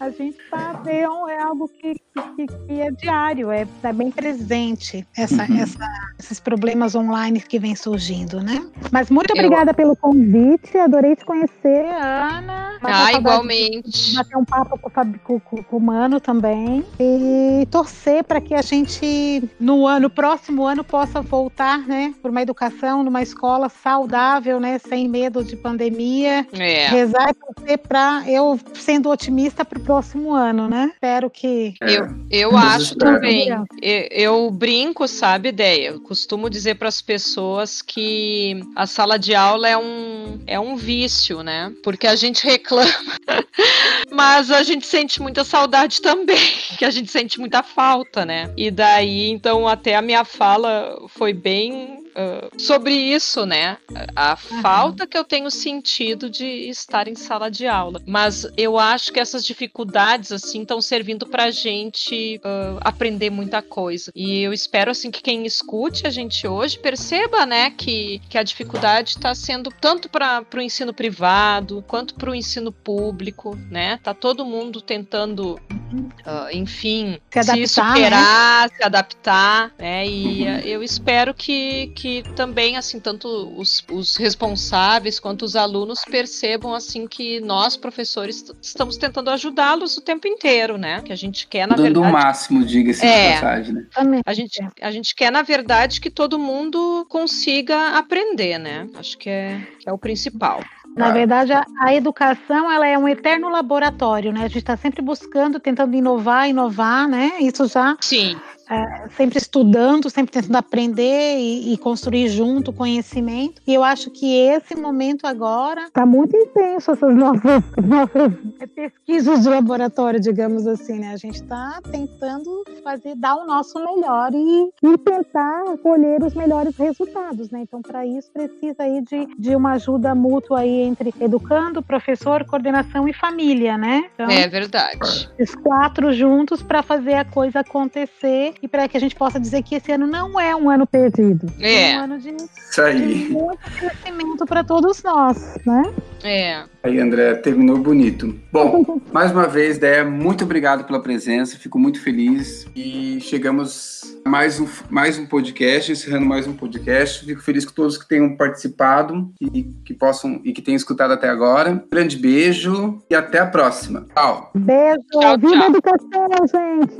a 0.01 0.09
gente 0.09 0.40
está 0.40 0.82
é, 0.86 1.05
algo 1.05 1.68
que, 1.68 1.94
que, 2.34 2.46
que, 2.46 2.80
é 2.80 2.90
diário, 2.90 3.51
é, 3.51 3.66
é 3.82 3.92
bem 3.92 4.11
presente 4.11 5.07
essa, 5.14 5.44
uhum. 5.44 5.61
essa, 5.61 5.86
esses 6.18 6.40
problemas 6.40 6.94
online 6.94 7.38
que 7.38 7.59
vem 7.59 7.76
surgindo, 7.76 8.40
né? 8.40 8.66
Mas 8.90 9.11
muito 9.11 9.30
obrigada 9.32 9.72
Eu... 9.72 9.74
pelo 9.74 9.94
convite, 9.94 10.78
adorei 10.78 11.14
te 11.14 11.24
conhecer, 11.26 11.84
Ana. 11.84 12.70
Ah, 12.82 13.12
igualmente. 13.12 14.14
Bater 14.14 14.36
um 14.36 14.44
papo 14.44 14.78
com, 14.78 15.40
com, 15.40 15.62
com, 15.62 15.76
o 15.76 15.80
Mano 15.80 16.18
também 16.18 16.84
e 16.98 17.66
torcer 17.70 18.24
para 18.24 18.40
que 18.40 18.55
a 18.55 18.62
gente 18.62 19.42
no 19.59 19.86
ano, 19.86 20.01
no 20.01 20.11
próximo 20.11 20.66
ano 20.66 20.82
possa 20.82 21.20
voltar, 21.20 21.86
né, 21.86 22.14
por 22.22 22.30
uma 22.30 22.40
educação 22.40 23.03
numa 23.03 23.20
escola 23.20 23.68
saudável, 23.68 24.59
né, 24.59 24.78
sem 24.78 25.09
medo 25.09 25.44
de 25.44 25.57
pandemia. 25.57 26.46
É. 26.53 26.88
Rezar 26.88 27.30
e 27.30 27.34
torcer 27.34 27.78
para 27.78 28.24
eu 28.26 28.59
sendo 28.74 29.11
otimista 29.11 29.62
para 29.62 29.78
o 29.78 29.82
próximo 29.91 30.32
ano, 30.32 30.68
né? 30.68 30.93
Espero 30.95 31.28
que. 31.28 31.74
É. 31.82 31.97
Eu, 31.97 32.07
eu 32.30 32.57
acho 32.57 32.95
também. 32.95 33.49
Eu, 33.82 34.07
eu, 34.12 34.51
brinco, 34.53 35.09
sabe, 35.09 35.49
ideia. 35.49 35.88
Eu 35.88 36.01
costumo 36.01 36.49
dizer 36.49 36.76
para 36.76 36.86
as 36.86 37.03
pessoas 37.03 37.82
que 37.82 38.62
a 38.76 38.86
sala 38.86 39.18
de 39.18 39.34
aula 39.34 39.68
é 39.68 39.76
um, 39.76 40.38
é 40.47 40.61
um 40.61 40.76
vício, 40.76 41.43
né? 41.43 41.72
Porque 41.82 42.07
a 42.07 42.14
gente 42.14 42.47
reclama, 42.47 42.88
mas 44.12 44.53
a 44.53 44.62
gente 44.62 44.86
sente 44.86 45.20
muita 45.20 45.43
saudade 45.43 46.01
também, 46.01 46.38
que 46.78 46.84
a 46.84 46.91
gente 46.91 47.11
sente 47.11 47.41
muita 47.41 47.64
falta, 47.64 48.24
né? 48.24 48.55
E 48.57 48.70
daí, 48.70 49.28
então, 49.28 49.66
até 49.66 49.97
a 49.97 50.03
minha 50.03 50.24
fala 50.24 50.97
foi 51.09 51.32
bem 51.32 51.99
uh, 52.20 52.60
sobre 52.60 52.94
isso, 52.94 53.46
né? 53.46 53.78
A 54.14 54.36
uhum. 54.50 54.60
falta 54.60 55.06
que 55.06 55.16
eu 55.16 55.24
tenho 55.24 55.50
sentido 55.50 56.28
de 56.28 56.44
estar 56.68 57.08
em 57.08 57.14
sala 57.14 57.50
de 57.50 57.66
aula. 57.66 58.00
Mas 58.06 58.46
eu 58.56 58.78
acho 58.78 59.12
que 59.12 59.20
essas 59.20 59.44
dificuldades, 59.44 60.32
assim, 60.32 60.62
estão 60.62 60.80
servindo 60.80 61.26
pra 61.26 61.50
gente 61.50 62.40
uh, 62.44 62.78
aprender 62.80 63.30
muita 63.30 63.62
coisa. 63.62 64.12
E 64.14 64.40
eu 64.40 64.52
espero, 64.52 64.90
assim, 64.90 65.10
que 65.10 65.22
quem 65.22 65.46
escute 65.46 66.06
a 66.06 66.10
gente 66.10 66.46
hoje 66.46 66.78
perceba, 66.78 67.46
né, 67.46 67.70
que, 67.70 68.20
que 68.28 68.38
a 68.38 68.42
dificuldade 68.42 69.10
está 69.10 69.34
sendo 69.34 69.70
tanto 69.80 70.08
para 70.08 70.44
o 70.54 70.60
ensino 70.60 70.92
privado 70.92 71.84
quanto 71.86 72.14
para 72.14 72.30
o 72.30 72.34
ensino 72.34 72.72
público, 72.72 73.56
né? 73.70 73.98
Tá 74.02 74.14
todo 74.14 74.44
mundo 74.44 74.80
tentando, 74.80 75.54
uh, 75.54 76.50
enfim, 76.52 77.18
se, 77.30 77.38
adaptar, 77.38 77.66
se 77.66 77.74
superar, 77.74 78.68
né? 78.68 78.76
se 78.76 78.84
adaptar, 78.84 79.72
né? 79.78 80.06
E 80.06 80.68
eu 80.68 80.82
espero 80.82 81.34
que, 81.34 81.88
que 81.88 82.09
também, 82.34 82.76
assim, 82.76 82.98
tanto 82.98 83.28
os, 83.56 83.84
os 83.90 84.16
responsáveis 84.16 85.18
quanto 85.18 85.44
os 85.44 85.56
alunos 85.56 86.04
percebam, 86.04 86.74
assim, 86.74 87.06
que 87.06 87.40
nós, 87.40 87.76
professores, 87.76 88.52
estamos 88.61 88.96
tentando 88.96 89.30
ajudá-los 89.30 89.96
o 89.96 90.00
tempo 90.00 90.26
inteiro, 90.26 90.76
né? 90.76 91.00
Que 91.02 91.12
a 91.12 91.16
gente 91.16 91.46
quer, 91.46 91.66
na 91.66 91.76
Dando 91.76 92.00
verdade... 92.00 92.08
o 92.08 92.12
máximo, 92.12 92.64
diga-se 92.64 93.04
é, 93.04 93.28
de 93.28 93.34
passagem, 93.34 93.74
né? 93.74 93.86
A 94.24 94.32
gente, 94.32 94.61
a 94.80 94.90
gente 94.90 95.14
quer, 95.14 95.30
na 95.30 95.42
verdade, 95.42 96.00
que 96.00 96.11
todo 96.11 96.38
mundo 96.38 97.06
consiga 97.08 97.98
aprender, 97.98 98.58
né? 98.58 98.88
Acho 98.94 99.16
que 99.16 99.28
é, 99.28 99.61
que 99.78 99.88
é 99.88 99.92
o 99.92 99.98
principal. 99.98 100.62
Na 100.96 101.12
verdade, 101.12 101.52
a, 101.52 101.64
a, 101.82 101.94
educação 101.94 102.70
ela 102.70 102.86
é 102.86 102.98
um 102.98 103.08
eterno 103.08 103.48
laboratório, 103.48 104.32
né? 104.32 104.40
A 104.40 104.48
gente 104.48 104.58
está 104.58 104.76
sempre 104.76 105.00
buscando, 105.00 105.61
tentando 105.61 105.94
inovar, 105.94 106.48
inovar, 106.48 107.08
né? 107.08 107.32
Isso 107.40 107.66
já 107.68 107.96
Sim 108.00 108.36
é, 108.70 109.08
sempre 109.16 109.36
estudando, 109.38 110.08
sempre 110.08 110.32
tentando 110.32 110.54
aprender 110.54 111.38
e, 111.38 111.72
e, 111.72 111.76
construir 111.76 112.28
junto 112.28 112.72
conhecimento. 112.72 113.60
E 113.66 113.74
eu 113.74 113.82
acho 113.82 114.10
que 114.10 114.32
esse 114.32 114.76
momento 114.76 115.26
agora 115.26 115.86
está 115.86 116.06
muito 116.06 116.36
intenso, 116.36 116.92
essas 116.92 117.14
nossas, 117.14 117.62
nossas 117.82 118.32
pesquisas 118.72 119.42
de 119.42 119.48
laboratório, 119.48 120.20
digamos 120.20 120.68
assim, 120.68 121.00
né? 121.00 121.12
A 121.12 121.16
gente 121.16 121.42
está 121.42 121.80
tentando 121.90 122.64
fazer, 122.84 123.16
dar 123.16 123.34
o 123.34 123.44
nosso 123.44 123.76
melhor 123.78 124.30
e, 124.32 124.70
e, 124.84 124.98
tentar 124.98 125.76
colher 125.82 126.22
os 126.22 126.34
melhores 126.34 126.76
resultados, 126.76 127.50
né? 127.50 127.62
Então, 127.62 127.82
para 127.82 128.06
isso, 128.06 128.30
precisa 128.30 128.84
aí 128.84 129.02
de, 129.02 129.26
de 129.36 129.56
uma 129.56 129.72
ajuda 129.72 130.14
mútua 130.14 130.60
aí 130.60 130.82
entre 130.82 131.12
educando, 131.20 131.82
professor, 131.82 132.44
coordenação 132.44 133.08
e 133.08 133.12
família, 133.12 133.76
né? 133.76 134.08
Então, 134.14 134.30
é 134.30 134.46
verdade. 134.46 135.28
Os 135.40 135.54
quatro 135.56 136.12
juntos 136.12 136.62
para 136.62 136.84
fazer 136.84 137.14
a 137.14 137.24
coisa 137.24 137.60
acontecer 137.60 138.54
e 138.62 138.68
para 138.68 138.88
que 138.88 138.96
a 138.96 139.00
gente 139.00 139.14
possa 139.14 139.40
dizer 139.40 139.62
que 139.62 139.74
esse 139.74 139.90
ano 139.92 140.06
não 140.06 140.38
é 140.38 140.54
um 140.54 140.68
ano 140.68 140.86
perdido. 140.86 141.52
É. 141.58 141.92
É 141.92 141.98
um 141.98 142.04
ano 142.04 142.18
de, 142.18 142.30
Isso 142.30 142.82
aí. 142.82 143.24
de 143.24 143.32
muito 143.32 143.58
crescimento 143.78 144.46
para 144.46 144.62
todos 144.62 145.02
nós, 145.02 145.56
né? 145.64 145.82
É. 146.22 146.64
Aí, 146.82 146.98
André, 146.98 147.34
terminou 147.34 147.76
bonito. 147.76 148.34
Bom, 148.50 149.00
mais 149.12 149.30
uma 149.30 149.46
vez, 149.46 149.76
Déia, 149.76 150.02
muito 150.02 150.44
obrigado 150.44 150.84
pela 150.84 151.02
presença, 151.02 151.58
fico 151.58 151.78
muito 151.78 152.00
feliz 152.00 152.66
e 152.74 153.18
chegamos 153.20 154.18
a 154.24 154.30
mais 154.30 154.58
um, 154.58 154.66
mais 154.88 155.18
um 155.18 155.26
podcast, 155.26 155.92
encerrando 155.92 156.24
mais 156.24 156.46
um 156.46 156.54
podcast. 156.54 157.26
Fico 157.26 157.42
feliz 157.42 157.66
com 157.66 157.72
todos 157.72 157.98
que 157.98 158.08
tenham 158.08 158.34
participado 158.34 159.30
e 159.40 159.64
que 159.84 159.92
possam 159.92 160.40
e 160.42 160.52
que 160.52 160.62
tenham 160.62 160.76
escutado 160.76 161.12
até 161.12 161.28
agora. 161.28 161.84
Grande 161.92 162.16
beijo 162.16 162.98
e 163.10 163.14
até 163.14 163.40
a 163.40 163.46
próxima. 163.46 164.06
Tchau. 164.14 164.50
Beijo, 164.54 165.00
tchau, 165.12 165.38
viva 165.38 165.56
tchau. 165.56 165.68
educação, 165.68 166.28
gente. 166.50 166.96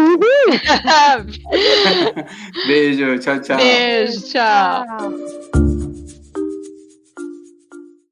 beijo, 2.67 3.19
tchau, 3.19 3.41
tchau. 3.41 3.57
Beijo, 3.57 4.21
tchau. 4.27 4.85
tchau. 4.87 5.80